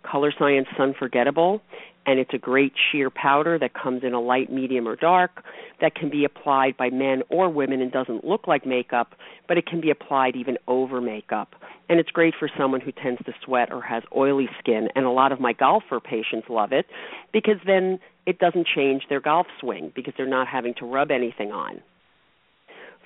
Colorescience 0.05 0.67
Sunforgettable, 0.77 1.61
and 2.07 2.19
it's 2.19 2.35
a 2.35 2.39
great 2.39 2.73
sheer 2.91 3.09
powder 3.09 3.59
that 3.59 3.73
comes 3.73 4.03
in 4.03 4.13
a 4.13 4.21
light, 4.21 4.51
medium, 4.51 4.89
or 4.89 4.97
dark 4.97 5.45
that 5.81 5.95
can 5.95 6.11
be 6.11 6.25
applied 6.25 6.77
by 6.77 6.91
men 6.91 7.23
or 7.31 7.49
women 7.49 7.81
and 7.81 7.93
doesn't 7.93 8.25
look 8.25 8.49
like 8.49 8.67
makeup, 8.67 9.15
but 9.47 9.59
it 9.59 9.67
can 9.67 9.81
be 9.81 9.91
applied 9.91 10.35
even 10.35 10.59
over 10.67 11.01
makeup. 11.01 11.55
And 11.89 12.01
it's 12.01 12.11
great 12.11 12.35
for 12.39 12.49
someone 12.57 12.81
who 12.81 12.93
tends 12.93 13.23
to 13.25 13.33
sweat 13.45 13.73
or 13.73 13.83
has 13.83 14.03
oily 14.17 14.49
skin, 14.59 14.89
and 14.95 15.05
a 15.05 15.11
lot 15.11 15.33
of 15.33 15.41
my 15.41 15.53
golfer 15.53 16.01
patients 16.01 16.49
love 16.49 16.73
it 16.73 16.87
because 17.33 17.59
then 17.67 17.99
it 18.27 18.39
doesn't 18.39 18.67
change 18.67 19.03
their 19.09 19.21
golf 19.21 19.47
swing 19.61 19.93
because 19.95 20.15
they're 20.17 20.27
not 20.27 20.47
having 20.47 20.75
to 20.75 20.87
rub 20.87 21.11
anything 21.11 21.53
on. 21.53 21.83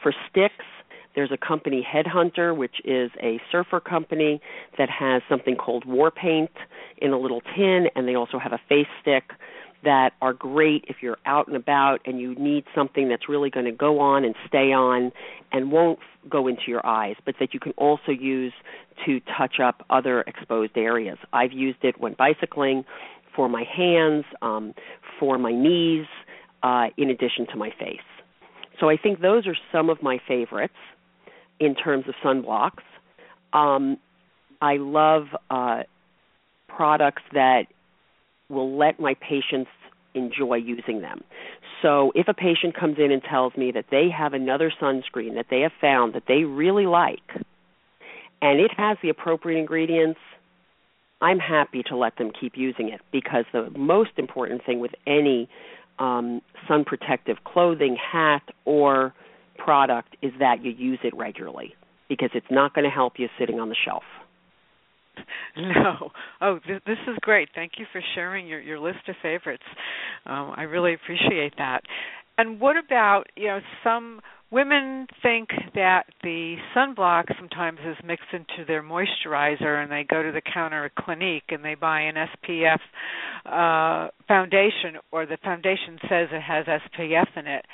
For 0.02 0.12
sticks, 0.30 0.64
there's 1.14 1.32
a 1.32 1.38
company, 1.38 1.84
Headhunter, 1.84 2.54
which 2.54 2.76
is 2.84 3.10
a 3.22 3.40
surfer 3.50 3.80
company 3.80 4.40
that 4.76 4.90
has 4.90 5.22
something 5.28 5.56
called 5.56 5.86
War 5.86 6.10
Paint 6.10 6.50
in 6.98 7.12
a 7.12 7.18
little 7.18 7.40
tin, 7.56 7.86
and 7.96 8.06
they 8.06 8.14
also 8.14 8.38
have 8.38 8.52
a 8.52 8.60
face 8.68 8.86
stick 9.00 9.24
that 9.86 10.10
are 10.20 10.32
great 10.32 10.84
if 10.88 10.96
you're 11.00 11.16
out 11.26 11.46
and 11.46 11.56
about 11.56 12.00
and 12.04 12.20
you 12.20 12.34
need 12.34 12.64
something 12.74 13.08
that's 13.08 13.28
really 13.28 13.50
going 13.50 13.66
to 13.66 13.72
go 13.72 14.00
on 14.00 14.24
and 14.24 14.34
stay 14.46 14.72
on 14.72 15.12
and 15.52 15.70
won't 15.70 16.00
go 16.28 16.48
into 16.48 16.62
your 16.66 16.84
eyes, 16.84 17.14
but 17.24 17.36
that 17.38 17.54
you 17.54 17.60
can 17.60 17.72
also 17.76 18.10
use 18.10 18.52
to 19.06 19.20
touch 19.38 19.60
up 19.62 19.86
other 19.88 20.22
exposed 20.22 20.76
areas. 20.76 21.18
I've 21.32 21.52
used 21.52 21.78
it 21.82 22.00
when 22.00 22.14
bicycling, 22.14 22.84
for 23.34 23.48
my 23.48 23.64
hands, 23.64 24.24
um, 24.42 24.74
for 25.20 25.38
my 25.38 25.52
knees, 25.52 26.06
uh, 26.62 26.86
in 26.96 27.10
addition 27.10 27.46
to 27.52 27.56
my 27.56 27.70
face. 27.78 28.00
So 28.80 28.88
I 28.88 28.96
think 28.96 29.20
those 29.20 29.46
are 29.46 29.56
some 29.70 29.88
of 29.88 30.02
my 30.02 30.18
favorites 30.26 30.74
in 31.60 31.76
terms 31.76 32.06
of 32.08 32.14
sunblocks. 32.24 32.82
Um, 33.52 33.98
I 34.60 34.78
love 34.78 35.26
uh, 35.48 35.84
products 36.66 37.22
that 37.32 37.66
will 38.48 38.76
let 38.76 39.00
my 39.00 39.14
patients 39.14 39.70
enjoy 40.16 40.56
using 40.56 41.00
them. 41.00 41.22
So 41.82 42.12
if 42.14 42.28
a 42.28 42.34
patient 42.34 42.74
comes 42.78 42.96
in 42.98 43.12
and 43.12 43.22
tells 43.22 43.56
me 43.56 43.70
that 43.72 43.86
they 43.90 44.08
have 44.16 44.32
another 44.32 44.72
sunscreen 44.80 45.34
that 45.34 45.46
they 45.50 45.60
have 45.60 45.72
found 45.80 46.14
that 46.14 46.24
they 46.26 46.44
really 46.44 46.86
like, 46.86 47.20
and 48.42 48.60
it 48.60 48.70
has 48.76 48.96
the 49.02 49.08
appropriate 49.08 49.58
ingredients, 49.58 50.20
I'm 51.20 51.38
happy 51.38 51.82
to 51.88 51.96
let 51.96 52.16
them 52.18 52.30
keep 52.38 52.52
using 52.56 52.88
it 52.88 53.00
because 53.10 53.44
the 53.52 53.70
most 53.76 54.10
important 54.16 54.64
thing 54.64 54.80
with 54.80 54.92
any 55.06 55.48
um, 55.98 56.42
sun 56.68 56.84
protective 56.84 57.38
clothing, 57.44 57.96
hat, 57.96 58.42
or 58.64 59.14
product 59.56 60.16
is 60.20 60.32
that 60.38 60.62
you 60.62 60.70
use 60.72 60.98
it 61.02 61.16
regularly 61.16 61.74
because 62.08 62.30
it's 62.34 62.46
not 62.50 62.74
going 62.74 62.84
to 62.84 62.90
help 62.90 63.14
you 63.18 63.28
sitting 63.38 63.58
on 63.58 63.68
the 63.68 63.76
shelf. 63.84 64.04
No. 65.56 66.10
Oh, 66.42 66.58
this, 66.68 66.80
this 66.86 66.98
is 67.08 67.16
great. 67.22 67.48
Thank 67.54 67.72
you 67.78 67.86
for 67.90 68.02
sharing 68.14 68.46
your, 68.46 68.60
your 68.60 68.78
list 68.78 69.08
of 69.08 69.14
favorites. 69.22 69.62
Um, 70.26 70.52
I 70.54 70.64
really 70.64 70.92
appreciate 70.92 71.54
that. 71.56 71.80
And 72.36 72.60
what 72.60 72.76
about, 72.76 73.24
you 73.36 73.46
know, 73.46 73.60
some 73.82 74.20
women 74.50 75.06
think 75.22 75.48
that 75.74 76.04
the 76.22 76.56
sunblock 76.76 77.24
sometimes 77.38 77.78
is 77.86 77.96
mixed 78.04 78.28
into 78.32 78.66
their 78.66 78.82
moisturizer 78.82 79.82
and 79.82 79.90
they 79.90 80.04
go 80.08 80.22
to 80.22 80.30
the 80.30 80.42
counter 80.42 80.84
at 80.84 80.94
Clinique 80.94 81.48
and 81.48 81.64
they 81.64 81.74
buy 81.74 82.02
an 82.02 82.14
SPF 82.14 82.78
uh, 83.46 84.10
foundation 84.28 85.00
or 85.10 85.26
the 85.26 85.38
foundation 85.42 85.98
says 86.02 86.28
it 86.30 86.42
has 86.42 86.66
SPF 86.66 87.26
in 87.36 87.46
it 87.46 87.64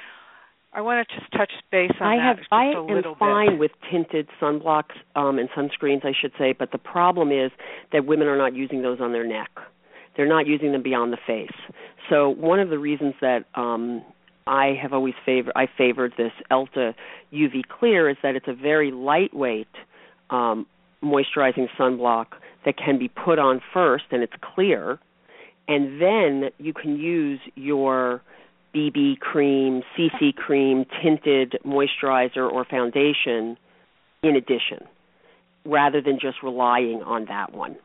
I 0.74 0.80
want 0.80 1.06
to 1.06 1.14
just 1.18 1.30
touch 1.32 1.52
base 1.70 1.90
on 2.00 2.06
I 2.06 2.16
that 2.16 2.22
have, 2.22 2.36
just 2.38 2.48
I 2.52 2.72
a 2.72 2.80
little 2.80 3.12
am 3.12 3.18
fine 3.18 3.58
with 3.58 3.72
tinted 3.90 4.28
sunblocks 4.40 4.94
um, 5.14 5.38
and 5.38 5.48
sunscreens, 5.50 6.04
I 6.04 6.12
should 6.18 6.32
say, 6.38 6.54
but 6.58 6.72
the 6.72 6.78
problem 6.78 7.30
is 7.30 7.50
that 7.92 8.06
women 8.06 8.26
are 8.26 8.38
not 8.38 8.54
using 8.54 8.82
those 8.82 8.98
on 9.00 9.12
their 9.12 9.26
neck. 9.26 9.50
They're 10.16 10.28
not 10.28 10.46
using 10.46 10.72
them 10.72 10.82
beyond 10.82 11.12
the 11.12 11.18
face. 11.26 11.74
So 12.08 12.30
one 12.30 12.58
of 12.58 12.70
the 12.70 12.78
reasons 12.78 13.14
that 13.20 13.44
um, 13.54 14.02
I 14.46 14.78
have 14.80 14.92
always 14.92 15.14
favored 15.24 15.52
I 15.56 15.66
favored 15.76 16.14
this 16.16 16.32
Elta 16.50 16.94
UV 17.32 17.62
Clear 17.68 18.08
is 18.08 18.16
that 18.22 18.34
it's 18.34 18.48
a 18.48 18.54
very 18.54 18.90
lightweight 18.90 19.68
um, 20.30 20.66
moisturizing 21.02 21.68
sunblock 21.78 22.26
that 22.64 22.76
can 22.76 22.98
be 22.98 23.08
put 23.08 23.38
on 23.38 23.60
first, 23.72 24.04
and 24.10 24.22
it's 24.22 24.32
clear, 24.54 24.98
and 25.68 26.00
then 26.00 26.50
you 26.58 26.72
can 26.72 26.96
use 26.96 27.40
your 27.56 28.22
BB 28.74 29.18
cream, 29.18 29.82
CC 29.96 30.34
cream, 30.34 30.84
tinted 31.02 31.58
moisturizer, 31.64 32.50
or 32.50 32.64
foundation 32.64 33.56
in 34.22 34.36
addition, 34.36 34.86
rather 35.64 36.00
than 36.00 36.18
just 36.20 36.42
relying 36.42 37.02
on 37.04 37.26
that 37.26 37.52
one. 37.52 37.76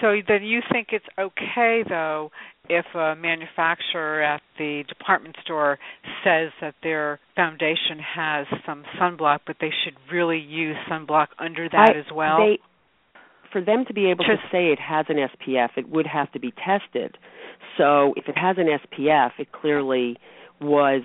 So 0.00 0.16
then 0.26 0.42
you 0.42 0.60
think 0.72 0.88
it's 0.92 1.04
okay 1.18 1.84
though 1.88 2.30
if 2.68 2.86
a 2.94 3.14
manufacturer 3.14 4.22
at 4.22 4.40
the 4.58 4.84
department 4.88 5.36
store 5.44 5.78
says 6.24 6.50
that 6.60 6.74
their 6.82 7.20
foundation 7.36 7.98
has 8.14 8.46
some 8.64 8.84
sunblock, 9.00 9.40
but 9.46 9.56
they 9.60 9.70
should 9.84 9.94
really 10.12 10.38
use 10.38 10.76
sunblock 10.90 11.28
under 11.38 11.68
that 11.68 11.92
I, 11.94 11.98
as 11.98 12.06
well? 12.14 12.38
They, 12.38 12.58
for 13.52 13.60
them 13.60 13.84
to 13.86 13.94
be 13.94 14.10
able 14.10 14.24
Just, 14.24 14.42
to 14.42 14.48
say 14.50 14.66
it 14.68 14.78
has 14.80 15.06
an 15.08 15.16
SPF, 15.16 15.70
it 15.76 15.88
would 15.88 16.06
have 16.06 16.32
to 16.32 16.40
be 16.40 16.52
tested. 16.52 17.18
So 17.78 18.14
if 18.16 18.28
it 18.28 18.36
has 18.36 18.56
an 18.58 18.66
SPF, 18.66 19.32
it 19.38 19.52
clearly 19.52 20.18
was 20.60 21.02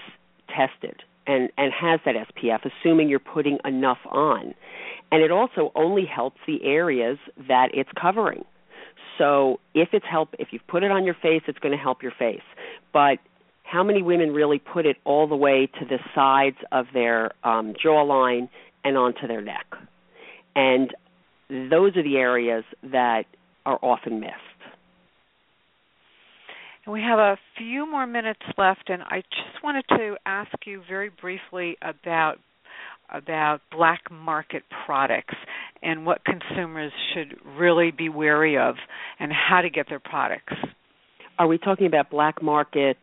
tested 0.48 1.04
and, 1.26 1.50
and 1.58 1.72
has 1.74 2.00
that 2.06 2.16
SPF, 2.16 2.60
assuming 2.66 3.10
you're 3.10 3.20
putting 3.20 3.58
enough 3.66 4.00
on. 4.10 4.54
And 5.12 5.24
it 5.24 5.32
also 5.32 5.72
only 5.76 6.06
helps 6.06 6.38
the 6.46 6.64
areas 6.64 7.18
that 7.48 7.70
it's 7.74 7.90
covering. 8.00 8.44
So 9.18 9.60
if 9.74 9.90
it's 9.94 10.06
help 10.10 10.30
if 10.38 10.50
you've 10.52 10.66
put 10.68 10.84
it 10.84 10.92
on 10.92 11.06
your 11.06 11.16
face, 11.16 11.42
it's 11.48 11.60
going 11.60 11.76
to 11.76 11.82
help 11.82 12.04
your 12.04 12.14
face. 12.18 12.42
But 12.94 13.18
how 13.64 13.84
many 13.84 14.02
women 14.02 14.32
really 14.32 14.60
put 14.60 14.86
it 14.86 14.98
all 15.04 15.28
the 15.28 15.36
way 15.36 15.70
to 15.80 15.86
the 15.86 16.00
sides 16.16 16.58
of 16.72 16.86
their 16.94 17.32
um, 17.44 17.74
jawline 17.74 18.50
and 18.84 18.98
onto 18.98 19.28
their 19.28 19.42
neck? 19.42 19.66
And 20.56 20.94
those 21.50 21.96
are 21.98 22.04
the 22.04 22.18
areas 22.18 22.64
that 22.84 23.24
are 23.66 23.80
often 23.82 24.20
missed. 24.20 24.34
And 26.88 26.94
we 26.94 27.02
have 27.02 27.20
a 27.20 27.38
few 27.58 27.86
more 27.86 28.08
minutes 28.08 28.40
left, 28.58 28.84
and 28.88 29.04
I 29.04 29.22
just 29.30 29.62
wanted 29.62 29.84
to 29.90 30.16
ask 30.26 30.52
you 30.66 30.82
very 30.88 31.10
briefly 31.10 31.76
about 31.82 32.36
about 33.10 33.60
black 33.72 34.10
market 34.10 34.64
products 34.86 35.36
and 35.82 36.06
what 36.06 36.22
consumers 36.24 36.92
should 37.14 37.36
really 37.58 37.92
be 37.92 38.08
wary 38.08 38.58
of 38.58 38.76
and 39.20 39.32
how 39.34 39.62
to 39.62 39.70
get 39.70 39.88
their 39.90 40.00
products. 40.00 40.54
Are 41.38 41.48
we 41.48 41.58
talking 41.58 41.88
about 41.88 42.10
black 42.10 42.42
market 42.42 42.98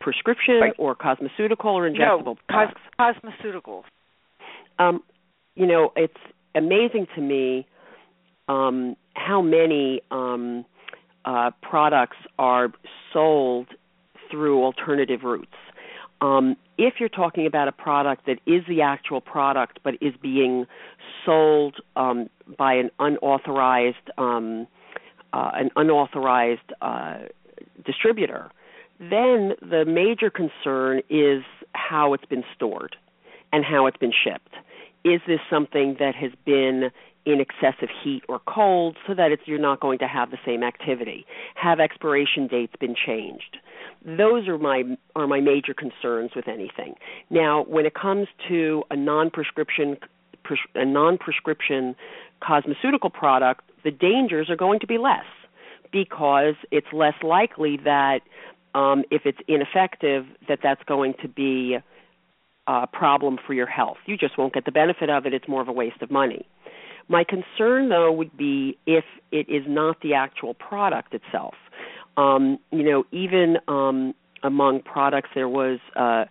prescription 0.00 0.60
right. 0.60 0.72
or 0.76 0.96
cosmeceutical 0.96 1.66
or 1.66 1.88
injectable 1.88 2.24
no, 2.24 2.36
products? 2.48 2.80
Cos- 2.98 3.14
cosmeceuticals. 3.16 3.84
Um, 4.80 5.02
you 5.54 5.66
know, 5.66 5.92
it's 5.94 6.12
amazing 6.56 7.06
to 7.14 7.20
me 7.20 7.66
um, 8.48 8.96
how 9.14 9.40
many 9.40 10.00
um, 10.10 10.64
uh, 11.24 11.50
products 11.62 12.16
are 12.38 12.68
sold 13.14 13.68
through 14.30 14.62
alternative 14.62 15.20
routes. 15.22 15.56
Um, 16.20 16.56
if 16.78 16.94
you're 16.98 17.08
talking 17.08 17.46
about 17.46 17.68
a 17.68 17.72
product 17.72 18.26
that 18.26 18.38
is 18.46 18.62
the 18.68 18.82
actual 18.82 19.20
product 19.20 19.78
but 19.82 19.94
is 20.00 20.14
being 20.20 20.66
sold 21.24 21.76
um, 21.96 22.28
by 22.58 22.74
an 22.74 22.90
unauthorized 22.98 24.10
um, 24.18 24.66
uh, 25.32 25.50
an 25.54 25.70
unauthorized 25.74 26.72
uh, 26.80 27.18
distributor, 27.84 28.50
then 29.00 29.54
the 29.60 29.84
major 29.86 30.30
concern 30.30 31.00
is 31.10 31.42
how 31.72 32.14
it's 32.14 32.24
been 32.26 32.44
stored 32.54 32.96
and 33.52 33.64
how 33.64 33.86
it's 33.86 33.96
been 33.96 34.12
shipped. 34.12 34.54
Is 35.04 35.20
this 35.26 35.40
something 35.50 35.96
that 35.98 36.14
has 36.14 36.32
been 36.44 36.90
in 37.26 37.40
excessive 37.40 37.88
heat 38.02 38.22
or 38.28 38.40
cold 38.46 38.96
so 39.06 39.14
that 39.14 39.30
you're 39.46 39.58
not 39.58 39.80
going 39.80 39.98
to 39.98 40.08
have 40.08 40.30
the 40.30 40.38
same 40.44 40.62
activity? 40.62 41.26
Have 41.54 41.80
expiration 41.80 42.46
dates 42.46 42.74
been 42.80 42.94
changed? 42.94 43.58
Those 44.04 44.48
are 44.48 44.58
my 44.58 44.82
are 45.16 45.26
my 45.26 45.40
major 45.40 45.74
concerns 45.74 46.32
with 46.34 46.48
anything. 46.48 46.94
Now, 47.30 47.64
when 47.64 47.86
it 47.86 47.94
comes 47.94 48.28
to 48.48 48.84
a 48.90 48.96
non-prescription 48.96 49.98
a 50.74 50.84
non-prescription 50.84 51.96
cosmeceutical 52.42 53.12
product, 53.12 53.62
the 53.82 53.90
dangers 53.90 54.50
are 54.50 54.56
going 54.56 54.80
to 54.80 54.86
be 54.86 54.98
less 54.98 55.24
because 55.92 56.54
it's 56.70 56.86
less 56.92 57.14
likely 57.22 57.78
that 57.84 58.20
um, 58.74 59.04
if 59.10 59.22
it's 59.24 59.38
ineffective, 59.48 60.26
that 60.48 60.58
that's 60.62 60.82
going 60.84 61.14
to 61.22 61.28
be 61.28 61.78
a 62.66 62.86
problem 62.86 63.38
for 63.46 63.52
your 63.52 63.66
health. 63.66 63.98
You 64.06 64.16
just 64.16 64.38
won't 64.38 64.54
get 64.54 64.64
the 64.64 64.72
benefit 64.72 65.10
of 65.10 65.26
it. 65.26 65.34
It's 65.34 65.48
more 65.48 65.60
of 65.60 65.68
a 65.68 65.72
waste 65.72 66.02
of 66.02 66.10
money. 66.10 66.46
My 67.08 67.24
concern, 67.24 67.90
though, 67.90 68.10
would 68.12 68.36
be 68.36 68.78
if 68.86 69.04
it 69.30 69.48
is 69.48 69.64
not 69.66 70.00
the 70.00 70.14
actual 70.14 70.54
product 70.54 71.14
itself. 71.14 71.54
Um, 72.16 72.58
you 72.70 72.82
know, 72.82 73.04
even 73.12 73.56
um, 73.68 74.14
among 74.42 74.80
products, 74.80 75.30
there 75.34 75.48
was 75.48 75.80
uh, 75.96 76.24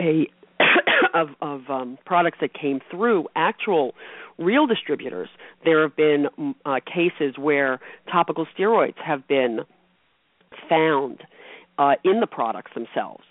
a 0.00 0.26
of, 1.14 1.28
of 1.42 1.68
um, 1.68 1.98
products 2.06 2.38
that 2.40 2.54
came 2.54 2.80
through 2.90 3.26
actual 3.36 3.94
real 4.38 4.66
distributors. 4.66 5.28
There 5.64 5.82
have 5.82 5.96
been 5.96 6.28
mm, 6.38 6.54
uh, 6.64 6.80
cases 6.86 7.36
where 7.38 7.80
topical 8.10 8.46
steroids 8.56 8.96
have 9.04 9.26
been 9.28 9.60
found 10.68 11.22
uh, 11.78 11.94
in 12.04 12.20
the 12.20 12.26
products 12.26 12.72
themselves. 12.74 13.24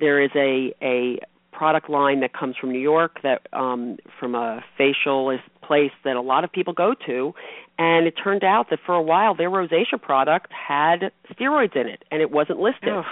There 0.00 0.22
is 0.22 0.30
a 0.34 0.74
a 0.82 1.20
product 1.60 1.90
line 1.90 2.20
that 2.20 2.32
comes 2.32 2.56
from 2.56 2.72
New 2.72 2.80
York 2.80 3.20
that 3.22 3.46
um, 3.52 3.98
from 4.18 4.34
a 4.34 4.64
facialist 4.78 5.42
place 5.62 5.90
that 6.04 6.16
a 6.16 6.20
lot 6.22 6.42
of 6.42 6.50
people 6.50 6.72
go 6.72 6.94
to, 7.04 7.34
and 7.78 8.06
it 8.06 8.12
turned 8.12 8.42
out 8.42 8.70
that 8.70 8.78
for 8.86 8.94
a 8.94 9.02
while 9.02 9.34
their 9.34 9.50
rosacea 9.50 10.00
product 10.00 10.50
had 10.50 11.12
steroids 11.30 11.76
in 11.76 11.86
it, 11.86 12.02
and 12.10 12.22
it 12.22 12.30
wasn't 12.30 12.58
listed. 12.58 12.88
Ugh. 12.88 13.04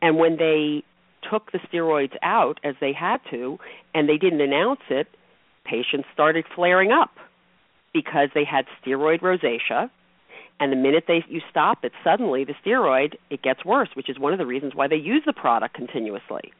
And 0.00 0.16
when 0.16 0.36
they 0.36 0.84
took 1.28 1.50
the 1.50 1.58
steroids 1.58 2.14
out 2.22 2.60
as 2.62 2.76
they 2.80 2.92
had 2.92 3.18
to, 3.32 3.58
and 3.92 4.08
they 4.08 4.16
didn't 4.16 4.42
announce 4.42 4.82
it, 4.90 5.08
patients 5.64 6.06
started 6.14 6.44
flaring 6.54 6.92
up 6.92 7.10
because 7.92 8.28
they 8.32 8.44
had 8.44 8.66
steroid 8.80 9.22
rosacea 9.22 9.90
and 10.60 10.70
the 10.70 10.76
minute 10.76 11.04
they 11.08 11.24
you 11.28 11.40
stop 11.50 11.84
it 11.84 11.90
suddenly 12.04 12.44
the 12.44 12.54
steroid 12.64 13.14
it 13.28 13.42
gets 13.42 13.64
worse 13.64 13.88
which 13.94 14.08
is 14.08 14.20
one 14.20 14.32
of 14.32 14.38
the 14.38 14.46
reasons 14.46 14.72
why 14.74 14.86
they 14.86 14.96
use 14.96 15.22
the 15.26 15.32
product 15.32 15.74
continuously 15.74 16.52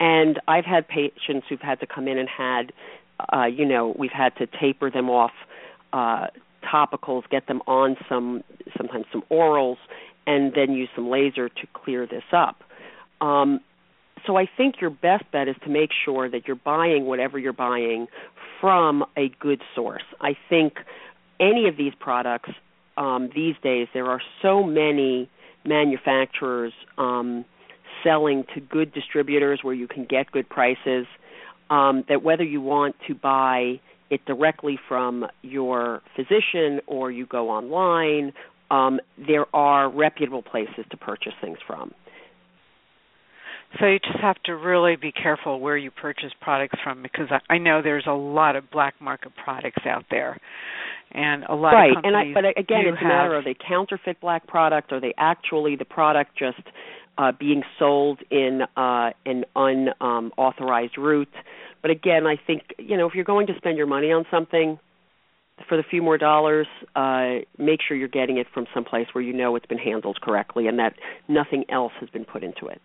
and 0.00 0.40
i've 0.48 0.64
had 0.64 0.86
patients 0.86 1.46
who've 1.48 1.60
had 1.60 1.80
to 1.80 1.86
come 1.86 2.08
in 2.08 2.18
and 2.18 2.28
had 2.28 2.72
uh 3.32 3.44
you 3.44 3.64
know 3.64 3.94
we've 3.98 4.12
had 4.12 4.34
to 4.36 4.46
taper 4.46 4.90
them 4.90 5.08
off 5.08 5.32
uh 5.92 6.26
topicals 6.64 7.22
get 7.30 7.46
them 7.46 7.62
on 7.66 7.96
some 8.08 8.42
sometimes 8.76 9.04
some 9.12 9.22
orals 9.30 9.78
and 10.26 10.54
then 10.54 10.72
use 10.72 10.88
some 10.94 11.08
laser 11.08 11.48
to 11.48 11.66
clear 11.72 12.06
this 12.06 12.24
up 12.32 12.62
um 13.20 13.60
so 14.26 14.36
I 14.36 14.48
think 14.56 14.80
your 14.80 14.90
best 14.90 15.24
bet 15.30 15.48
is 15.48 15.56
to 15.64 15.70
make 15.70 15.90
sure 16.04 16.28
that 16.28 16.46
you're 16.46 16.56
buying 16.56 17.06
whatever 17.06 17.38
you're 17.38 17.52
buying 17.52 18.08
from 18.60 19.04
a 19.16 19.28
good 19.40 19.62
source. 19.74 20.02
I 20.20 20.36
think 20.48 20.78
any 21.38 21.68
of 21.68 21.76
these 21.76 21.92
products 21.98 22.50
um, 22.96 23.30
these 23.34 23.54
days, 23.62 23.88
there 23.92 24.06
are 24.06 24.22
so 24.42 24.62
many 24.62 25.28
manufacturers 25.64 26.72
um, 26.96 27.44
selling 28.06 28.44
to 28.54 28.60
good 28.60 28.92
distributors 28.92 29.60
where 29.62 29.74
you 29.74 29.88
can 29.88 30.04
get 30.04 30.30
good 30.30 30.48
prices 30.48 31.06
um, 31.70 32.04
that 32.08 32.22
whether 32.22 32.44
you 32.44 32.60
want 32.60 32.94
to 33.08 33.14
buy 33.14 33.80
it 34.10 34.24
directly 34.24 34.78
from 34.88 35.26
your 35.42 36.00
physician 36.14 36.80
or 36.86 37.10
you 37.10 37.26
go 37.26 37.50
online, 37.50 38.32
um, 38.70 39.00
there 39.18 39.46
are 39.54 39.90
reputable 39.90 40.42
places 40.42 40.84
to 40.90 40.96
purchase 40.96 41.32
things 41.40 41.58
from. 41.66 41.92
So 43.80 43.86
you 43.86 43.98
just 43.98 44.20
have 44.20 44.40
to 44.44 44.52
really 44.52 44.96
be 44.96 45.12
careful 45.12 45.60
where 45.60 45.76
you 45.76 45.90
purchase 45.90 46.30
products 46.40 46.78
from 46.82 47.02
because 47.02 47.26
I 47.50 47.58
know 47.58 47.82
there's 47.82 48.06
a 48.06 48.12
lot 48.12 48.56
of 48.56 48.70
black 48.70 48.94
market 49.00 49.32
products 49.42 49.82
out 49.84 50.04
there 50.10 50.38
and 51.10 51.44
a 51.44 51.54
lot 51.54 51.72
right. 51.72 51.90
of 51.90 51.96
companies. 51.96 52.34
and 52.36 52.46
I, 52.46 52.52
but 52.52 52.60
again, 52.60 52.84
it's 52.86 53.02
a 53.02 53.04
matter 53.04 53.34
of 53.34 53.44
they 53.44 53.56
counterfeit 53.68 54.20
black 54.20 54.46
product, 54.46 54.92
or 54.92 55.00
they 55.00 55.14
actually 55.18 55.76
the 55.76 55.84
product 55.84 56.38
just 56.38 56.62
uh, 57.18 57.32
being 57.38 57.62
sold 57.78 58.20
in 58.30 58.62
uh, 58.76 59.10
an 59.24 59.44
unauthorized 59.54 60.98
um, 60.98 61.04
route. 61.04 61.34
But 61.82 61.90
again, 61.90 62.26
I 62.26 62.36
think 62.46 62.62
you 62.78 62.96
know 62.96 63.06
if 63.06 63.14
you're 63.14 63.24
going 63.24 63.46
to 63.48 63.54
spend 63.56 63.78
your 63.78 63.86
money 63.86 64.12
on 64.12 64.24
something 64.30 64.78
for 65.68 65.76
the 65.76 65.82
few 65.88 66.02
more 66.02 66.18
dollars, 66.18 66.66
uh, 66.94 67.36
make 67.58 67.80
sure 67.86 67.96
you're 67.96 68.08
getting 68.08 68.36
it 68.36 68.46
from 68.52 68.66
some 68.74 68.84
place 68.84 69.06
where 69.12 69.24
you 69.24 69.32
know 69.32 69.56
it's 69.56 69.66
been 69.66 69.78
handled 69.78 70.20
correctly 70.20 70.66
and 70.66 70.78
that 70.78 70.92
nothing 71.28 71.64
else 71.70 71.92
has 71.98 72.10
been 72.10 72.24
put 72.24 72.44
into 72.44 72.66
it. 72.66 72.80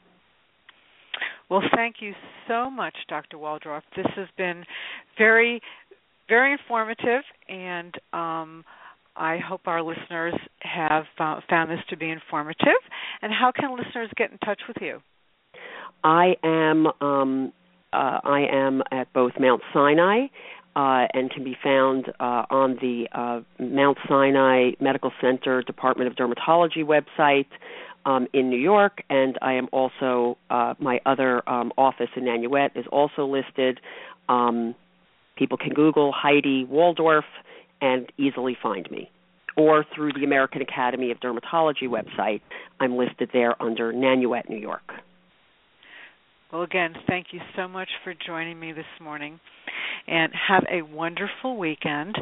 Well, 1.50 1.64
thank 1.76 1.96
you 2.00 2.14
so 2.48 2.70
much, 2.70 2.96
Dr. 3.10 3.38
Waldorf. 3.38 3.84
This 3.98 4.06
has 4.16 4.28
been 4.38 4.64
very 5.18 5.62
very 6.30 6.54
informative, 6.54 7.24
and 7.50 7.94
um, 8.14 8.64
I 9.16 9.38
hope 9.38 9.62
our 9.66 9.82
listeners 9.82 10.34
have 10.62 11.06
found 11.18 11.72
this 11.72 11.80
to 11.90 11.98
be 11.98 12.10
informative. 12.10 12.82
And 13.22 13.32
how 13.32 13.52
can 13.52 13.76
listeners 13.78 14.10
get 14.16 14.32
in 14.32 14.38
touch 14.40 14.62
with 14.68 14.78
you? 14.82 15.00
I 16.04 16.36
am 16.44 16.88
um, 17.02 17.54
uh, 17.94 18.20
I 18.24 18.46
am 18.52 18.82
at 18.92 19.12
both 19.14 19.34
Mount 19.40 19.62
Sinai 19.74 20.28
uh, 20.76 21.08
and 21.14 21.30
can 21.30 21.44
be 21.44 21.58
found 21.62 22.08
uh, 22.20 22.46
on 22.50 22.78
the 22.82 23.08
uh, 23.12 23.42
Mount 23.62 23.98
Sinai 24.08 24.72
Medical 24.80 25.12
Center 25.20 25.62
Department 25.62 26.10
of 26.10 26.16
Dermatology 26.16 26.84
website 26.86 27.48
um, 28.06 28.28
in 28.34 28.50
New 28.50 28.60
York, 28.60 29.04
and 29.10 29.38
I 29.42 29.54
am 29.54 29.68
also 29.72 30.38
uh, 30.50 30.74
my 30.80 31.02
other 31.06 31.48
um, 31.48 31.72
office 31.78 32.10
in 32.16 32.24
Nanuet 32.24 32.76
is 32.76 32.86
also 32.92 33.26
listed. 33.26 33.80
Um, 34.30 34.76
People 35.38 35.58
can 35.58 35.74
Google 35.74 36.14
Hedi 36.14 36.68
Waldorf 36.68 37.26
and 37.82 38.12
easily 38.18 38.58
find 38.62 38.90
me. 38.92 39.10
Or 39.58 39.86
through 39.94 40.14
the 40.14 40.24
American 40.24 40.62
Academy 40.62 41.12
of 41.12 41.20
Dermatology 41.20 41.84
website, 41.84 42.42
I'm 42.80 42.98
listed 42.98 43.30
there 43.34 43.62
under 43.62 43.92
Nanuet, 43.92 44.50
New 44.50 44.58
York. 44.60 44.94
Well, 46.54 46.64
again, 46.64 46.94
thank 47.08 47.28
you 47.32 47.40
so 47.56 47.68
much 47.68 47.90
for 48.04 48.14
joining 48.26 48.60
me 48.60 48.72
this 48.72 48.86
morning. 49.02 49.40
And 50.08 50.32
have 50.48 50.64
a 50.72 50.82
wonderful 50.82 51.58
weekend. 51.58 52.16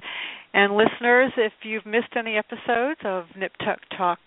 And 0.54 0.76
listeners, 0.76 1.32
if 1.38 1.54
you've 1.64 1.86
missed 1.86 2.16
any 2.18 2.36
episodes 2.36 3.00
of 3.06 3.26
Nip 3.38 3.52
Tuck 3.64 3.80
Talk 3.96 4.20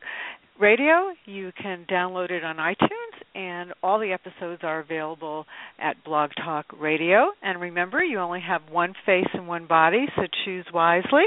Radio. 0.61 1.13
You 1.25 1.51
can 1.61 1.85
download 1.91 2.31
it 2.31 2.45
on 2.45 2.57
iTunes, 2.57 3.12
and 3.35 3.73
all 3.83 3.99
the 3.99 4.13
episodes 4.13 4.63
are 4.63 4.79
available 4.81 5.47
at 5.79 6.05
Blog 6.05 6.33
Talk 6.37 6.67
Radio. 6.79 7.33
And 7.43 7.59
remember, 7.61 8.03
you 8.03 8.19
only 8.19 8.41
have 8.41 8.63
one 8.71 8.95
face 9.07 9.29
and 9.33 9.49
one 9.49 9.67
body, 9.67 10.07
so 10.17 10.23
choose 10.45 10.67
wisely. 10.73 11.25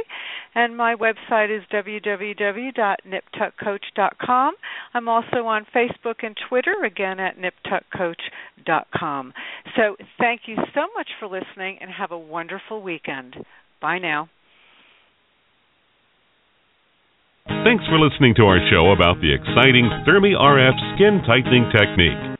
And 0.54 0.78
my 0.78 0.94
website 0.96 1.56
is 1.56 1.64
www.niptuckcoach.com. 1.74 4.54
I'm 4.94 5.08
also 5.08 5.46
on 5.46 5.66
Facebook 5.76 6.24
and 6.24 6.36
Twitter, 6.50 6.84
again 6.86 7.20
at 7.20 7.38
niptuckcoach.com. 7.38 9.34
So 9.76 9.96
thank 10.20 10.42
you 10.48 10.58
so 10.74 10.88
much 10.96 11.10
for 11.20 11.28
listening, 11.28 11.78
and 11.82 11.92
have 11.92 12.12
a 12.12 12.18
wonderful 12.18 12.82
weekend. 12.82 13.36
Bye 13.82 14.00
now. 14.00 14.30
Thanks 17.48 17.86
for 17.86 18.00
listening 18.00 18.34
to 18.38 18.44
our 18.44 18.58
show 18.72 18.92
about 18.92 19.22
the 19.22 19.32
exciting 19.32 19.88
Thermi 20.08 20.34
RF 20.34 20.96
skin 20.96 21.22
tightening 21.28 21.70
technique. 21.70 22.38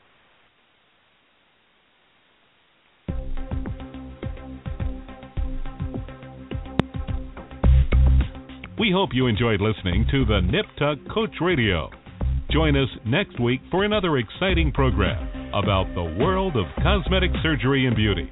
We 8.76 8.90
hope 8.90 9.10
you 9.12 9.28
enjoyed 9.28 9.60
listening 9.60 10.06
to 10.10 10.24
the 10.24 10.40
Nip 10.40 10.66
Tuck 10.76 10.98
Coach 11.14 11.36
Radio. 11.40 11.88
Join 12.50 12.74
us 12.76 12.88
next 13.06 13.40
week 13.40 13.60
for 13.70 13.84
another 13.84 14.18
exciting 14.18 14.72
program 14.72 15.54
about 15.54 15.86
the 15.94 16.16
world 16.18 16.56
of 16.56 16.66
cosmetic 16.82 17.30
surgery 17.44 17.86
and 17.86 17.94
beauty. 17.94 18.28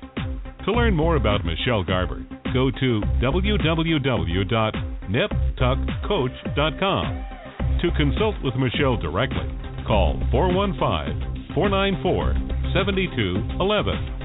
To 0.64 0.72
learn 0.72 0.96
more 0.96 1.14
about 1.14 1.44
Michelle 1.44 1.84
Garber, 1.84 2.26
go 2.52 2.72
to 2.72 3.00
www 3.22 4.93
niptuckcoach.com. 5.11 7.24
To 7.82 7.90
consult 7.96 8.36
with 8.42 8.55
Michelle 8.57 8.96
directly, 8.96 9.50
call 9.86 10.18
415 10.30 11.52
494 11.55 12.34
7211 12.72 14.23